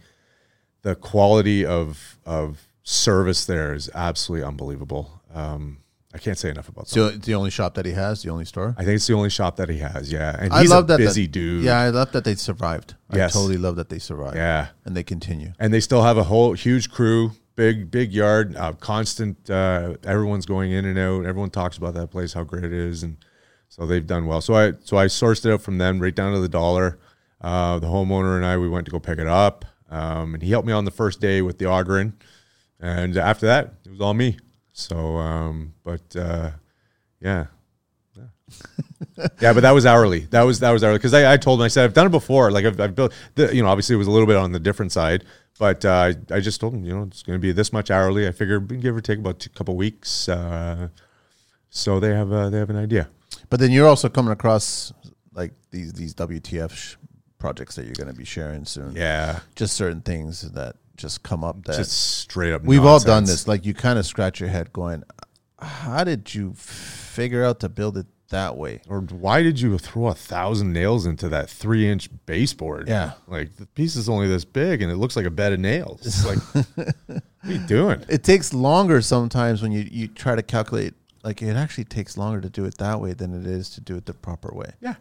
[0.81, 5.21] The quality of of service there is absolutely unbelievable.
[5.33, 5.77] Um,
[6.13, 6.91] I can't say enough about that.
[6.91, 8.73] So it's the only shop that he has, the only store.
[8.77, 10.11] I think it's the only shop that he has.
[10.11, 11.63] Yeah, and I he's love a that busy that, dude.
[11.63, 12.95] Yeah, I love that they survived.
[13.13, 13.31] Yes.
[13.31, 14.35] I totally love that they survived.
[14.35, 14.69] Yeah.
[14.85, 15.53] and they continue.
[15.59, 19.49] and they still have a whole huge crew, big big yard, uh, constant.
[19.49, 21.25] Uh, everyone's going in and out.
[21.25, 23.17] Everyone talks about that place, how great it is, and
[23.67, 24.41] so they've done well.
[24.41, 26.97] So I so I sourced it out from them right down to the dollar.
[27.39, 30.49] Uh, the homeowner and I we went to go pick it up, um, and he
[30.49, 32.13] helped me on the first day with the augering,
[32.79, 34.39] and after that it was all me.
[34.79, 36.51] So, um, but uh,
[37.19, 37.47] yeah.
[39.41, 40.21] yeah, but that was hourly.
[40.31, 42.11] That was that was hourly because I, I told him I said I've done it
[42.11, 42.49] before.
[42.51, 44.59] Like I've, I've built, the, you know, obviously it was a little bit on the
[44.59, 45.25] different side,
[45.59, 47.91] but uh, I, I just told him, you know, it's going to be this much
[47.91, 48.27] hourly.
[48.27, 50.27] I figure give or take about a couple weeks.
[50.29, 50.87] Uh,
[51.69, 53.09] so they have uh, they have an idea.
[53.49, 54.93] But then you're also coming across
[55.33, 56.95] like these these WTF sh-
[57.37, 58.95] projects that you're going to be sharing soon.
[58.95, 62.63] Yeah, Just certain things that just come up that just straight up.
[62.63, 63.47] we've all done this.
[63.47, 65.03] Like you kind of scratch your head going,
[65.59, 68.81] how did you figure out to build it that way?
[68.87, 72.87] Or why did you throw a thousand nails into that three inch baseboard?
[72.87, 73.13] Yeah.
[73.27, 76.05] like the piece is only this big and it looks like a bed of nails.
[76.05, 76.37] It's like,
[76.75, 76.93] what
[77.43, 78.05] are you doing?
[78.07, 80.93] It takes longer sometimes when you, you try to calculate.
[81.23, 83.95] Like it actually takes longer to do it that way than it is to do
[83.97, 84.71] it the proper way.
[84.79, 84.93] Yeah,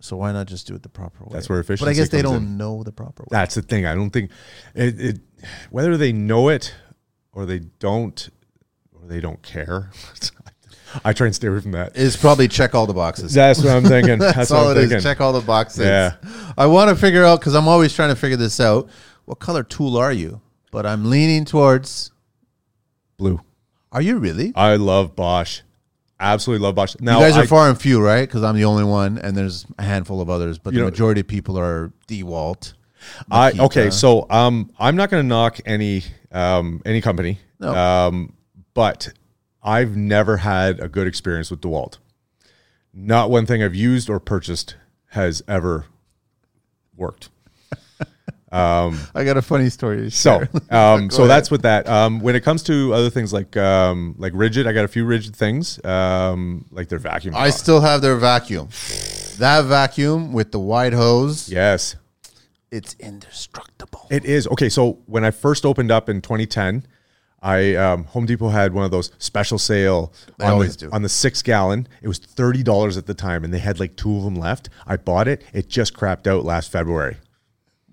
[0.00, 1.30] So why not just do it the proper way?
[1.32, 2.56] That's where But I efficiency guess they don't in.
[2.58, 3.28] know the proper way.
[3.30, 3.86] that's the thing.
[3.86, 4.30] I don't think
[4.74, 5.20] it, it
[5.70, 6.74] whether they know it
[7.32, 8.28] or they don't
[8.92, 9.90] or they don't care.
[11.04, 11.96] I try and stay away from that.
[11.96, 13.34] Is probably check all the boxes.
[13.34, 14.18] That's what I'm thinking.
[14.18, 15.02] That's, That's all it is.
[15.02, 15.84] Check all the boxes.
[15.84, 16.14] Yeah.
[16.56, 18.88] I want to figure out because I'm always trying to figure this out.
[19.26, 20.40] What color tool are you?
[20.70, 22.12] But I'm leaning towards.
[23.18, 23.40] Blue.
[23.92, 24.52] Are you really?
[24.54, 25.60] I love Bosch.
[26.18, 26.96] Absolutely love Bosch.
[27.00, 28.26] Now you guys are I- far and few, right?
[28.26, 30.58] Because I'm the only one, and there's a handful of others.
[30.58, 32.72] But the know- majority of people are DeWalt.
[33.30, 36.02] I okay, so um, I'm not going to knock any
[36.32, 37.74] um, any company, No.
[37.74, 38.32] um,
[38.74, 39.12] but
[39.62, 41.98] I've never had a good experience with DeWalt.
[42.92, 44.76] Not one thing I've used or purchased
[45.10, 45.86] has ever
[46.96, 47.30] worked.
[48.52, 49.96] I got a funny story.
[49.98, 51.30] To So, um, so ahead.
[51.30, 51.88] that's what that.
[51.88, 55.04] Um, when it comes to other things like um, like Ridgid, I got a few
[55.04, 57.34] Ridgid things, um, like their vacuum.
[57.36, 58.68] I still have their vacuum.
[59.38, 61.96] That vacuum with the wide hose, yes,
[62.76, 64.06] it's indestructible.
[64.10, 64.68] It is okay.
[64.68, 66.86] So when I first opened up in 2010,
[67.42, 70.90] I um, Home Depot had one of those special sale They on the, do.
[70.92, 71.86] on the six gallon.
[72.02, 74.68] It was thirty dollars at the time, and they had like two of them left.
[74.86, 75.42] I bought it.
[75.52, 77.18] It just crapped out last February,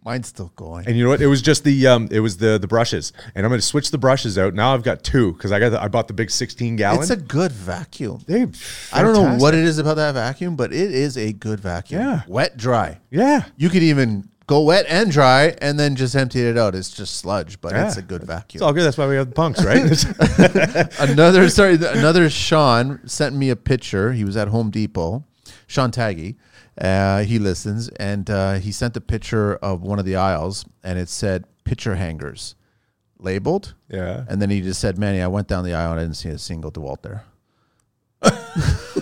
[0.05, 0.88] Mine's still going.
[0.88, 1.22] and you know what?
[1.22, 3.91] It was just the um, it was the the brushes, and I'm going to switch
[3.91, 4.53] the brushes out.
[4.53, 7.01] Now I've got two because I got the, I bought the big 16 gallon.
[7.01, 8.23] It's a good vacuum.
[8.26, 8.47] they,
[8.93, 12.01] I don't know what it is about that vacuum, but it is a good vacuum.
[12.01, 12.22] Yeah.
[12.27, 12.99] Wet, dry.
[13.11, 16.75] Yeah, You could even go wet and dry and then just empty it out.
[16.75, 18.59] It's just sludge, but it's a good vacuum.
[18.59, 18.84] it's all good.
[18.84, 19.81] That's why we have the punks, right?
[21.09, 24.13] another sorry, another Sean sent me a picture.
[24.13, 25.23] He was at Home Depot.
[25.65, 26.35] Sean Taggy,
[26.80, 30.99] uh, he listens, and uh, he sent a picture of one of the aisles, and
[30.99, 32.55] it said picture hangers,
[33.17, 33.73] labeled.
[33.89, 34.25] yeah.
[34.30, 36.30] And then he just said, "Manny, I went down the aisle and I didn't see
[36.30, 37.23] a single Dewalt there."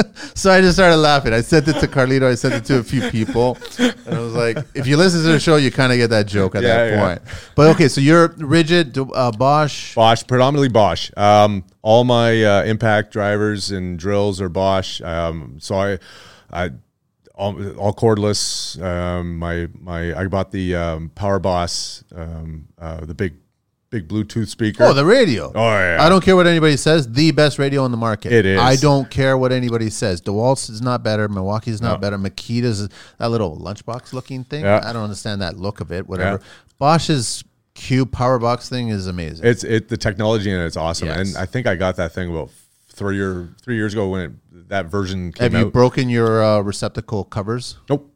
[0.34, 1.32] so I just started laughing.
[1.32, 2.24] I sent it to Carlito.
[2.24, 5.28] I sent it to a few people, and I was like, "If you listen to
[5.32, 7.06] the show, you kind of get that joke at Yeah, that yeah.
[7.06, 7.22] point."
[7.54, 9.94] But okay, so you're Ridgid uh, Bosch.
[9.94, 11.10] Bosch, predominantly Bosch.
[11.16, 15.00] Um, all my uh, impact drivers and drills are Bosch.
[15.02, 15.98] Um, so I,
[16.52, 16.70] I
[17.34, 18.80] all, all cordless.
[18.82, 23.34] Um, my my I bought the um, Power Box, um, uh, the big
[23.92, 24.82] big Bluetooth speaker.
[24.84, 25.52] Oh, the radio.
[25.54, 25.98] Oh, yeah.
[26.00, 27.06] I don't care what anybody says.
[27.06, 28.32] The best radio on the market.
[28.32, 28.58] It is.
[28.58, 30.20] I don't care what anybody says.
[30.22, 31.28] DeWalt's is not better.
[31.28, 31.98] Milwaukee's not No.
[31.98, 32.18] better.
[32.18, 32.88] Makita's
[33.18, 34.64] that little lunchbox looking thing.
[34.64, 34.80] Yeah.
[34.82, 36.08] I don't understand that look of it.
[36.08, 36.40] Whatever.
[36.42, 36.48] Yeah.
[36.78, 37.44] Bosch's
[37.74, 39.46] Cube Power Box thing is amazing.
[39.46, 41.28] it's it the technology in it's awesome, Yes.
[41.28, 42.50] and I think I got that thing about
[42.88, 45.52] three or three years ago when it, that version came out.
[45.52, 47.76] Have you broken your uh, receptacle covers?
[47.88, 48.11] nope.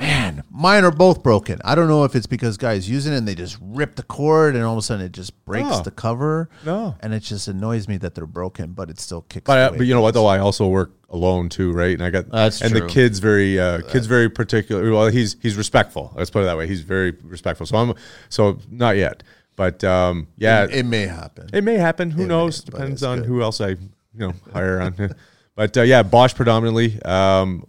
[0.00, 1.60] Man, mine are both broken.
[1.62, 4.54] I don't know if it's because guys using it and they just rip the cord
[4.56, 5.80] and all of a sudden it just breaks No.
[5.82, 6.48] the cover.
[6.64, 6.96] No.
[7.00, 9.44] And it just annoys me that they're broken, but it still kicks.
[9.44, 11.92] But, uh, the way but you know what though, I also work alone too, right?
[11.92, 12.80] And I got That's and true.
[12.80, 14.90] the kid's very uh, kid's very particular.
[14.90, 16.12] Well, he's he's respectful.
[16.16, 16.66] Let's put it that way.
[16.66, 17.66] He's very respectful.
[17.66, 17.94] So I'm
[18.30, 19.22] so not yet,
[19.56, 21.50] but um, yeah, it may happen.
[21.52, 22.10] it may happen.
[22.10, 22.64] Who It knows?
[22.66, 23.26] may, Depends on good.
[23.26, 23.78] who else I you
[24.14, 25.14] know hire on.
[25.56, 27.02] but uh, yeah, Bosch predominantly.
[27.02, 27.66] Um,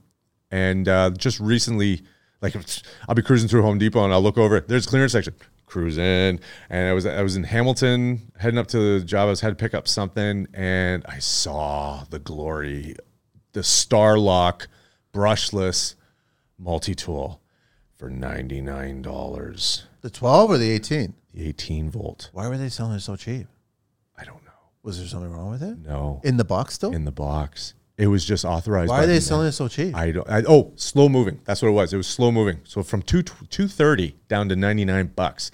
[0.54, 2.02] and uh, just recently,
[2.42, 2.56] like
[3.08, 4.60] I'll be cruising through Home Depot and I'll look over.
[4.62, 5.34] There's a clearance section.
[5.66, 6.40] Cruise in,
[6.70, 9.28] and I was I was in Hamilton heading up to the job.
[9.28, 12.96] I was had to pick up something, and I saw the glory,
[13.54, 14.68] the Starlock
[15.14, 15.96] brushless
[16.58, 17.42] multi tool
[17.96, 19.86] for ninety nine dollars.
[20.02, 21.14] The 12 or the 18?
[21.34, 22.32] The eighteen volt.
[22.34, 23.48] Why were they selling it so cheap?
[24.18, 24.52] I don't know.
[24.84, 25.78] Was there something wrong with it?
[25.78, 26.92] No, In the box still?
[26.92, 27.76] in the box.
[28.02, 28.90] It was just authorized.
[28.90, 29.96] Why are they the- selling it so cheap?
[29.96, 30.28] I don't.
[30.28, 31.40] I, oh, slow moving.
[31.46, 31.94] That's what it was.
[31.94, 32.60] It was slow moving.
[32.64, 35.52] So from two two thirty down to ninety nine bucks.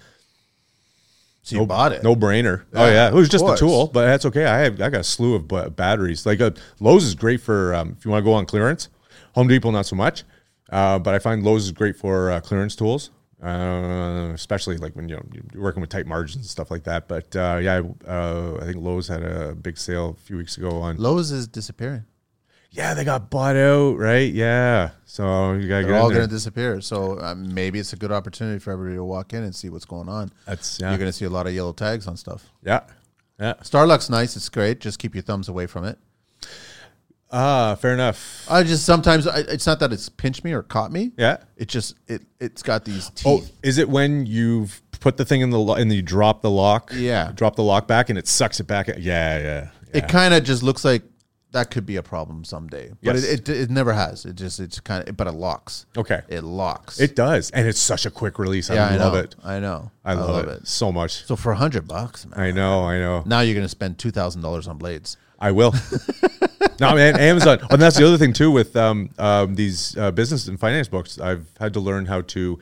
[1.43, 2.03] so you bought it.
[2.03, 2.63] No brainer.
[2.73, 4.45] Yeah, oh yeah, it was just a tool, but that's okay.
[4.45, 6.25] I have I got a slew of ba- batteries.
[6.25, 8.87] Like uh, Lowe's is great for um, if you want to go on clearance.
[9.35, 10.23] Home Depot not so much,
[10.71, 13.11] uh, but I find Lowe's is great for uh, clearance tools,
[13.43, 17.07] uh, especially like when you know, you're working with tight margins and stuff like that.
[17.09, 20.71] But uh, yeah, uh, I think Lowe's had a big sale a few weeks ago
[20.81, 22.05] on Lowe's is disappearing.
[22.71, 24.31] Yeah, they got bought out, right?
[24.31, 24.91] Yeah.
[25.05, 26.79] So you gotta get all going to disappear.
[26.81, 29.85] So um, maybe it's a good opportunity for everybody to walk in and see what's
[29.85, 30.31] going on.
[30.45, 30.89] That's yeah.
[30.89, 32.45] You're going to see a lot of yellow tags on stuff.
[32.63, 32.81] yeah.
[33.39, 33.53] Yeah.
[33.61, 34.35] Starlock's nice.
[34.35, 34.79] It's great.
[34.79, 35.99] Just keep your thumbs away from it.
[37.31, 38.45] Ah, fair enough.
[38.49, 41.11] I just sometimes I, it's not that it's pinched me or caught me.
[41.17, 41.37] Yeah.
[41.57, 43.51] It just it it's got these Oh, teeth.
[43.63, 46.91] is it when you've put the thing in the lo- and you drop the lock?
[46.95, 47.31] Yeah.
[47.35, 48.87] Drop the lock back and it sucks it back.
[48.87, 49.39] Yeah, yeah.
[49.41, 49.69] yeah.
[49.93, 51.03] It kind of just looks like
[51.51, 53.23] that could be a problem someday, but Yes.
[53.23, 54.25] it, it it never has.
[54.25, 55.85] It just it's kind of but it locks.
[55.97, 56.21] okay.
[56.27, 56.99] It locks.
[56.99, 58.69] It does, and it's such a quick release.
[58.69, 59.19] I yeah, I love know.
[59.19, 59.35] it.
[59.43, 59.91] I know.
[60.03, 60.67] I love, it.
[60.67, 61.25] so much.
[61.25, 62.39] So for a hundred bucks, man.
[62.39, 62.83] I know.
[62.83, 63.23] I know.
[63.25, 65.17] Now you're gonna spend two thousand dollars on blades.
[65.39, 65.73] I will.
[66.79, 67.59] no, man, Amazon.
[67.69, 71.19] And that's the other thing too with um, um, these uh, business and finance books.
[71.19, 72.59] I've had to learn how to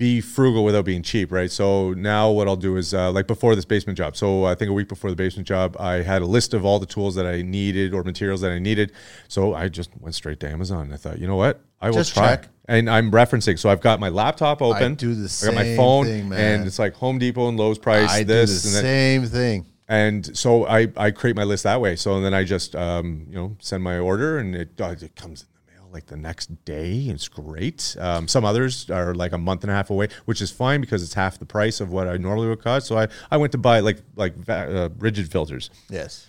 [0.00, 1.50] be frugal without being cheap, right?
[1.50, 4.16] So now what I'll do is uh, like before this basement job.
[4.16, 6.78] So I think a week before the basement job, I had a list of all
[6.78, 8.92] the tools that I needed or materials that I needed.
[9.28, 10.90] So I just went straight to Amazon.
[10.90, 11.60] I thought, you know what?
[11.82, 12.36] I will Just try.
[12.36, 12.48] check.
[12.66, 13.58] And I'm referencing.
[13.58, 14.94] So I've got my laptop open.
[14.94, 15.50] do the same.
[15.50, 18.10] I got my phone, thing, and it's like Home Depot and Lowe's price.
[18.10, 18.88] I this do the and that.
[18.88, 19.66] same thing.
[19.86, 21.96] And so I, I create my list that way.
[21.96, 25.42] So then I just um, you know send my order and it uh, it comes
[25.42, 25.48] in
[25.92, 27.06] like the next day.
[27.08, 27.96] It's great.
[27.98, 31.02] Um, some others are like a month and a half away, which is fine because
[31.02, 32.86] it's half the price of what I normally would cost.
[32.86, 35.70] So I, I went to buy like like uh, Ridgid filters.
[35.88, 36.26] Yes.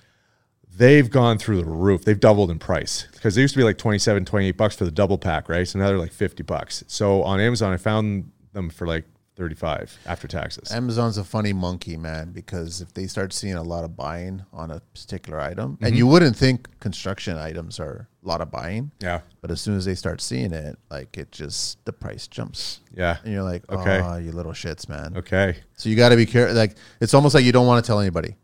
[0.73, 2.05] They've gone through the roof.
[2.05, 4.91] They've doubled in price because they used to be like 27, 28 bucks for the
[4.91, 5.67] double pack, right?
[5.67, 6.83] So now they're like 50 bucks.
[6.87, 9.05] So on Amazon, I found them for like
[9.45, 10.71] 35 after taxes.
[10.71, 14.69] Amazon's a funny monkey, man, because if they start seeing a lot of buying on
[14.69, 15.85] a particular item, Mm-hmm.
[15.85, 19.21] and you wouldn't think construction items are a lot of buying, Yeah.
[19.41, 22.81] but as soon as they start seeing it, like it just the price jumps.
[22.95, 23.17] Yeah.
[23.23, 23.99] And you're like, Okay.
[24.03, 25.17] oh, you little shits, man.
[25.17, 25.57] Okay.
[25.75, 26.55] So you got to be careful.
[26.55, 28.35] Like it's almost like you don't want to tell anybody.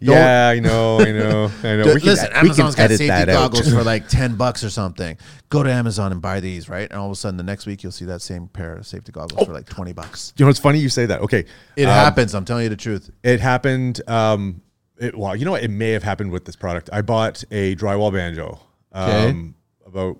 [0.00, 1.84] Yeah, I know, I know, I know.
[1.94, 3.52] We can- Listen, we can Amazon's got edit safety that out.
[3.52, 5.16] goggles for like ten bucks or something.
[5.48, 6.90] Go to Amazon and buy these, right?
[6.90, 9.12] And all of a sudden, the next week you'll see that same pair of safety
[9.12, 10.32] goggles for like twenty bucks.
[10.36, 11.20] You know, it's funny you say that.
[11.20, 11.44] Okay,
[11.76, 12.34] It um, happens.
[12.34, 13.10] I'm telling you the truth.
[13.22, 14.00] It happened.
[14.08, 14.62] Um,
[14.98, 15.62] it, well, you know what?
[15.64, 16.90] It may have happened with this product.
[16.92, 18.60] I bought a drywall banjo
[18.92, 19.54] um,
[19.86, 20.18] about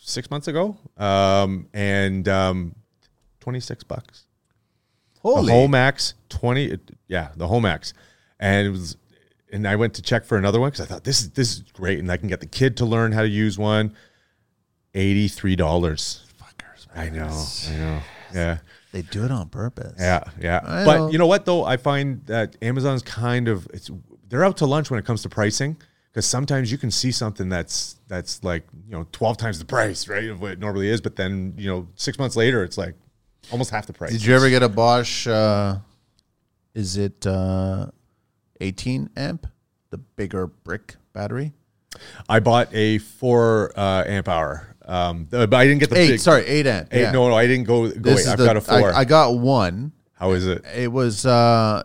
[0.00, 2.74] six months ago, um, and um,
[3.40, 4.26] twenty six bucks.
[5.20, 6.78] Holy, The Homax twenty.
[7.08, 7.92] Yeah, the Homax,
[8.40, 8.96] and it was.
[9.52, 11.60] And I went to check for another one because I thought this is this is
[11.72, 13.94] great, and I can get the kid to learn how to use one.
[14.94, 16.24] Eighty three dollars.
[16.40, 17.28] fuckers, I know.
[17.68, 18.00] I know.
[18.34, 18.58] Yeah.
[18.94, 19.94] They do it on purpose.
[19.98, 20.60] Yeah, yeah.
[20.64, 21.10] I but know.
[21.10, 21.64] you know what though?
[21.64, 23.90] I find that Amazon's kind of it's
[24.28, 25.76] they're out to lunch when it comes to pricing
[26.12, 30.06] because sometimes you can see something that's that's like you know twelve times the price,
[30.06, 31.00] right, of what it normally is.
[31.00, 32.94] But then you know six months later, it's like
[33.50, 34.12] almost half the price.
[34.12, 35.26] Did you ever get a Bosch?
[35.26, 35.78] Uh,
[36.72, 37.86] is it uh,
[38.60, 39.46] 18 amp,
[39.90, 41.52] the bigger brick battery?
[42.28, 46.08] I bought a four uh, amp hour, um, but I didn't get the Eight.
[46.08, 46.20] big.
[46.20, 46.88] Sorry, eight amp.
[46.92, 47.12] Eight, yeah.
[47.12, 47.88] No, no, I didn't go.
[47.88, 48.92] Go This I've the- got a four.
[48.92, 49.92] I, I got one.
[50.14, 50.64] How is it?
[50.74, 51.24] It was.
[51.24, 51.84] Uh,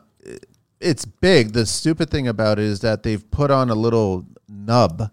[0.80, 1.54] it's big.
[1.54, 5.12] The stupid thing about it is that they've put on a little nub,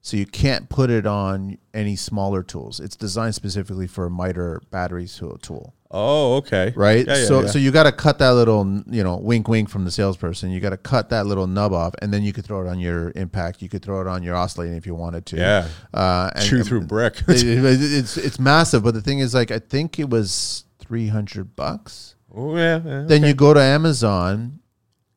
[0.00, 2.78] so you can't put it on any smaller tools.
[2.80, 5.74] It's designed specifically for a miter battery tool.
[5.90, 6.72] Oh, okay.
[6.74, 7.06] right?
[7.06, 7.46] Yeah, yeah, so yeah.
[7.46, 10.50] so you got to cut that little, you know, wink wink from the salesperson.
[10.50, 12.80] You got to cut that little nub off, and then you could throw it on
[12.80, 13.62] your impact.
[13.62, 15.36] You could throw it on your oscillating if you wanted to.
[15.36, 15.68] Yeah.
[15.94, 17.22] uh, and, chew through brick.
[17.28, 21.06] it- it- it's it's massive, but the thing is, like, I think it was three
[21.08, 22.16] hundred bucks.
[22.34, 22.80] oh yeah.
[22.84, 23.04] yeah.
[23.06, 24.58] Then you go to Amazon,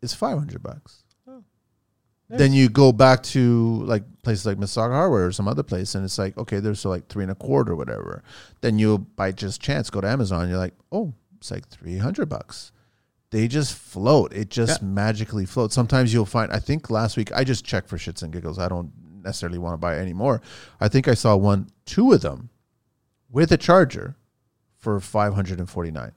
[0.03, 0.98] it's five hundred bucks.
[2.30, 6.06] Then you go back to like places like Mississauga Hardware or some other place, and
[6.06, 8.23] it's like okay, there's so like three and a quarter, or whatever.
[8.61, 12.30] Then you by just chance go to Amazon, you're like, oh, it's like three hundred
[12.30, 12.72] bucks.
[13.31, 14.34] They just float.
[14.34, 15.76] It just magically floats.
[15.76, 16.51] Sometimes you'll find.
[16.51, 18.60] I think last week I just checked for shits and giggles.
[18.60, 18.91] I don't
[19.23, 20.41] necessarily want to buy any more.
[20.80, 22.49] I think I saw one, two of them,
[23.30, 24.15] with a charger,
[24.77, 26.14] for five hundred and forty nine.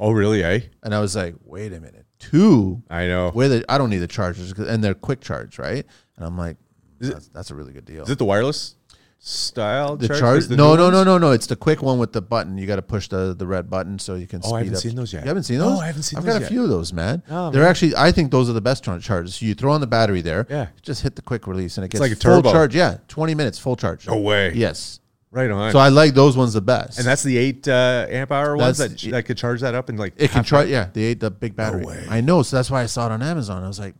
[0.00, 0.42] Oh really?
[0.42, 0.60] Eh?
[0.82, 3.30] And I was like, wait a minute, two I know.
[3.30, 3.64] Where it.
[3.68, 5.84] I don't need the chargers and they're quick charge, right?
[6.16, 6.56] And I'm like,
[7.00, 8.02] that's, that's a really good deal.
[8.04, 8.74] Is it the wireless
[9.18, 9.96] style?
[9.96, 10.48] the charge?
[10.50, 11.32] No, no, no, no, no.
[11.32, 12.58] It's the quick one with the button.
[12.58, 14.40] You got to push the, the red button so you can.
[14.44, 14.80] Oh, speed I haven't up.
[14.82, 15.22] seen those yet.
[15.22, 15.80] You haven't seen those?
[15.80, 16.48] I haven't seen I've got a yet.
[16.48, 17.22] few of those, man.
[17.30, 17.70] Oh, They're man.
[17.70, 17.94] actually.
[17.96, 18.84] I think those are the best.
[18.84, 20.46] So you throw on the battery there.
[20.48, 20.68] Yeah.
[20.82, 22.52] Just hit the quick release and it gets like a full turbo.
[22.52, 22.74] charge.
[22.74, 24.06] Yeah, 20 minutes full charge.
[24.06, 24.52] No way.
[24.54, 25.00] Yes.
[25.30, 25.72] Right on.
[25.72, 26.98] So I like those ones the best.
[26.98, 29.88] and that's the eight uh, amp hour ones That's- that that could charge that up
[29.90, 30.88] and like It can half try, yeah.
[30.92, 31.84] They ate the big battery.
[31.84, 32.06] way.
[32.08, 33.62] I know, so that's why I saw it on Amazon.
[33.62, 33.94] I was like,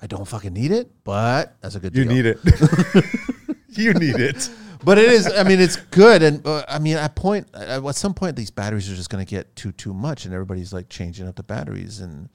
[0.00, 2.12] I don't fucking need it, but that's a good You deal.
[2.14, 2.38] need it.
[3.68, 4.48] you need it.
[4.84, 5.30] but it is.
[5.32, 8.50] I mean, it's good, and uh, I mean, at point at at some point, these
[8.50, 11.42] batteries are just going to get too too much, and everybody's like changing up the
[11.42, 12.28] batteries, and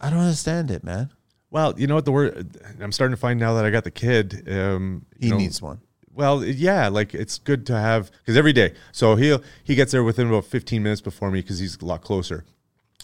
[0.00, 1.10] I don't understand it, man.
[1.50, 3.90] Well, you know what the word I'm starting to find now that I got the
[3.90, 4.46] kid.
[4.50, 5.80] Um, He you know, needs one.
[6.18, 8.74] Well, yeah, like it's good to have because every day.
[8.90, 12.02] So he he gets there within about 15 minutes before me because he's a lot
[12.02, 12.44] closer,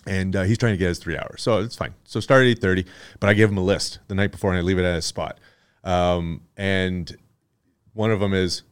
[0.04, 1.40] and uh, he's trying to get his three hours.
[1.40, 1.94] So it's fine.
[2.02, 2.84] So start at 8:30,
[3.20, 5.04] but I give him a list the night before and I leave it at his
[5.04, 5.38] spot.
[5.84, 7.16] Um, and
[7.92, 8.64] one of them is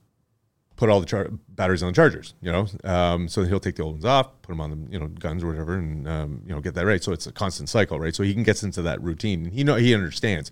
[0.75, 2.35] put all the char- batteries on the chargers.
[2.41, 4.99] You know, um, so he'll take the old ones off, put them on the you
[4.99, 7.01] know guns or whatever, and um, you know get that right.
[7.01, 8.13] So it's a constant cycle, right?
[8.13, 9.53] So he can get into that routine.
[9.53, 10.51] He know he understands.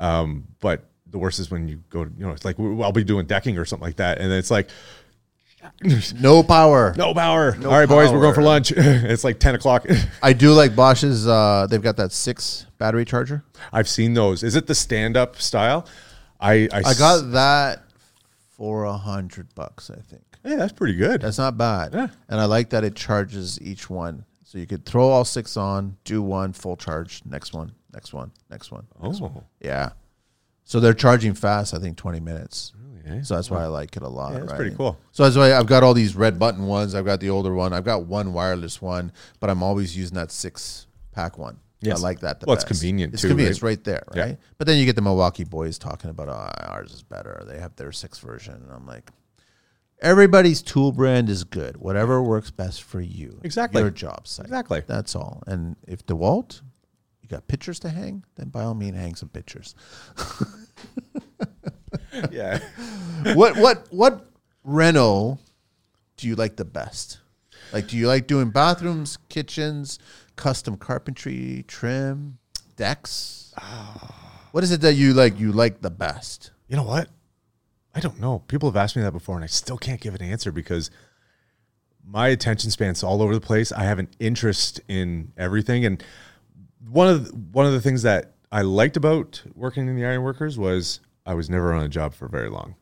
[0.00, 3.04] Um, but the worst is when you go, to, you know, it's like I'll be
[3.04, 4.68] doing decking or something like that, and it's like
[6.14, 6.94] No power.
[6.96, 7.54] no power.
[7.64, 8.72] All right, boys, we're going for lunch.
[8.76, 9.86] it's like ten o'clock.
[10.22, 11.26] I do like Bosch's.
[11.26, 13.44] Uh, they've got that six battery charger.
[13.72, 14.42] I've seen those.
[14.42, 15.86] Is it the stand-up style?
[16.40, 17.82] I I, I got that
[18.56, 19.90] for a hundred bucks.
[19.90, 21.20] I think Yeah, that's pretty good.
[21.20, 21.92] that's not bad.
[21.92, 22.08] Yeah.
[22.28, 25.98] And I like that it charges each one, so you could throw all six on,
[26.04, 28.86] do one full charge, next one, next one, next one.
[29.02, 29.90] oh, Yeah.
[30.64, 31.74] So they're charging fast.
[31.74, 32.72] I think twenty minutes.
[33.04, 33.18] really?
[33.18, 33.22] eh?
[33.22, 34.32] So that's why I like it a lot.
[34.32, 34.56] Yeah, that's right?
[34.56, 34.98] pretty cool.
[35.12, 36.94] So that's why I've got all these red button ones.
[36.94, 37.72] I've got the older one.
[37.72, 41.58] I've got one wireless one, but I'm always using that six pack one.
[41.82, 41.98] Yes.
[41.98, 42.40] I like that.
[42.40, 43.48] The Well, it's convenient It's too, convenient.
[43.48, 43.56] right?
[43.56, 44.22] It's right there, Yeah.
[44.22, 44.38] right?
[44.58, 47.42] But then you get the Milwaukee boys talking about oh, ours is better.
[47.48, 49.10] They have their six version, and I'm like,
[50.02, 51.78] everybody's tool brand is good.
[51.78, 53.40] Whatever works best for you.
[53.44, 53.80] Exactly.
[53.80, 54.46] Your job site.
[54.46, 54.82] Exactly.
[54.86, 55.42] That's all.
[55.46, 56.60] And if DeWalt,
[57.30, 59.74] got pictures to hang, then by all means, hang some pictures.
[62.30, 62.58] yeah.
[63.34, 64.26] what what what
[64.64, 65.38] reno
[66.16, 67.20] do you like the best?
[67.72, 69.98] Like, do you like doing bathrooms, kitchens,
[70.36, 72.38] custom carpentry, trim,
[72.76, 73.54] decks?
[73.56, 74.48] Ah.
[74.52, 75.38] What is it that you like?
[75.38, 76.50] You like the best?
[76.68, 77.08] You know what?
[77.94, 78.40] I don't know.
[78.48, 80.90] People have asked me that before, and I still can't give an answer because
[82.04, 83.70] my attention span's all over the place.
[83.72, 86.02] I have an interest in everything, and
[86.88, 90.58] one of the, one of the things that I liked about working in the ironworkers
[90.58, 92.74] was I was never on a job for very long.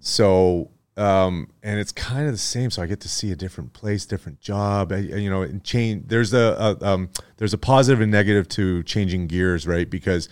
[0.00, 2.70] So, um, and it's kind of the same.
[2.70, 4.92] So I get to see a different place, different job.
[4.92, 6.08] You know, and change.
[6.08, 9.88] There's a, a um, there's a positive and negative to changing gears, right?
[9.88, 10.28] Because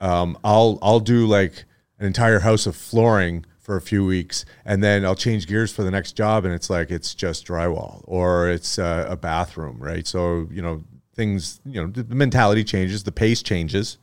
[0.00, 1.64] um, I'll I'll do like
[1.98, 5.82] an entire house of flooring for a few weeks, and then I'll change gears for
[5.82, 10.06] the next job, and it's like it's just drywall or it's a bathroom, right?
[10.06, 10.84] So you know
[11.14, 13.98] things, you know, the mentality changes, the pace changes,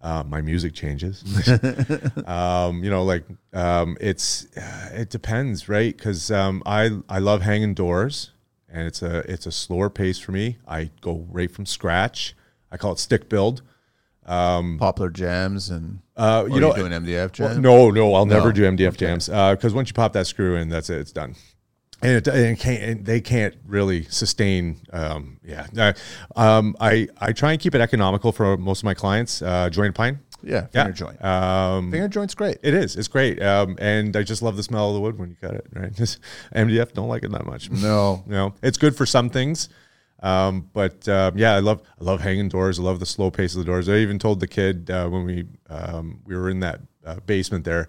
[0.00, 1.22] uh, my music changes.
[2.26, 5.96] um, you know, like um, it's uh, it depends, right?
[5.96, 8.30] Because um, I I love hanging doors,
[8.68, 10.58] and it's a it's a slower pace for me.
[10.66, 12.34] I go right from scratch.
[12.70, 13.62] I call it stick build.
[14.26, 17.62] Poplar jambs and Uh, you know, doing MDF well, jamb.
[17.62, 20.90] no, no, I'll never do MDF jambs because once you pop that screw in, that's
[20.90, 21.34] it, it's done.
[22.00, 24.80] And it, and it can't, and they can't really sustain.
[24.92, 25.92] Um, yeah, Uh,
[26.38, 29.42] um, I I try and keep it economical for most of my clients.
[29.42, 31.24] Uh, joint pine, yeah, yeah, finger joint.
[31.24, 32.58] Um, finger joint's great.
[32.62, 32.94] it is.
[32.94, 33.42] It's great.
[33.42, 35.66] Um, and I just love the smell of the wood when you cut it.
[35.74, 36.20] Right, Just-
[36.54, 37.68] MDF don't like it that much.
[37.68, 39.68] No, know, it's good for some things.
[40.22, 42.78] Um, but um, yeah, I love I love hanging doors.
[42.78, 43.88] I love the slow pace of the doors.
[43.88, 47.64] I even told the kid uh, when we um, we were in that uh, basement
[47.64, 47.88] there.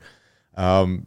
[0.55, 1.05] Um,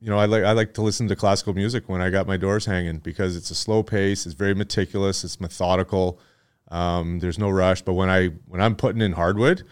[0.00, 2.36] you know, I like I like to listen to classical music when I got my
[2.36, 4.26] doors hanging because it's a slow pace.
[4.26, 5.24] It's very meticulous.
[5.24, 6.20] It's methodical.
[6.70, 7.82] Um, there's no rush.
[7.82, 9.64] But when I when I'm putting in hardwood,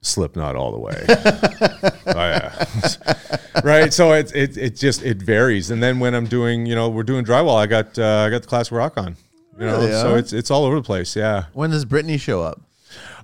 [0.00, 1.04] Slipknot all the way.
[1.08, 2.64] oh, yeah.
[3.64, 3.92] right.
[3.92, 5.70] So it's it it just it varies.
[5.70, 8.42] And then when I'm doing, you know, we're doing drywall, I got uh, I got
[8.42, 9.16] the classic rock on.
[9.58, 11.14] You know, Really, so it's it's all over the place.
[11.14, 11.44] Yeah.
[11.52, 12.60] When does Brittany show up?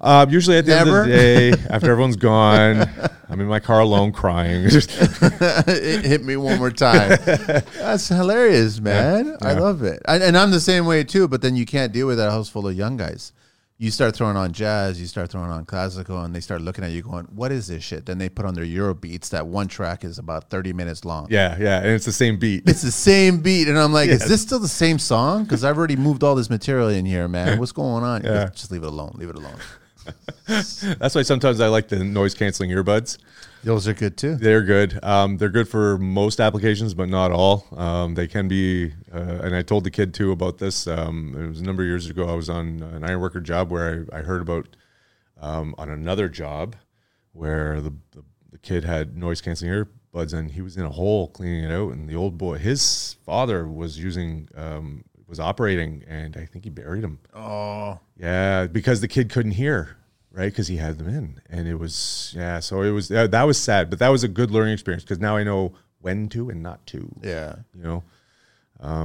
[0.00, 2.88] Uh, usually at the end of the day, after everyone's gone,
[3.28, 4.64] I'm in my car alone crying.
[4.66, 7.18] it hit me one more time.
[7.24, 9.36] That's hilarious, man.
[9.42, 10.02] I love it.
[10.08, 11.28] I, and I'm the same way too.
[11.28, 13.32] But then you can't deal with that house full of young guys.
[13.82, 16.90] You start throwing on jazz, you start throwing on classical, and they start looking at
[16.90, 19.30] you going, "What is this shit?" Then they put on their Euro beats.
[19.30, 21.28] That one track is about 30 minutes long.
[21.30, 22.68] yeah, yeah, and it's the same beat.
[22.68, 24.24] It's the same beat, and I'm like, Yes.
[24.24, 27.26] "Is this still the same song?" Because I've already moved all this material in here,
[27.26, 27.58] man.
[27.58, 28.22] What's going on?
[28.22, 28.50] Yeah.
[28.50, 29.14] Just leave it alone.
[29.16, 29.56] Leave it alone.
[30.46, 33.16] That's why sometimes I like the noise canceling earbuds.
[33.62, 34.36] Those are good too.
[34.36, 34.98] They're good.
[35.02, 37.66] Um, they're good for most applications, but not all.
[37.76, 40.86] Um, they can be, uh, and I told the kid too about this.
[40.86, 42.28] Um, it was a number of years ago.
[42.28, 44.76] I was on an ironworker job where I, I heard about
[45.40, 46.76] um, on another job
[47.32, 51.28] where the, the, the kid had noise canceling earbuds and he was in a hole
[51.28, 51.92] cleaning it out.
[51.92, 56.70] And the old boy, his father was using, um, was operating, and I think he
[56.70, 57.20] buried him.
[57.34, 59.96] Oh, Yeah, because the kid couldn't hear,
[60.32, 60.46] right?
[60.52, 62.60] Because he had them in, and it was yeah.
[62.60, 65.18] So it was uh, that was sad, but that was a good learning experience because
[65.18, 67.10] now I know when to and not to.
[67.22, 67.56] yeah.
[67.74, 68.04] You know,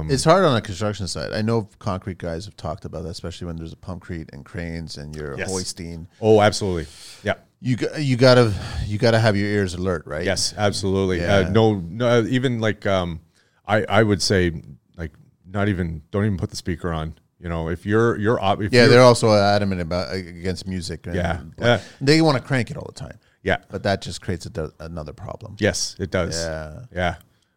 [0.08, 1.32] it's hard on the construction side.
[1.32, 4.96] I know concrete guys have talked about that, especially when there's a pumpcrete and cranes
[4.96, 5.50] and you're Yes.
[5.50, 6.08] hoisting.
[6.20, 6.86] Oh, absolutely.
[7.22, 7.34] Yeah.
[7.60, 8.52] You got you gotta
[8.86, 10.24] you gotta have your ears alert, right?
[10.24, 11.20] Yes, absolutely.
[11.20, 11.36] Yeah.
[11.36, 13.20] Uh, no, no, even like um,
[13.66, 14.62] I I would say
[14.96, 15.12] like
[15.46, 17.14] not even don't even put the speaker on.
[17.38, 21.06] You know, if you're you're if Yeah, you're, they're also adamant about against music.
[21.06, 21.40] Yeah.
[21.58, 21.80] Yeah.
[22.00, 25.12] they want to crank it all the time, yeah but that just creates a, another
[25.12, 25.56] problem.
[25.60, 26.80] yes it does Yeah.
[26.94, 27.14] yeah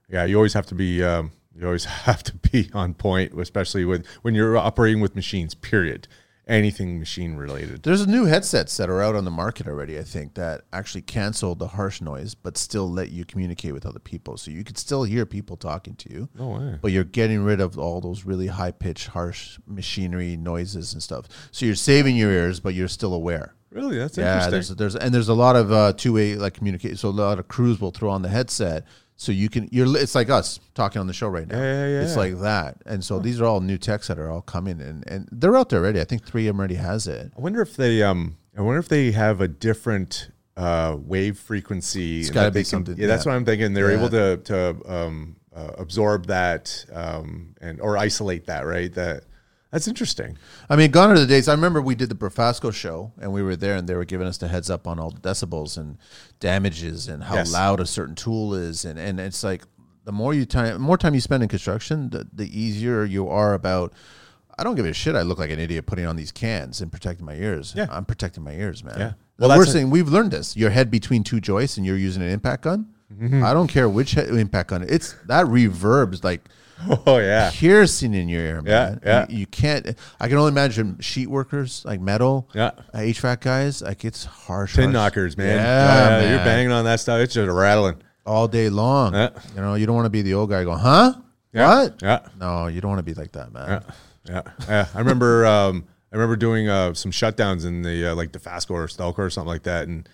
[0.09, 3.85] yeah you always have to be um, you always have to be on point, especially
[3.85, 5.55] with when you're operating with machines.
[5.55, 6.07] Period.
[6.49, 7.83] Anything machine related.
[7.83, 11.53] There's new headsets that are out on the market already, I think, that actually cancel
[11.53, 14.35] the harsh noise, but still let you communicate with other people.
[14.35, 16.79] So you could still hear people talking to you, No way.
[16.81, 21.27] but you're getting rid of all those really high pitched, harsh machinery noises and stuff.
[21.51, 23.53] So you're saving your ears, but you're still aware.
[23.71, 24.75] Really, that's Yeah, interesting.
[24.77, 26.97] there's there's and there's a lot of uh, two way like communication.
[26.97, 28.85] So a lot of crews will throw on the headset,
[29.21, 31.57] so you can you're it's like us talking on the show right now.
[31.59, 32.01] Yeah, yeah, yeah.
[32.03, 35.03] It's like that, and so these are all new techs that are all coming and
[35.07, 35.99] and they're out there already.
[35.99, 37.33] I think three of them already has it.
[37.37, 42.23] I wonder if they um I wonder if they have a different uh wave frequency.
[42.29, 43.73] gotta that they be can- something- Yeah, that's what I'm thinking.
[43.73, 48.93] They're able to to um uh, absorb that um and or isolate that, right?
[48.93, 49.25] That
[49.71, 50.37] that's interesting.
[50.69, 51.47] I mean, gone are the days.
[51.47, 54.27] I remember we did the Profasco show, and we were there, and they were giving
[54.27, 55.97] us the heads up on all the decibels and
[56.39, 57.51] damages and how Yes.
[57.51, 59.63] loud a certain tool is, and and it's like
[60.05, 63.53] the more you time, more time you spend in construction, the, the easier you are
[63.53, 63.93] about.
[64.57, 65.15] I don't give a shit.
[65.15, 67.73] I look like an idiot putting on these cans and protecting my ears.
[67.77, 67.87] Yeah.
[67.89, 68.95] I'm protecting my ears, man.
[68.99, 69.13] Yeah.
[69.37, 70.57] Well, we're a- saying we've learned this.
[70.57, 72.87] Your head between two joists, and you're using an impact gun.
[73.13, 73.41] Mm-hmm.
[73.43, 74.85] I don't care which impact gun.
[74.87, 76.49] It's that reverbs like
[77.05, 77.51] Oh yeah.
[77.53, 78.99] piercing in your ear, man.
[79.05, 79.25] yeah.
[79.29, 79.95] You, you can't.
[80.19, 82.71] I can only imagine sheet workers, like metal, Yeah.
[82.93, 83.81] uh, HVAC guys.
[83.81, 84.75] Like it's harsh.
[84.75, 84.93] Tin harsh.
[84.93, 85.57] knockers, man.
[85.57, 87.19] Yeah, You're banging on that stuff.
[87.19, 88.01] It's just rattling.
[88.25, 89.13] all day long.
[89.13, 89.29] Yeah.
[89.55, 91.13] You know, you don't want to be the old guy going, huh?
[91.51, 91.67] Yeah.
[91.83, 92.01] What?
[92.01, 92.19] Yeah.
[92.39, 93.83] No, you don't want to be like that, man.
[94.27, 94.85] Yeah, yeah, yeah.
[94.93, 98.85] I remember, um, I remember doing uh, some shutdowns in the uh, like Dofasco or
[98.87, 100.07] Stelco or something like that, and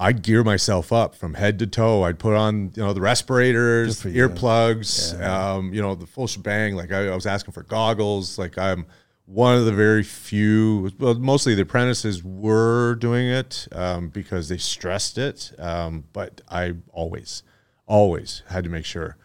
[0.00, 2.04] I'd gear myself up from head to toe.
[2.04, 4.28] I'd put on, you know, the respirators, Good for you.
[4.28, 6.74] earplugs, um, you know, the full shebang.
[6.74, 8.38] Like I, I was asking for goggles.
[8.38, 8.86] Like I'm
[9.26, 10.90] one of the very few.
[10.98, 16.76] Well, mostly the apprentices were doing it um, because they stressed it, um, but I
[16.92, 17.42] always,
[17.86, 19.18] always had to make sure.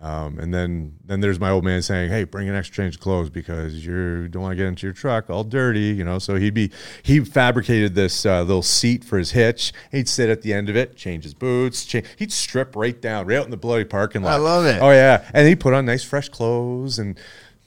[0.00, 3.00] Um, and then then there's my old man saying, "Hey, bring an extra change of
[3.00, 6.36] clothes because you don't want to get into your truck all dirty, you know." So
[6.36, 6.70] he'd be
[7.02, 9.72] he fabricated this uh, little seat for his hitch.
[9.90, 11.84] He'd sit at the end of it, change his boots.
[11.84, 14.34] Change, he'd strip right down, right out in the bloody parking lot.
[14.34, 14.80] I love it.
[14.80, 17.18] Oh yeah, and he put on nice fresh clothes and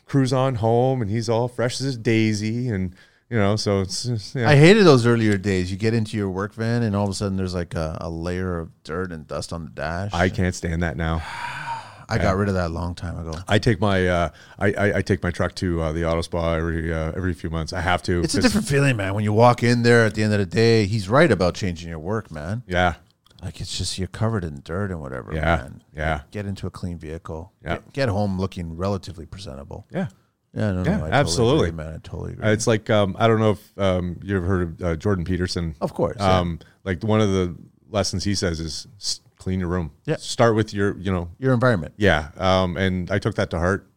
[0.06, 2.96] cruise on home, and he's all fresh as a daisy, and
[3.30, 4.50] you know, so it's just, yeah.
[4.50, 5.70] I hated those earlier days.
[5.70, 8.10] You get into your work van, and all of a sudden there's like a, a
[8.10, 10.14] layer of dirt and dust on the dash.
[10.14, 11.22] I can't stand that now.
[12.12, 13.34] I got rid of that a long time ago.
[13.48, 14.30] I take my uh,
[14.60, 17.50] I, I I take my truck to uh, the auto spa every uh, every few
[17.50, 17.74] months.
[17.74, 18.22] I have to.
[18.22, 19.14] It's a 'cause- different feeling, man.
[19.14, 21.90] When you walk in there at the end of the day, he's right about changing
[21.90, 22.64] your work, man.
[22.68, 22.96] Yeah,
[23.44, 25.34] Like it's just you're covered in dirt and whatever.
[25.34, 25.84] Yeah, man.
[25.96, 26.22] yeah.
[26.32, 27.52] Get into a clean vehicle.
[27.64, 27.76] Yeah.
[27.76, 29.88] Get, get home looking relatively presentable.
[29.92, 30.08] yeah.
[30.54, 31.68] Yeah, no, no, Yeah, I totally absolutely.
[31.70, 31.94] agree, man.
[31.94, 32.46] I totally agree.
[32.46, 35.24] Uh, It's like um, I don't know if um, you ever heard of uh, Jordan
[35.24, 35.76] Peterson.
[35.80, 36.18] of course.
[36.20, 36.40] yeah.
[36.40, 37.56] Um, like one of the
[37.90, 39.92] lessons he says is s- clean your room.
[40.06, 40.18] Yeah.
[40.18, 41.94] Start with your you know your environment.
[41.98, 42.30] yeah.
[42.38, 43.88] Um, and I took that to heart.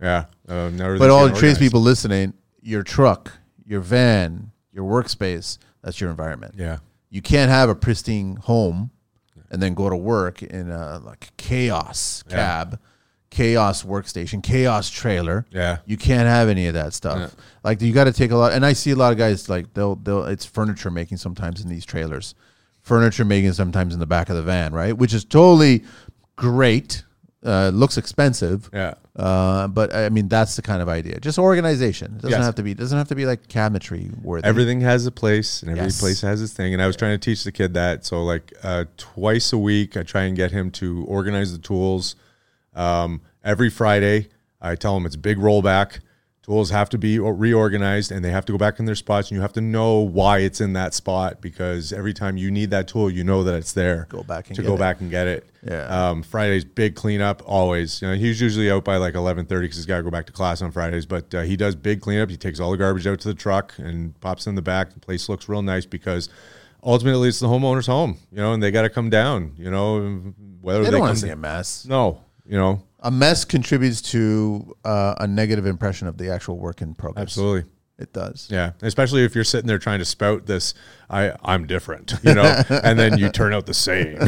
[0.00, 0.26] Yeah.
[0.48, 2.04] Uh, But all the tradespeople organized.
[2.04, 3.32] listening, your truck,
[3.66, 6.54] your van, your workspace, that's your environment.
[6.56, 6.78] Yeah.
[7.10, 8.90] You can't have a pristine home
[9.50, 12.36] and then go to work in a like chaos Yeah.
[12.36, 12.78] cab,
[13.30, 15.46] chaos workstation, chaos trailer.
[15.50, 15.78] Yeah.
[15.86, 17.34] You can't have any of that stuff.
[17.64, 19.72] Like you got to take a lot and I see a lot of guys like
[19.74, 22.34] they'll they'll it's furniture making sometimes in these trailers.
[22.84, 24.96] Furniture making sometimes in the back of the van, right?
[24.96, 25.84] Which is totally
[26.36, 27.02] great.
[27.44, 28.70] Uh, looks expensive.
[28.72, 28.94] Yeah.
[29.16, 31.20] Uh, but I mean, that's the kind of idea.
[31.20, 32.14] Just organization.
[32.16, 32.44] It doesn't Yes.
[32.44, 32.72] have to be.
[32.74, 34.46] Doesn't have to be like cabinetry worthy.
[34.46, 36.00] Everything has a place, and every Yes.
[36.00, 36.72] place has its thing.
[36.72, 38.04] And I was trying to teach the kid that.
[38.06, 42.16] So, like uh, twice a week, I try and get him to organize the tools.
[42.74, 44.28] Um, every Friday,
[44.60, 46.00] I tell him it's a big rollback.
[46.44, 49.30] Tools have to be reorganized, and they have to go back in their spots.
[49.30, 52.68] And you have to know why it's in that spot because every time you need
[52.70, 54.06] that tool, you know that it's there.
[54.10, 54.78] Go back and to go it.
[54.78, 55.48] back and get it.
[55.66, 55.86] Yeah.
[55.86, 58.02] Um, Fridays big cleanup always.
[58.02, 60.26] You know, he's usually out by like eleven thirty because he's got to go back
[60.26, 61.06] to class on Fridays.
[61.06, 62.28] But uh, he does big cleanup.
[62.28, 64.92] He takes all the garbage out to the truck and pops in the back.
[64.92, 66.28] The place looks real nice because
[66.82, 68.18] ultimately it's the homeowner's home.
[68.30, 69.54] You know, and they got to come down.
[69.56, 71.86] You know, whether they they, don't come want to see a mess.
[71.86, 76.80] No, you know, A mess contributes to uh, a negative impression of the actual work
[76.82, 77.22] in progress.
[77.22, 77.70] absolutely.
[77.96, 78.48] It does.
[78.50, 80.74] Yeah, especially if you're sitting there trying to spout this,
[81.08, 84.18] I I'm different, you know, and then you turn out the same,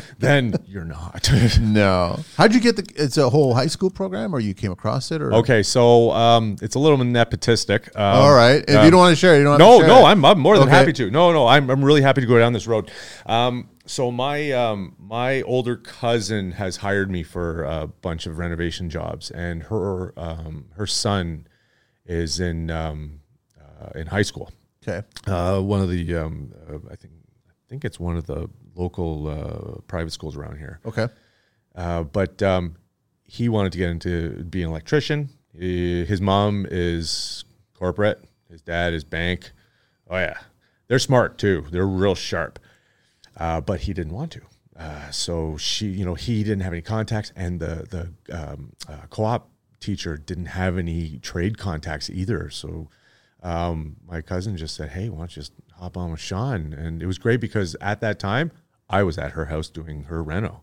[0.18, 1.30] then you're not.
[1.60, 2.18] No.
[2.38, 2.90] How'd you get the?
[2.96, 6.56] It's a whole high school program, or you came across it, or okay, so um,
[6.62, 7.94] it's a little nepotistic.
[7.94, 8.64] Um, All right.
[8.66, 9.60] If um, you don't want to share, it, you don't.
[9.60, 10.10] Have no, to share no, it.
[10.12, 10.76] I'm, I'm more than Okay.
[10.76, 11.10] happy to.
[11.10, 12.90] No, no, I'm, I'm really happy to go down this road.
[13.26, 18.88] Um, so my um, my older cousin has hired me for a bunch of renovation
[18.88, 21.46] jobs, and her um, her son
[22.06, 23.20] is in um,
[23.60, 24.52] uh, in high school.
[24.82, 25.04] Okay.
[25.26, 27.14] Uh, one of the um, uh, I think
[27.48, 30.78] I think it's one of the local uh, private schools around here.
[30.86, 31.08] Okay.
[31.74, 32.76] Uh, but um,
[33.24, 35.30] he wanted to get into being an electrician.
[35.58, 37.44] He- his mom is
[37.74, 38.22] corporate.
[38.48, 39.50] His dad is bank.
[40.08, 40.38] Oh yeah,
[40.86, 41.66] they're smart too.
[41.72, 42.60] They're real sharp.
[43.40, 44.42] Uh, but he didn't want to.
[44.78, 47.86] Uh, so she, you know, he didn't have any contacts, and the
[48.28, 49.50] the um, uh, co-op
[49.80, 52.50] teacher didn't have any trade contacts either.
[52.50, 52.88] So
[53.42, 57.02] um, my cousin just said, "Hey, why don't you just hop on with Sean?" And
[57.02, 58.52] it was great because at that time
[58.88, 60.62] I was at her house doing her reno,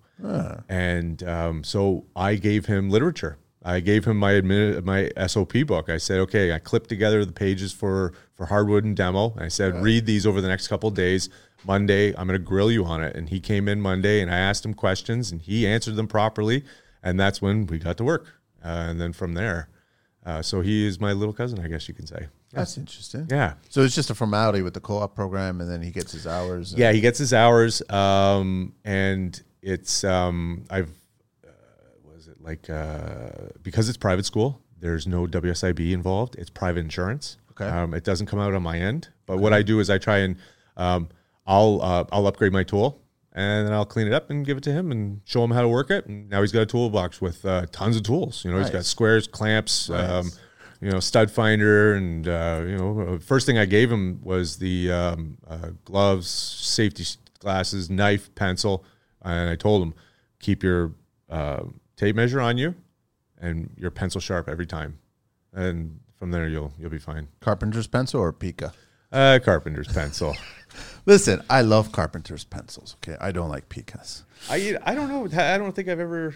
[0.70, 3.38] and um, so I gave him literature.
[3.64, 5.90] I gave him my admin, my SOP book.
[5.90, 9.50] I said, "Okay, I clipped together the pages for for hardwood and demo." And I
[9.50, 11.30] said, "Read these over the next couple of days."
[11.68, 13.16] Monday, I'm going to grill you on it.
[13.16, 16.64] And he came in Monday, and I asked him questions, and he answered them properly,
[17.04, 18.26] and that's when we got to work.
[18.64, 19.70] Uh, and then from there,
[20.26, 22.28] uh, so he is my little cousin, I guess you can say.
[22.52, 23.28] That's interesting.
[23.30, 23.54] Yeah.
[23.70, 26.74] So it's just a formality with the co-op program, and then he gets his hours.
[26.76, 30.90] Yeah, he gets his hours, um, and it's um, I've
[31.46, 31.50] uh,
[32.04, 33.30] was it like uh,
[33.62, 34.62] because it's private school.
[34.80, 36.36] There's no WSIB involved.
[36.36, 37.38] It's private insurance.
[37.52, 37.66] Okay.
[37.66, 39.10] Um, it doesn't come out on my end.
[39.26, 40.38] But what I do is I try and
[40.78, 41.10] um,
[41.48, 43.02] I'll uh, I'll upgrade my tool
[43.34, 45.62] and then I'll clean it up and give it to him and show him how
[45.62, 46.08] to work it.
[46.08, 48.44] And now he's got a toolbox with uh, tons of tools.
[48.44, 49.90] You know, he's got squares, clamps.
[49.90, 50.32] Um,
[50.82, 54.92] you know, stud finder, and uh, you know, first thing I gave him was the
[54.92, 57.04] um, uh, gloves, safety
[57.40, 58.86] glasses, knife, pencil,
[59.24, 59.94] and I told him
[60.40, 60.94] keep your
[61.30, 61.64] uh,
[61.96, 62.76] tape measure on you
[63.40, 65.00] and your pencil sharp every time,
[65.52, 67.28] and from there you'll you'll be fine.
[67.40, 68.72] Carpenter's pencil or Pika.
[69.12, 70.36] Uh, carpenter's pencil.
[71.06, 72.96] Listen, I love Carpenter's pencils.
[73.04, 74.24] Okay, I don't like picas.
[74.50, 75.26] I I don't know.
[75.42, 76.36] I don't think I've ever.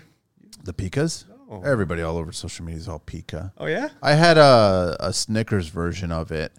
[0.63, 1.25] The picas.
[1.49, 1.61] No.
[1.65, 3.51] Everybody all over social media is all pica.
[3.57, 3.89] Oh yeah.
[4.01, 6.53] I had a, a Snickers version of it,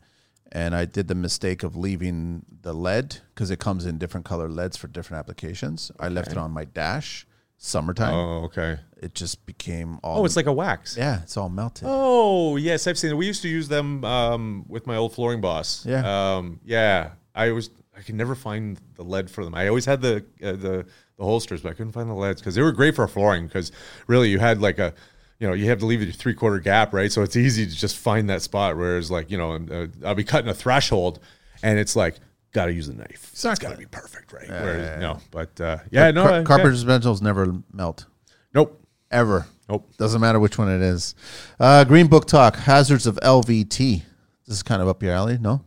[0.51, 4.49] and I did the mistake of leaving the lead because it comes in different color
[4.51, 5.91] leads for different applications.
[5.99, 7.27] I left it on my dash.
[7.65, 8.81] Summertime, Oh okay.
[9.01, 10.21] it just became all.
[10.23, 10.97] Oh, it's like a wax.
[10.97, 11.85] yeah, it's all melted.
[11.89, 13.17] Oh yes, I've seen it.
[13.17, 15.87] We used to use them um, with my old flooring boss.
[15.87, 16.03] Yeah.
[16.37, 17.11] um, yeah.
[17.35, 19.55] I was I could never find the lead for them.
[19.55, 20.87] I always had the uh, the
[21.17, 23.47] the holsters, but I couldn't find the leads because they were great for flooring.
[23.47, 23.71] Because
[24.07, 24.95] really, you had like a
[25.39, 27.11] you know you have to leave your three quarter gap, right?
[27.13, 28.77] So it's easy to just find that spot.
[28.77, 31.21] Whereas like you know uh, I'll be cutting a threshold,
[31.63, 32.17] and it's like
[32.53, 33.31] got to use a knife.
[33.33, 34.49] It's got to be perfect, right?
[34.49, 36.45] Whereas, no, but uh, yeah, no, Car- yeah.
[36.45, 38.07] Carpenter's never melt
[38.55, 39.47] Nope, ever.
[39.69, 39.91] nope.
[39.97, 41.15] Doesn't matter which one it is.
[41.59, 44.03] Uh, Green Book Talk: Hazards of LVT.
[44.47, 45.65] This is kind of up your alley, no?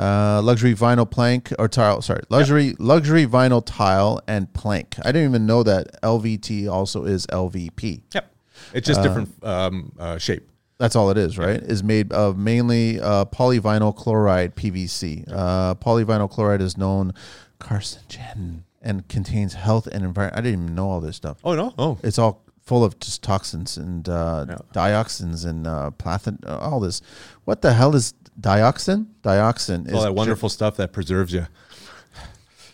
[0.00, 2.00] Uh, luxury vinyl plank or tile.
[2.00, 4.96] Sorry, luxury luxury vinyl tile and plank.
[5.04, 8.00] I didn't even know that LVT also is LVP.
[8.14, 8.34] Yep,
[8.72, 10.48] it's just different um, uh, shape.
[10.78, 11.60] That's all it is, right?
[11.60, 15.30] Is made of mainly uh, polyvinyl chloride (PVC).
[15.30, 17.12] Uh, polyvinyl chloride is known
[17.60, 20.38] carcinogen and contains health and environment.
[20.38, 21.36] I didn't even know all this stuff.
[21.44, 26.38] Oh no, oh It's all full of just toxins and uh, dioxins and uh, plathin,
[26.48, 27.02] uh, all this.
[27.44, 29.06] What the hell is dioxin?
[29.22, 31.46] Dioxin is all that wonderful stuff that preserves you.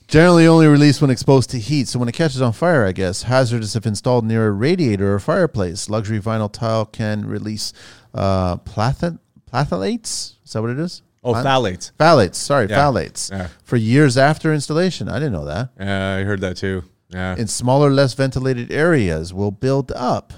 [0.09, 1.89] generally only released when exposed to heat.
[1.89, 5.19] So when it catches on fire, I guess hazardous if installed near a radiator or
[5.19, 5.89] fireplace.
[5.89, 7.73] Luxury vinyl tile can release
[8.15, 8.57] uh.
[8.67, 11.03] Is that what it is?
[11.25, 11.91] Oh, phthalates.
[11.99, 12.35] phthalates.
[12.37, 12.77] Sorry, Yeah.
[12.79, 13.31] phthalates.
[13.33, 13.49] Yeah.
[13.65, 15.71] For years after installation, I didn't know that.
[15.79, 16.85] Yeah, I heard that too.
[17.09, 17.37] Yeah.
[17.37, 20.33] in smaller, less ventilated areas will build up,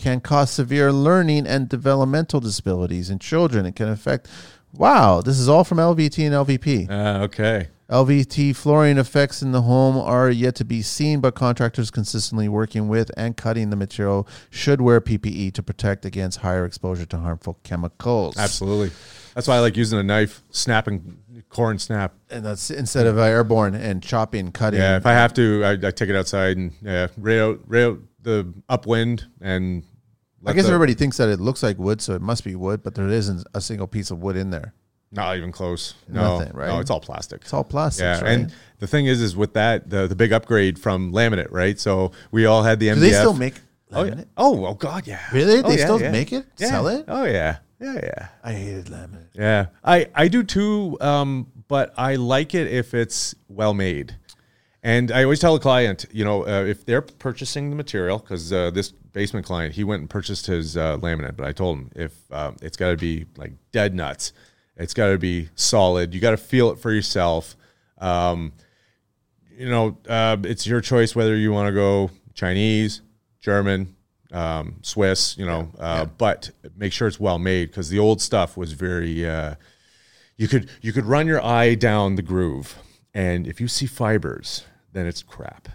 [0.00, 3.66] can cause severe learning and developmental disabilities in children.
[3.66, 4.28] It can affect.
[4.72, 6.90] Wow, this is all from LVT and LVP.
[6.90, 7.68] Uh, okay.
[7.90, 12.86] LVT flooring effects in the home are yet to be seen, but contractors consistently working
[12.86, 17.58] with and cutting the material should wear PPE to protect against higher exposure to harmful
[17.64, 18.38] chemicals.
[18.38, 18.92] Absolutely.
[19.34, 21.18] That's why I like using a knife, snapping
[21.48, 22.14] corn snap.
[22.30, 24.78] And that's instead of airborne and chopping, cutting.
[24.78, 27.84] Yeah, if I have to, I, I take it outside and yeah, right out, right
[27.84, 29.84] out the upwind and.
[30.46, 32.82] I guess the- everybody thinks that it looks like wood, so it must be wood,
[32.82, 34.72] but there isn't a single piece of wood in there.
[35.12, 35.94] Not even close.
[36.08, 36.68] No, Nothing, right?
[36.68, 37.40] no, it's all plastic.
[37.42, 38.04] It's all plastic.
[38.04, 38.28] yeah, right?
[38.30, 41.78] and the thing is, is with that the the big upgrade from laminate, right?
[41.80, 42.94] So we all had the MDF.
[42.94, 43.54] Do they still make
[43.92, 44.12] Oh yeah.
[44.12, 44.26] laminate?
[44.36, 45.18] Oh, oh God, yeah.
[45.32, 45.58] Really?
[45.64, 46.12] Oh, They yeah, still yeah.
[46.12, 46.46] make it?
[46.58, 46.68] Yeah.
[46.68, 47.04] Sell it?
[47.08, 47.56] Oh yeah.
[47.80, 48.28] Yeah, yeah.
[48.44, 49.26] I hated laminate.
[49.34, 50.96] Yeah, I I do too.
[51.00, 54.14] Um, but I like it if it's well made.
[54.82, 58.52] And I always tell a client, you know, uh, if they're purchasing the material, because
[58.52, 61.90] uh, this basement client, he went and purchased his uh, laminate, but I told him
[61.94, 64.32] if um, it's got to be like dead nuts,
[64.76, 66.14] it's got to be solid.
[66.14, 67.56] You got to feel it for yourself.
[67.98, 68.52] Um,
[69.50, 73.02] you know, uh, it's your choice whether you want to go Chinese,
[73.40, 73.94] German,
[74.32, 78.56] um, Swiss, you know, uh, but make sure it's well made because the old stuff
[78.56, 79.28] was very.
[79.28, 79.56] Uh,
[80.36, 82.78] you could you could run your eye down the groove,
[83.14, 85.68] and if you see fibers, then it's crap.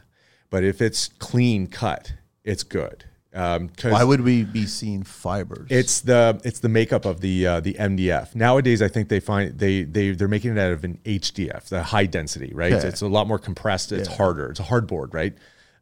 [0.50, 2.14] But if it's clean cut,
[2.44, 3.06] it's good.
[3.34, 5.68] Um, Why would we be seeing fibers?
[5.70, 8.34] it's the it's the makeup of the uh, the MDF.
[8.34, 11.84] Nowadays, I think they find they they they're making it out of an HDF, the
[11.84, 12.72] high density, right?
[12.72, 12.86] Yeah.
[12.86, 13.92] It's a lot more compressed.
[13.92, 14.50] It's harder.
[14.52, 15.34] It's a hard board, right?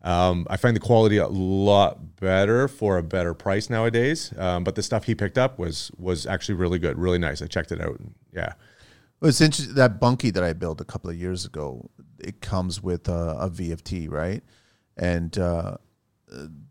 [0.01, 4.34] Um, I find the quality a lot better for a better price nowadays.
[4.38, 7.41] Um, but the stuff he picked up was was actually really good, really nice.
[7.41, 7.99] I checked it out.
[7.99, 8.53] And yeah,
[9.24, 11.90] Well, it's interesting that bunkie that I built a couple of years ago.
[12.20, 14.44] It comes with a, a VFT, right?
[14.98, 15.78] And uh,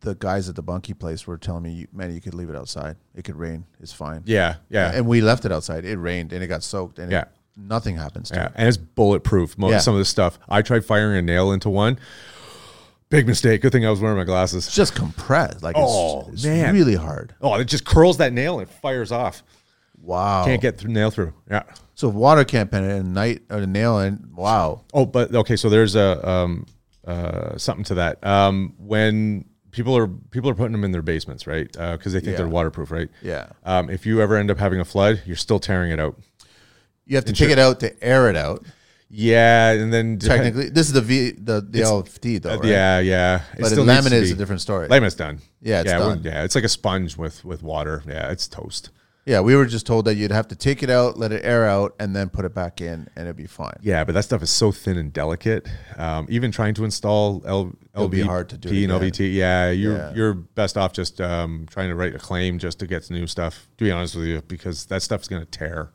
[0.00, 2.96] the guys at the bunkie place were telling me, "Man, you could leave it outside.
[3.14, 3.64] It could rain.
[3.80, 5.86] It's fine." yeah, yeah, And we left it outside.
[5.86, 7.24] It rained and it got soaked, and it- Yeah.
[7.56, 8.46] nothing happens to yeah.
[8.48, 8.52] it.
[8.56, 9.56] And it's bulletproof.
[9.56, 9.78] Most Yeah.
[9.78, 10.38] some of the stuff.
[10.46, 11.98] I tried firing a nail into one.
[13.08, 13.62] Big mistake.
[13.62, 14.66] Good thing I was wearing my glasses.
[14.66, 15.62] It's just compressed.
[15.62, 16.74] Like it's, Oh, it's man.
[16.74, 17.34] really hard.
[17.40, 19.42] Oh, it just curls that nail and it fires off.
[20.02, 20.44] Wow.
[20.44, 21.32] Can't get through nail through.
[21.50, 21.62] Yeah.
[21.94, 24.82] so if water can't penetrate and night or the nail and wow.
[24.92, 25.56] Oh, but okay.
[25.56, 26.66] So there's a um,
[27.06, 28.24] uh, something to that.
[28.26, 31.70] Um, when people are people are putting them in their basements, right?
[31.70, 32.38] Because they think Yeah.
[32.38, 33.08] they're waterproof, right?
[33.22, 33.46] Yeah.
[33.64, 36.18] Um, if you ever end up having a flood, you're still tearing it out.
[37.06, 38.64] You have to take it out to air it out.
[39.14, 42.64] Yeah, and then depend- Technically, this is the V the the LFT though, right?
[42.64, 43.42] yeah, yeah.
[43.54, 44.88] It But still the needs to laminate is a different story.
[44.88, 45.38] Laminate's done.
[45.60, 46.22] Yeah, it's yeah, done.
[46.24, 48.02] Yeah, it's like a sponge with with water.
[48.08, 48.88] Yeah, it's toast.
[49.24, 51.64] Yeah, we were just told that you'd have to take it out, let it air
[51.64, 53.76] out, and then put it back in, and it'd be fine.
[53.80, 55.68] Yeah, but that stuff is so thin and delicate.
[55.96, 58.90] Um, even trying to install L, It'll be LVP hard to do and again.
[59.12, 60.14] LVT, yeah, you're Yeah.
[60.14, 63.68] you're best off just um, trying to write a claim just to get new stuff.
[63.78, 65.92] To be honest with you, because that stuff's going to tear.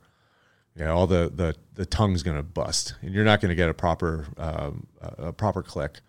[0.77, 3.67] Yeah, all the the the tongue's going to bust, and you're not going to get
[3.69, 5.99] a proper um, a a proper click.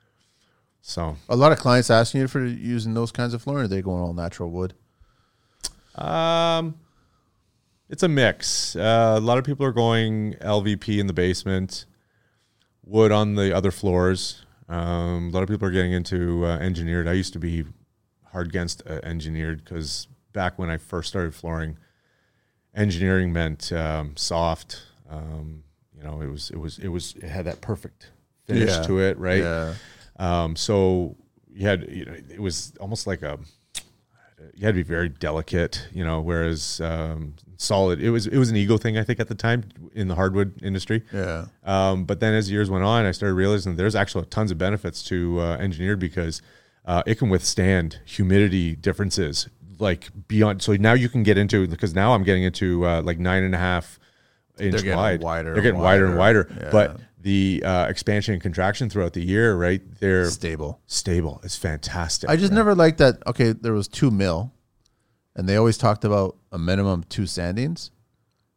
[0.83, 3.65] So A lot of clients asking you for using those kinds of flooring.
[3.65, 4.75] Are they going all natural wood?
[5.97, 6.77] Um,
[7.89, 8.77] it's a mix.
[8.77, 11.87] Uh, a lot of people are going LVP in the basement,
[12.85, 14.45] wood on the other floors.
[14.69, 17.09] Um, a lot of people are getting into uh, engineered.
[17.09, 17.65] I used to be
[18.33, 21.79] hard against uh, engineered because back when I first started flooring,
[22.75, 24.83] engineering meant um, soft.
[25.09, 25.65] Um,
[25.97, 28.11] you know, it was it was it was it had that perfect
[28.47, 28.83] finish Yeah.
[28.83, 29.43] to it, right?
[29.43, 29.75] Yeah.
[30.19, 31.17] Um, so
[31.51, 33.39] you had, you know, it was almost like a,
[34.55, 38.51] you had to be very delicate, you know, whereas um, solid, it was, it was
[38.51, 41.03] an ego thing, I think, at the time in the hardwood industry.
[41.13, 41.47] Yeah.
[41.65, 45.03] Um, but then as years went on, I started realizing there's actually tons of benefits
[45.05, 46.43] to uh, engineered because
[46.85, 49.49] uh, it can withstand humidity differences
[49.79, 50.63] like beyond.
[50.63, 53.55] So now you can get into because now I'm getting into uh, like nine and
[53.55, 53.99] a half
[54.59, 55.23] inch getting wide.
[55.23, 56.49] wider They're getting and wider and wider.
[56.51, 56.65] wider.
[56.65, 56.71] Yeah.
[56.71, 59.83] But the uh, expansion and contraction throughout the year, right?
[60.01, 60.81] They're Stable.
[60.87, 61.41] stable.
[61.43, 62.31] It's fantastic.
[62.31, 63.27] I just never liked that.
[63.27, 64.53] Okay, there was two mil,
[65.35, 67.91] and they always talked about a minimum two sandings,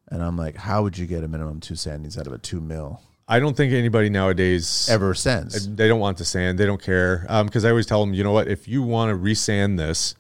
[0.10, 2.62] and I'm like, how would you get a minimum two sandings out of a two
[2.62, 5.66] mil I don't think anybody nowadays ever since?
[5.66, 6.60] They don't want to sand.
[6.60, 7.26] They don't care.
[7.46, 8.50] Because I always tell them, you know what?
[8.50, 10.16] If you want to resand this,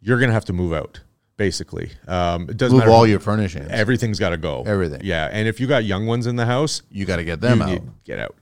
[0.00, 0.98] you're going to have to move out,
[1.38, 1.90] basically.
[2.06, 2.90] Um, it doesn't Move matter.
[2.90, 3.68] all your furnishings.
[3.70, 4.64] Everything's got to go.
[4.66, 5.00] Everything.
[5.02, 5.30] Yeah.
[5.32, 7.64] And if you got young ones in the house, you got to get them you
[7.76, 8.04] out.
[8.04, 8.36] get out.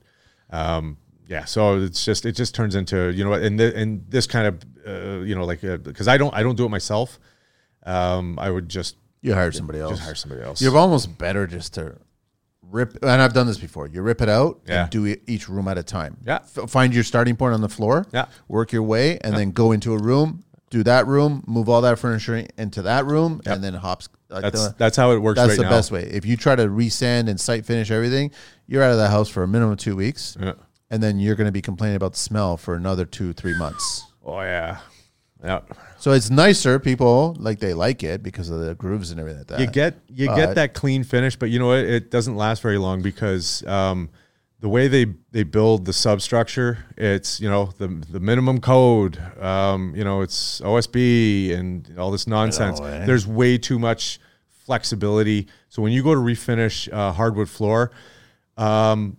[0.50, 0.96] Um,
[1.28, 1.44] yeah.
[1.44, 3.34] So it's just, it just turns into, you know?
[3.34, 6.56] And, th- and this kind of, uh, you know, like, because I don't, I don't
[6.56, 7.20] do it myself.
[7.84, 9.92] Um, I would just, You hire somebody else.
[9.92, 10.60] just hire somebody else.
[10.60, 11.96] You're almost better just to
[12.62, 13.86] rip, and I've done this before.
[13.86, 14.82] You rip it out Yeah.
[14.82, 16.16] and do it each room at a time.
[16.26, 16.40] Yeah.
[16.56, 18.06] F- find your starting point on the floor.
[18.12, 18.26] Yeah.
[18.48, 20.42] Work your way, and then go into a room.
[20.70, 21.44] Do that room.
[21.46, 24.08] Move all that furniture into that room, and then hops.
[24.28, 25.70] Like that's, the- that's how it works that's right the now.
[25.70, 26.02] best way.
[26.02, 28.32] If you try to resand and site finish everything,
[28.66, 30.54] you're out of the house for a minimum of two weeks, Yeah.
[30.90, 34.04] and then you're going to be complaining about the smell for another two, three months.
[34.24, 34.78] Oh yeah.
[35.44, 35.60] Yeah.
[35.98, 36.80] So it's nicer.
[36.80, 39.60] People like they like it because of the grooves and everything like that.
[39.60, 41.78] you get you but- get that clean finish, but you know what?
[41.78, 44.10] It doesn't last very long because um,
[44.60, 49.94] the way they they build the substructure, it's you know the the minimum code, um,
[49.94, 52.80] you know it's OSB and all this nonsense.
[52.80, 53.04] eh?
[53.04, 54.18] There's way too much
[54.48, 55.46] flexibility.
[55.68, 57.90] So when you go to refinish uh, hardwood floor,
[58.56, 59.18] um,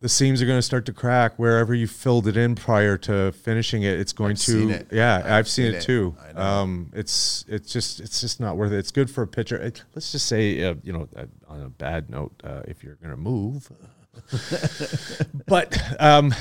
[0.00, 3.32] the seams are going to start to crack wherever you filled it in prior to
[3.32, 3.98] finishing it.
[3.98, 4.88] It's going I've to, it.
[4.92, 6.16] yeah, I've I've, seen, seen it, too.
[6.34, 8.78] Um, it's it's just it's just not worth it.
[8.78, 9.56] It's good for a pitcher.
[9.56, 12.96] It, let's just say, uh, you know, uh, on a bad note, uh, if you're
[12.96, 13.70] going to move,
[15.46, 16.34] but um,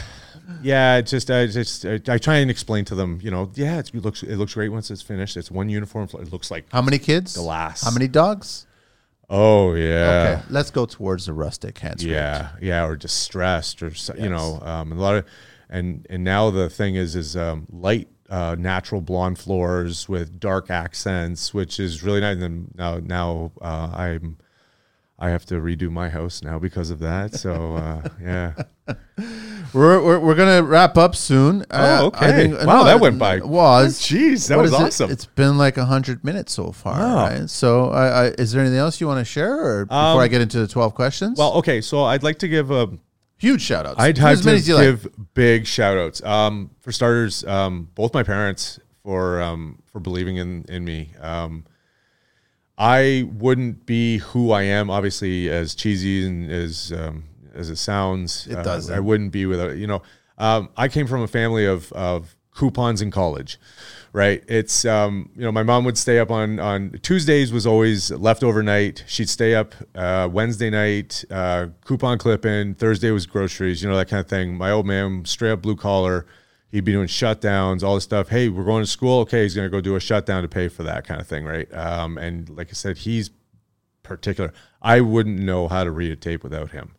[0.61, 3.93] yeah, just I just I, I try and explain to them, you know, yeah, it
[3.95, 5.37] looks it looks great once it's finished.
[5.37, 6.07] It's one uniform.
[6.07, 6.23] Floor.
[6.23, 7.35] It looks like How many kids?
[7.37, 7.83] Glass.
[7.83, 8.65] How many dogs?
[9.29, 10.35] oh yeah.
[10.37, 12.13] Okay, let's go towards the rustic hand scraped.
[12.13, 15.25] yeah yeah or distressed or so- you know um, a lot of
[15.69, 20.69] and and now the thing is is um, light uh, natural blonde floors with dark
[20.69, 24.37] accents which is really nice and then now now uh, i'm
[25.25, 28.53] i have to redo my house now because of that so uh, yeah
[29.73, 31.61] We're, we're, we're gonna wrap up soon.
[31.71, 32.53] Uh, Oh, okay.
[32.63, 33.39] Wow, that went by.
[33.39, 34.83] Was Jeez, that was is it?
[34.83, 35.09] awesome.
[35.11, 36.99] It's been like hundred minutes so far.
[36.99, 37.25] Wow.
[37.27, 37.49] Right?
[37.49, 40.27] So, I, I, is there anything else you want to share, or before Um, I
[40.27, 41.39] get into the twelve questions?
[41.39, 42.87] well okay so i'd like to give a
[43.37, 43.99] huge shout outs.
[43.99, 44.83] I'd have to as you like.
[44.85, 46.21] give big shout outs.
[46.23, 51.13] Um, for starters, um, both my parents for um, for believing in in me.
[51.19, 51.65] Um,
[52.77, 58.47] I wouldn't be who I am, obviously, as cheesy and as um, as it sounds.
[58.47, 58.95] It uh, doesn't.
[58.95, 60.01] I wouldn't be without you know.
[60.37, 63.59] Um, I came from a family of of coupons in college,
[64.11, 64.43] right?
[64.47, 68.63] It's um, you know my mom would stay up on on Tuesdays was always leftover
[68.63, 69.03] night.
[69.07, 72.73] She'd stay up uh, Wednesday night, uh, coupon clipping.
[72.75, 74.57] Thursday was groceries, you know that kind of thing.
[74.57, 76.25] My old man straight up blue collar.
[76.73, 78.29] He'd be doing shutdowns, all this stuff.
[78.29, 79.19] Hey, we're going to school.
[79.19, 81.45] Okay, he's going to go do a shutdown to pay for that kind of thing,
[81.45, 81.71] right?
[81.71, 83.29] Um, and like I said, he's
[84.01, 84.51] particular.
[84.81, 86.95] I wouldn't know how to read a tape without him.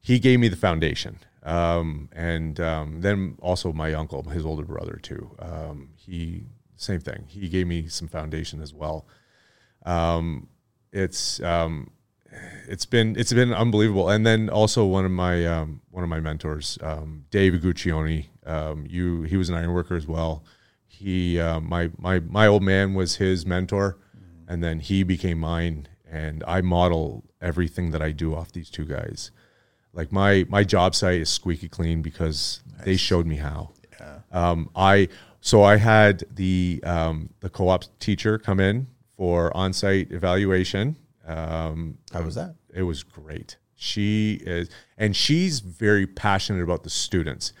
[0.00, 1.20] He gave me the foundation.
[1.44, 5.36] Um, and um, then also my uncle, his older brother too.
[5.38, 7.26] Um, he same thing.
[7.28, 9.06] He gave me some foundation as well.
[9.86, 10.48] Um,
[10.90, 11.92] it's um,
[12.66, 14.08] it's been it's been unbelievable.
[14.08, 16.76] And then also one of my one of my mentors,
[17.30, 18.26] Dave Guccione.
[18.46, 20.44] Um, you he was an iron worker as well.
[20.86, 23.98] He uh, my my my old man was his mentor,
[24.48, 25.88] and then he became mine.
[26.10, 29.30] And I model everything that I do off these two guys.
[29.94, 33.70] Like my my job site is squeaky clean because they showed me how.
[34.32, 35.08] Um, I
[35.40, 38.86] so I had the um, the co-op teacher come in
[39.16, 40.96] for on-site evaluation.
[41.26, 42.54] Um, How was that?
[42.74, 43.56] it was great.
[43.74, 47.52] She is, and she's very passionate about the students.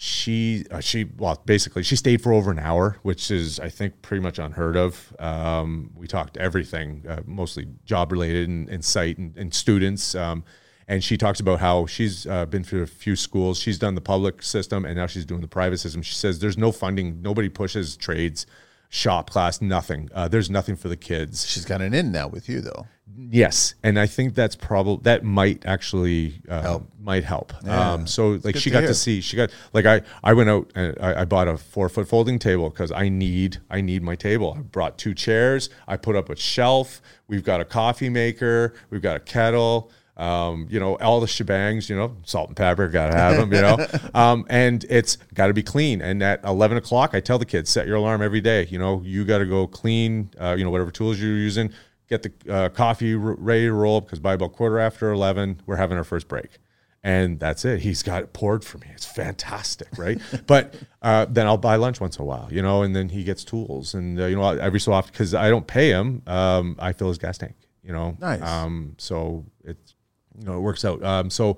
[0.00, 4.00] She, uh, she, well, basically, she stayed for over an hour, which is, I think,
[4.00, 5.12] pretty much unheard of.
[5.18, 10.14] Um, we talked everything, uh, mostly job related and, and site and, and students.
[10.14, 10.44] Um,
[10.86, 13.58] and she talks about how she's uh, been through a few schools.
[13.58, 16.02] She's done the public system, and now she's doing the private system.
[16.02, 18.46] She says there's no funding, nobody pushes trades,
[18.88, 20.10] shop class, nothing.
[20.14, 21.44] Uh, there's nothing for the kids.
[21.44, 22.86] She's got an in now with you though.
[23.16, 26.88] Yes, and I think that's probably that might actually uh, Help.
[27.00, 27.52] Might help.
[27.64, 28.88] Yeah, Um, so like she to got hear.
[28.88, 29.20] to see.
[29.20, 32.38] She got like I I went out and I, I bought a four foot folding
[32.38, 34.54] table because I need I need my table.
[34.58, 35.68] I brought two chairs.
[35.86, 37.00] I put up a shelf.
[37.26, 38.74] We've got a coffee maker.
[38.90, 39.90] We've got a kettle.
[40.16, 41.88] Um, you know all the shebangs.
[41.88, 42.88] You know salt and pepper.
[42.88, 43.52] Got to have them.
[43.52, 46.02] You know, um, and it's got to be clean.
[46.02, 48.66] And at eleven o'clock, I tell the kids set your alarm every day.
[48.68, 50.30] You know you got to go clean.
[50.40, 51.72] Uh, you know whatever tools you're using
[52.08, 55.76] get the uh, coffee r- ready to roll because by about quarter after 11 we're
[55.76, 56.58] having our first break.
[57.04, 57.80] And that's it.
[57.80, 58.88] He's got it poured for me.
[58.92, 60.20] It's fantastic right?
[60.46, 63.24] But uh, then i'll buy lunch once in a while you know and then he
[63.24, 63.94] gets tools.
[63.94, 67.08] And uh, you know every so often because i don't pay him um, i fill
[67.08, 68.16] his gas tank you know?
[68.20, 68.42] Nice.
[68.42, 69.94] um, so it's
[70.38, 71.02] you know it works out.
[71.02, 71.56] Um, so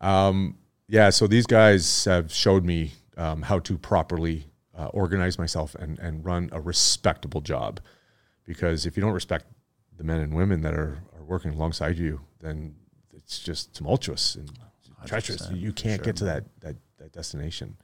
[0.00, 0.56] um,
[0.88, 4.46] yeah so these guys have showed me um, how to properly
[4.78, 7.80] uh, organize myself and, and run a respectable job.
[8.44, 9.46] Because if you don't respect
[9.96, 12.74] the men and women that are, are working alongside you, then
[13.14, 14.50] it's just tumultuous and
[15.06, 15.50] treacherous.
[15.52, 17.76] You can't get to that, that, that destination.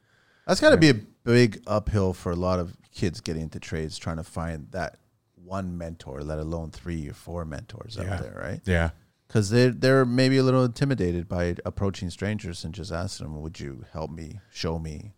[0.46, 3.96] That's got to be a big uphill for a lot of kids getting into trades,
[3.98, 4.98] trying to find that
[5.44, 8.14] one mentor, let alone three or four mentors Yeah.
[8.14, 8.60] out there, right?
[8.64, 8.90] Yeah.
[9.28, 13.58] Because they're, they're maybe a little intimidated by approaching strangers and just asking them, Would
[13.60, 15.12] you help me, show me,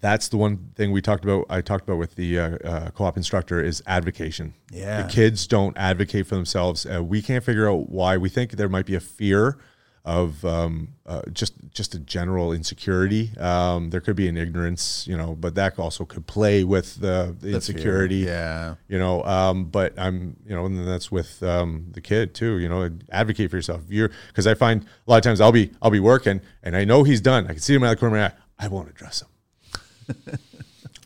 [0.00, 1.46] That's the one thing we talked about.
[1.48, 4.54] I talked about with the uh, uh, co-op instructor is advocation.
[4.72, 5.02] Yeah.
[5.02, 6.86] the kids don't advocate for themselves.
[6.86, 8.16] Uh, we can't figure out why.
[8.16, 9.58] We think there might be a fear
[10.04, 13.30] of um, uh, just just a general insecurity.
[13.38, 17.26] Um, there could be an ignorance, you know, but that also could play with the,
[17.28, 17.54] the The fear.
[17.54, 18.16] insecurity.
[18.16, 18.74] Yeah.
[18.88, 22.68] you know um, but i'm you know and that's with um, the kid too you
[22.68, 25.90] know advocate for yourself you're because i find a lot of times i'll be i'll
[25.92, 28.16] be working and i know he's done i can see him out of the corner
[28.16, 29.28] of my eye i won't address him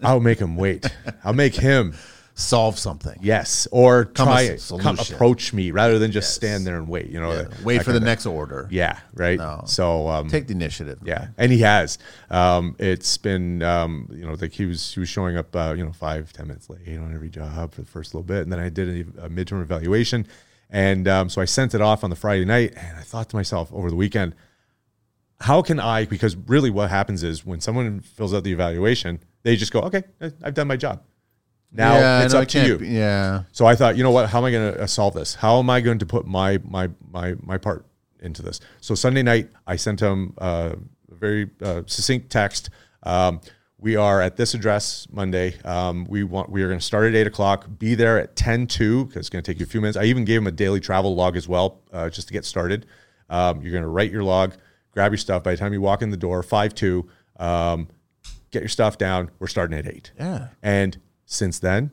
[0.02, 0.86] i'll make him wait
[1.24, 1.94] i'll make him
[2.38, 3.18] solve something.
[3.22, 7.06] Yes, or Come try it, come approach me rather than just stand there and wait.
[7.08, 7.42] You know, Yeah.
[7.44, 8.68] that- Wait that for the next order.
[8.70, 9.38] Yeah, right.
[9.38, 9.62] No.
[9.64, 10.98] So um, Take the initiative.
[11.02, 11.96] yeah, and he has.
[12.28, 15.82] Um, it's been um, you know like he was he was showing up uh, you
[15.82, 18.58] know five ten minutes late on every job for the first little bit, and then
[18.60, 20.26] I did a, a midterm evaluation,
[20.68, 23.36] and um, so I sent it off on the Friday night, and I thought to
[23.36, 24.34] myself over the weekend,
[25.40, 26.04] how can I?
[26.06, 30.02] Because really, what happens is when someone fills out the evaluation, they just go, okay,
[30.42, 31.02] I've done my job.
[31.72, 32.78] Now Yeah, it's no, up to you.
[32.78, 33.42] yeah.
[33.52, 34.30] So I thought, you know what?
[34.30, 35.34] How am I going to uh, solve this?
[35.34, 37.84] How am I going to put my my my my part
[38.20, 38.60] into this?
[38.80, 40.74] So Sunday night, I sent him uh,
[41.10, 42.70] a very uh, succinct text.
[43.02, 43.40] Um,
[43.78, 45.60] we are at this address Monday.
[45.64, 47.66] Um, we want we are going to start at eight o'clock.
[47.78, 49.98] Be there at ten two because it's going to take you a few minutes.
[49.98, 52.86] I even gave him a daily travel log as well, uh, just to get started.
[53.28, 54.54] Um, you're going to write your log,
[54.96, 55.42] grab your stuff.
[55.42, 57.06] By the time you walk in the door, five two,
[57.38, 57.86] um,
[58.50, 59.30] get your stuff down.
[59.38, 60.10] We're starting at eight.
[60.18, 60.48] Yeah.
[60.62, 60.96] And
[61.26, 61.90] since then,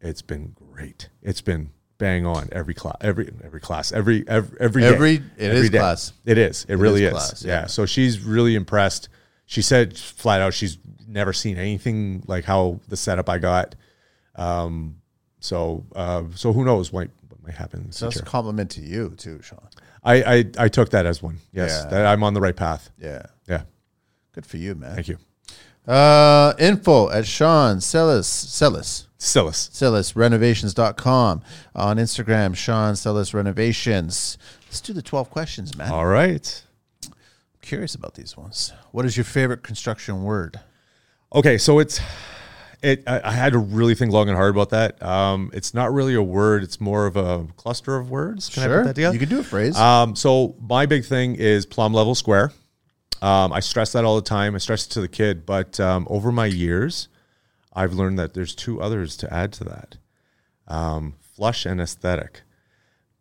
[0.00, 1.08] it's been great.
[1.20, 4.88] It's been bang on every class, every every class, every every every day.
[4.88, 5.78] Every- it Every is day.
[5.78, 6.12] class.
[6.24, 6.64] It is.
[6.68, 7.62] It, really is class, yeah.
[7.62, 7.66] yeah.
[7.66, 9.08] So she's really impressed.
[9.46, 10.78] She said flat out she's
[11.08, 13.74] never seen anything like how the setup I got.
[14.36, 15.00] Um.
[15.40, 16.22] So uh.
[16.36, 19.10] So who knows what, what might happen in the So that's a compliment to you
[19.16, 19.68] too, Sean.
[20.04, 21.38] I, I I took that as one.
[21.52, 21.90] Yes, Yeah.
[21.90, 22.90] that I'm on the right path.
[22.98, 23.26] Yeah.
[23.48, 23.62] Yeah.
[24.32, 24.94] Good for you, man.
[24.94, 25.18] Thank you.
[25.86, 29.68] Uh, info at Sean Cillis, Cillis, Silas.
[29.72, 31.42] CillisRenovations.com.
[31.74, 34.38] On Instagram, Sean Cillis Renovations.
[34.66, 35.90] Let's do the 12 questions, man.
[35.92, 36.62] All right.
[37.62, 38.72] curious about these ones.
[38.92, 40.60] What is your favorite construction word?
[41.34, 42.00] Okay, so it's
[42.84, 43.02] it.
[43.06, 45.02] I, I had to really think long and hard about that.
[45.02, 48.48] Um, it's not really a word; it's more of a cluster of words.
[48.48, 49.14] Can I put that together?
[49.14, 49.76] You can do a phrase.
[49.76, 52.52] Um, so my big thing is plumb level square.
[53.22, 54.54] Um, I stress that all the time.
[54.54, 57.08] I stress it to the kid, but um, over my years,
[57.72, 59.96] I've learned that there's two others to add to that:
[60.68, 62.42] um, flush and aesthetic.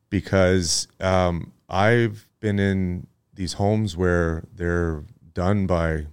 [0.09, 6.05] Because um, I've been in these homes where they're done by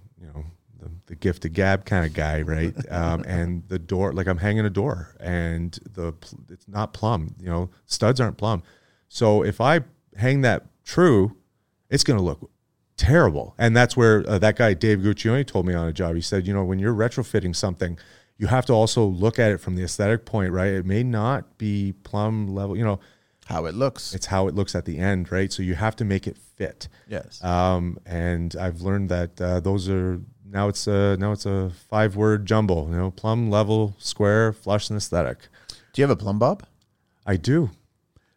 [1.11, 2.73] the, gift of gab kind of guy, right?
[2.89, 6.13] um, and the door, like I'm hanging a door, and the
[6.49, 7.35] it's not plumb.
[7.39, 8.63] You know, studs aren't plumb.
[9.09, 9.81] So if I
[10.15, 11.35] hang that true,
[11.89, 12.49] it's going to look
[12.97, 13.55] terrible.
[13.57, 16.15] And that's where uh, that guy Dave Guccione told me on a job.
[16.15, 17.97] He said, you know, when you're retrofitting something,
[18.37, 20.73] you have to also look at it from the aesthetic point, right?
[20.73, 22.99] It may not be plumb level, you know,
[23.45, 24.13] How it looks.
[24.15, 25.51] it's how it looks at the end, right?
[25.51, 26.87] So you have to make it fit.
[27.07, 27.43] yes.
[27.43, 30.21] Um, and I've learned that uh, those are
[30.51, 32.87] now it's a now it's a five word jumble.
[32.89, 35.47] You know, plumb, level, square, flush, and aesthetic.
[35.93, 36.63] do you have a plumb bob?
[37.25, 37.71] I do.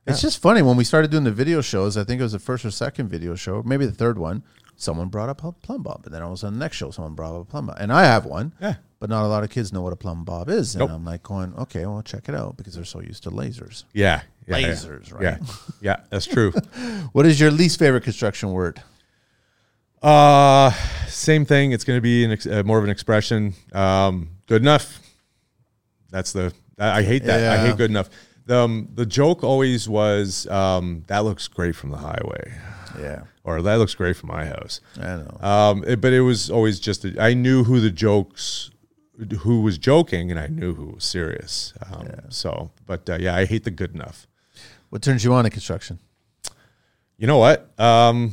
[0.06, 1.96] It's just funny when we started doing the video shows.
[1.96, 4.42] I think it was the first or second video show, maybe the third one.
[4.76, 7.14] Someone brought up a plumb bob, and then of a sudden, the next show, someone
[7.14, 8.52] brought up a plumb bob, and I have one.
[8.60, 8.74] Yeah.
[8.98, 10.90] But not a lot of kids know what a plumb bob is, and Nope.
[10.90, 13.84] I'm like going, okay, well, check it out because they're so used to lasers.
[13.92, 14.22] Yeah.
[14.46, 14.68] yeah yeah.
[14.68, 15.22] Lasers, right?
[15.22, 15.38] Yeah.
[15.80, 16.52] Yeah, that's true.
[17.12, 18.82] What is your least favorite construction word?
[20.04, 20.70] Uh,
[21.08, 21.72] same thing.
[21.72, 23.54] It's going to be an ex- uh, more of an expression.
[23.72, 25.00] Um, good enough.
[26.10, 26.52] That's the.
[26.78, 27.58] I, I hate that.
[27.58, 28.10] I hate good enough.
[28.46, 32.52] The um, the joke always was um, that looks great from the highway,
[33.00, 34.82] Yeah, or that looks great from my house.
[35.00, 35.38] I know.
[35.40, 37.04] Um, it- but it was always just.
[37.06, 38.70] A, I knew who the jokes,
[39.40, 41.72] who was joking, and I knew who was serious.
[41.90, 44.26] Um, So, but uh, yeah, I hate the good enough.
[44.90, 45.98] What turns you on in construction?
[47.16, 47.70] You know what?
[47.80, 48.32] Um,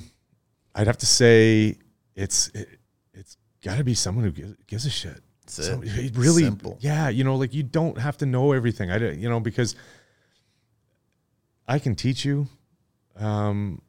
[0.75, 1.77] I'd have to say
[2.15, 2.67] it's it,
[3.13, 5.19] it's got to be someone who gives, gives a shit.
[5.45, 5.63] That's it.
[5.63, 6.77] Some- it really, Simple.
[6.81, 7.09] yeah.
[7.09, 8.89] You know, like you don't have to know everything.
[8.91, 9.75] I don't, you know, because
[11.67, 12.47] I can teach you,
[13.17, 13.81] um,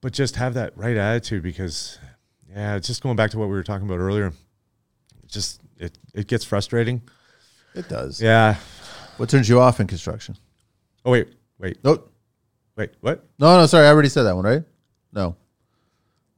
[0.00, 1.42] but just have that right attitude.
[1.42, 1.98] Because
[2.50, 4.26] yeah, it's just going back to what we were talking about earlier.
[4.28, 7.02] It just it it gets frustrating.
[7.74, 8.20] It does.
[8.20, 8.56] Yeah.
[9.18, 10.36] What turns you off in construction?
[11.04, 11.28] Oh wait,
[11.58, 12.02] wait, No,
[12.76, 12.90] wait.
[13.00, 13.24] What?
[13.38, 13.66] no, no.
[13.66, 14.62] Sorry, I already said that one, right?
[15.12, 15.36] No.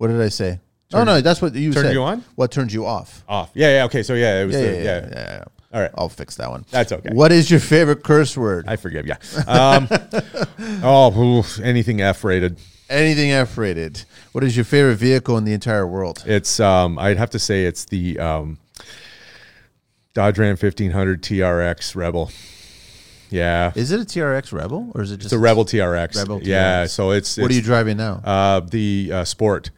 [0.00, 0.60] What did I say?
[0.90, 1.92] Turn- oh no, that's what you turn said.
[1.92, 2.24] you on?
[2.34, 3.22] What turns you off?
[3.28, 3.50] Off.
[3.52, 3.84] Yeah, yeah.
[3.84, 4.02] Okay.
[4.02, 5.44] So yeah, it was Yeah, the, yeah, yeah, yeah, yeah.
[5.74, 5.90] All right.
[5.94, 6.64] I'll fix that one.
[6.70, 7.10] That's okay.
[7.12, 8.64] What is your favorite curse word?
[8.66, 9.12] I forgive you.
[9.46, 9.88] Um,
[10.82, 12.58] oh, oof, anything F rated.
[12.88, 14.04] Anything F rated.
[14.32, 16.24] What is your favorite vehicle in the entire world?
[16.26, 18.58] It's um, I'd have to say it's the um,
[20.14, 22.30] Dodge Ram 1500 TRX Rebel.
[23.28, 26.16] Yeah, Is it a TRX Rebel or is it just it's a Rebel TRX.
[26.16, 26.46] Rebel TRX.
[26.46, 28.14] Yeah, so it's, What are you driving now?
[28.24, 29.70] Uh, the uh, Sport.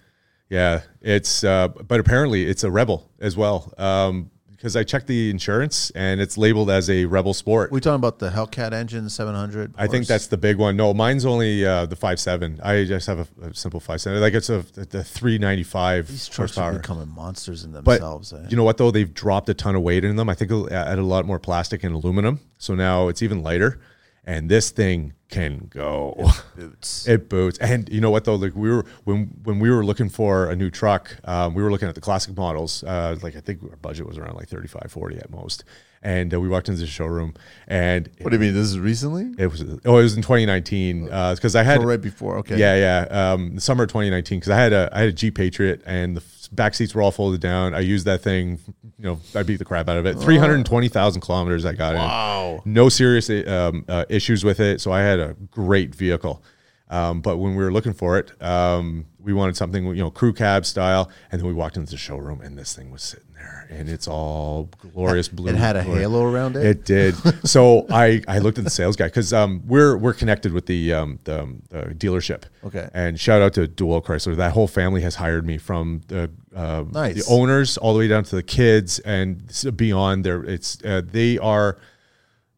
[0.53, 3.73] Yeah, it's uh, but apparently it's a Rebel as well.
[3.79, 7.73] Um, because I checked the insurance and it's labeled as a Rebel Sport.
[7.73, 9.75] we talking about the Hellcat engine 700?
[9.77, 10.77] I think that's the big one.
[10.77, 12.61] No, mine's only uh, the five seven.
[12.63, 14.21] I just have a, a simple five seven.
[14.21, 18.33] Like it's a the three ninety five these trucks are becoming monsters in But themselves.
[18.33, 18.47] eh?
[18.51, 18.93] you know what though?
[18.93, 20.29] They've dropped a ton of weight in them.
[20.29, 23.81] I think it'll add a lot more plastic and aluminum, So now it's even lighter,
[24.25, 26.31] and this thing can go.
[26.57, 27.09] Boots.
[27.09, 28.35] It boots, and you know what though?
[28.37, 31.71] Like we were when when we were looking for a new truck, um, we were
[31.71, 32.85] looking at the classic models.
[32.85, 35.65] Uh, like I think our budget was around like 35, 40 at most.
[36.05, 37.33] And uh, we walked into the showroom,
[37.69, 38.55] and What do you mean?
[38.55, 39.35] This is recently?
[39.39, 42.39] it was oh, it was in 2019 because I had Or right before?
[42.39, 42.59] Okay.
[42.59, 43.33] yeah, yeah.
[43.33, 46.17] Um, the summer of 2019, because I had a I had a Jeep Patriot and
[46.17, 46.21] the
[46.53, 47.75] back seats were all folded down.
[47.75, 48.59] I used that thing,
[48.99, 50.19] you know, I beat the crap out of it.
[50.19, 52.63] 320,000 kilometers I got Wow.
[52.65, 52.73] in.
[52.75, 56.43] No serious um, uh, issues with it, so I had a great vehicle.
[56.91, 60.35] Um, but when we were looking for it, um, we wanted something, you know, crew
[60.35, 63.67] cab style, and then we walked into the showroom, and this thing was sitting there,
[63.79, 65.49] and it's all glorious blue.
[65.51, 66.65] It had a glory- halo around it.
[66.65, 67.15] it did.
[67.45, 70.93] So I, I looked at the sales guy because um, we're we're connected with the
[70.95, 72.45] um, the, um, the dealership.
[72.65, 72.89] Okay.
[72.95, 74.37] And shout out to Dual Chrysler.
[74.37, 77.15] That whole family has hired me from the uh, Nice.
[77.17, 79.43] the owners all the way down to the kids and
[79.77, 80.25] beyond.
[80.25, 81.79] There, it's uh, they are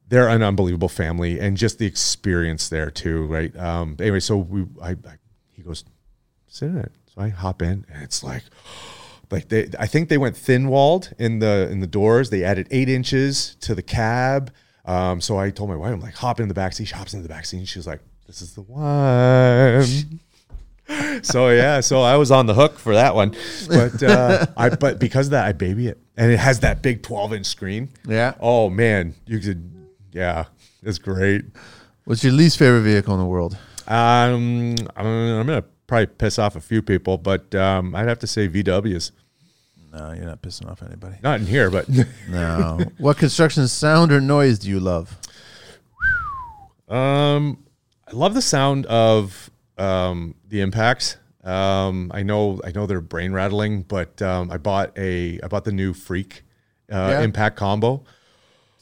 [0.09, 3.27] they're an unbelievable family and just the experience there too.
[3.27, 3.56] Right.
[3.56, 4.97] Um, anyway, so we I, I
[5.52, 5.85] he goes
[6.47, 6.93] sit in it.
[7.15, 8.43] So I hop in and it's like
[9.35, 12.31] like they I think they went thin walled in the in the doors.
[12.31, 14.52] They added eight inches to the cab.
[14.86, 16.86] Um, so I told my wife, I'm like, hop in the back seat.
[16.86, 20.20] She hops in the back seat and she was like, This is the one.
[21.23, 23.35] so yeah, so I was on the hook for that one.
[23.69, 25.98] But uh I but because of that I baby it.
[26.16, 27.89] And it has that big 12 inch screen.
[28.06, 28.35] Yeah.
[28.40, 29.70] Oh man, you could
[30.12, 30.44] yeah,
[30.82, 31.44] it's great.
[32.05, 33.59] What's your least favorite vehicle in the world?
[33.89, 38.27] Um, I'm, I'm gonna probably piss off a few people, but um, I'd have to
[38.27, 39.11] say VWs.
[39.95, 41.16] No, you're not pissing off anybody.
[41.23, 41.89] Not in here, but
[42.29, 42.81] No.
[42.99, 45.16] what construction sound or noise do you love?
[46.89, 47.59] um,
[48.07, 51.16] I love the sound of um, the impacts.
[51.43, 55.65] Um, I know I know they're brain rattling, but um, I bought a I bought
[55.65, 56.43] the new Freak
[56.93, 57.21] uh, Yeah.
[57.23, 58.05] impact combo.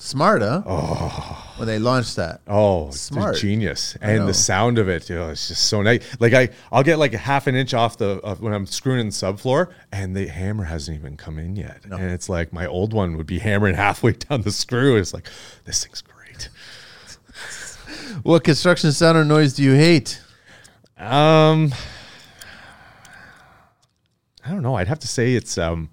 [0.03, 0.65] Smart, huh?
[0.67, 1.55] Oh.
[1.59, 2.41] When they launched that.
[2.49, 3.37] Oh, Smart.
[3.37, 6.05] genius, and the sound of it, you know, it's just so nice.
[6.19, 8.99] Like I, I'll get like a half an inch off the of when I'm screwing
[8.99, 12.67] in the subfloor, and the hammer hasn't even come in yet, and it's like my
[12.67, 14.97] old one would be hammering halfway down the screw.
[14.97, 15.29] It's like
[15.67, 16.49] this thing's great.
[18.25, 20.21] What construction sound or noise do you hate?
[20.99, 21.73] Um,
[24.45, 24.75] I don't know.
[24.75, 25.91] I'd have to say it's um.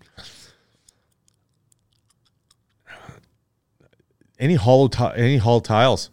[4.39, 6.09] Any hollow, ti- any hollow tiles,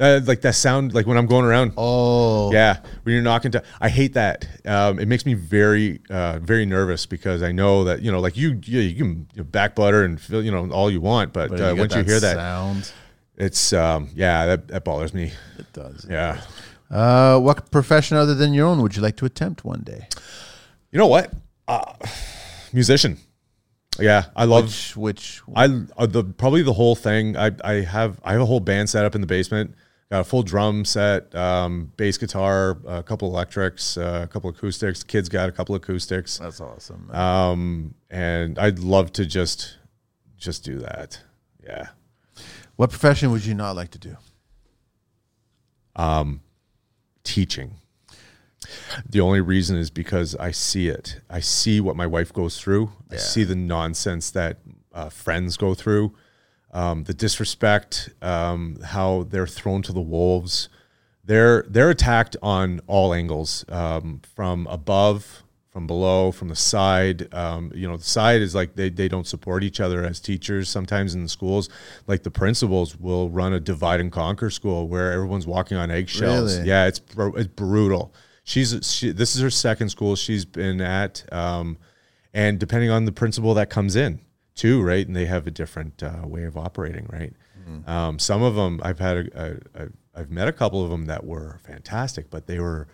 [0.00, 1.72] uh, like that sound, like when I'm going around.
[1.76, 2.52] Oh.
[2.52, 4.46] Yeah, when you're knocking to, I hate that.
[4.66, 8.36] Um, it makes me very, uh, very nervous because I know that you know, like
[8.36, 11.50] you, you, you can you back butter and feel, you know, all you want, but,
[11.50, 12.92] But uh, get once you hear that, sound,
[13.36, 15.32] it's, um, yeah, that, that bothers me.
[15.58, 16.04] it does.
[16.10, 16.40] Yeah,
[16.90, 20.08] Uh, what profession other than your own would you like to attempt one day?
[20.90, 21.32] you know what?
[21.68, 21.92] Uh,
[22.72, 23.18] musician.
[23.98, 24.64] Yeah, I love.
[24.64, 25.64] Which, which I
[25.96, 27.36] uh, the probably the whole thing.
[27.36, 29.74] I I have I have a whole band set up in the basement.
[30.10, 35.02] Got a full drum set, um, bass guitar, a couple electrics, uh, a couple acoustics.
[35.04, 36.38] Kids got a couple acoustics.
[36.38, 37.10] that's awesome.
[37.10, 39.76] um, and I'd love to just
[40.38, 41.20] just do that.
[41.62, 41.88] Yeah,
[42.76, 44.16] what profession would you not like to do?
[45.96, 46.40] Um,
[47.24, 47.72] teaching.
[49.08, 51.20] The only reason is because I see it.
[51.30, 52.92] I see what my wife goes through.
[53.10, 54.58] I see the nonsense that
[54.92, 56.14] uh, friends go through,
[56.72, 60.68] um, the disrespect, um, how they're thrown to the wolves.
[61.24, 67.32] They're they're attacked on all angles, um, from above, from below, from the side.
[67.32, 70.68] Um, you know, the side is like they, they don't support each other as teachers.
[70.68, 71.68] Sometimes in the schools,
[72.06, 76.56] like the principals will run a divide and conquer school where everyone's walking on eggshells.
[76.56, 76.68] Really?
[76.68, 78.12] Yeah, it's it's brutal.
[78.48, 81.76] She's she, this is her second school she's been at, um,
[82.32, 84.20] and depending on the principal that comes in
[84.54, 85.06] too, right?
[85.06, 87.34] And they have a different uh, way of operating, right?
[87.86, 91.04] Um, some of them I've had a, a, a I've met a couple of them
[91.04, 92.88] that were fantastic, but they were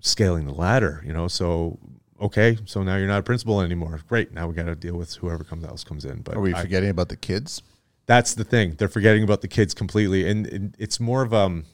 [0.00, 1.26] scaling the ladder, you know.
[1.26, 1.78] So
[2.20, 3.98] okay, so now you're not a principal anymore.
[4.08, 6.20] Great, now we got to deal with whoever comes else comes in.
[6.20, 7.62] But Are we I- forgetting about the kids?
[8.04, 8.74] that's the thing.
[8.76, 11.64] They're forgetting about the kids completely, and, and it's more of um.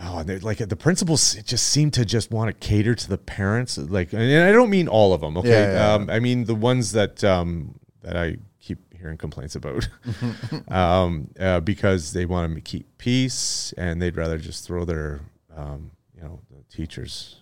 [0.00, 3.78] Oh, and like the principals just seem to just want to cater to the parents.
[3.78, 5.36] Like, and I don't mean all of them.
[5.36, 9.56] Okay, Yeah, yeah, Um, I mean the ones that um, that I keep hearing complaints
[9.56, 9.88] about,
[10.68, 15.20] um, uh, because they want to keep peace and they'd rather just throw their,
[15.56, 17.40] um, you know, the teachers,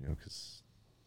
[0.00, 0.62] you know, because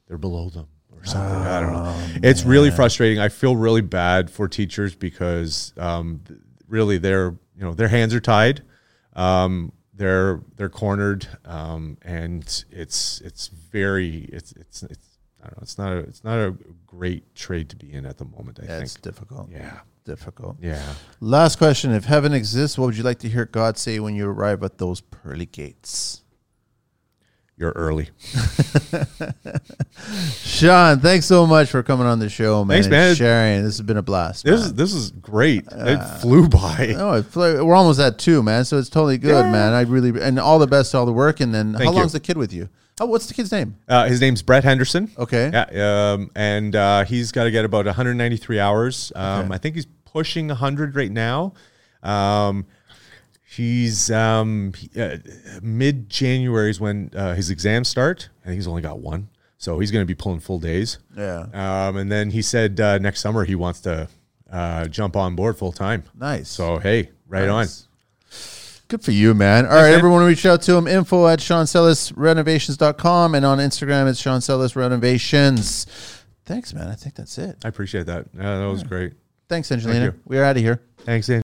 [0.08, 1.38] they're below them or something.
[1.38, 2.06] I don't know.
[2.22, 3.20] It's really frustrating.
[3.20, 6.22] I feel really bad for teachers because um,
[6.68, 8.64] really their you know their hands are tied.
[9.14, 15.08] Um, they're they're cornered, um, and it's it's very it's it's it's
[15.42, 15.64] I don't know.
[15.64, 16.56] It's not a it's not a
[16.86, 18.60] great trade to be in at the moment.
[18.62, 19.50] I Yeah, it's difficult.
[19.52, 19.80] Yeah.
[20.06, 20.58] difficult.
[20.62, 20.94] Yeah.
[21.20, 24.30] Last question: If heaven exists, what would you like to hear God say when you
[24.30, 26.22] arrive at those pearly gates?
[27.62, 28.10] You're early.
[30.42, 32.76] Sean, thanks so much for coming on the show, man.
[32.76, 33.16] Thanks, man.
[33.16, 33.64] Sharing.
[33.64, 34.46] This has been a blast.
[34.46, 34.66] This man.
[34.70, 35.66] is this is great.
[35.72, 36.96] it flew by.
[36.98, 38.66] Oh, it flew- we're almost at two, man.
[38.66, 39.52] So it's totally good, Yeah.
[39.52, 39.74] man.
[39.74, 41.40] I really and all the best to all the work.
[41.40, 41.98] And then, Thank how you.
[42.00, 42.68] long's the kid with you?
[43.00, 43.76] Oh, what's the kid's name?
[43.88, 45.12] Uh, his name's Brett Henderson.
[45.20, 45.52] Okay.
[45.54, 49.12] Yeah, um, and uh, he's got to get about 193 hours.
[49.16, 49.54] Um, Okay.
[49.54, 51.54] I think he's pushing 100 right now.
[52.02, 52.66] Um,
[53.52, 55.18] he's um, he- uh,
[55.62, 58.30] mid January is when uh, his exams start.
[58.44, 61.00] I think he's only got one, so he's going to be pulling full days.
[61.18, 61.48] Yeah.
[61.54, 64.08] Um, and then he said uh, next summer he wants to
[64.52, 66.04] uh, jump on board full time.
[66.18, 66.50] Nice.
[66.50, 67.88] So hey, right Nice.
[68.88, 69.66] Good for you, man.
[69.66, 69.98] All right, man.
[69.98, 70.86] everyone, reach out to him.
[70.86, 74.42] Info at SeanCillisRenovations.com and on Instagram, it's Sean
[74.76, 75.86] Renovations.
[76.44, 76.90] Thanks, man.
[76.90, 77.56] I think that's it.
[77.64, 78.34] I appreciate that.
[78.34, 79.14] That was great.
[79.48, 80.06] Thanks, Angelina.
[80.06, 80.20] you.
[80.26, 80.82] We're out of here.
[81.06, 81.44] Thanks, Andy.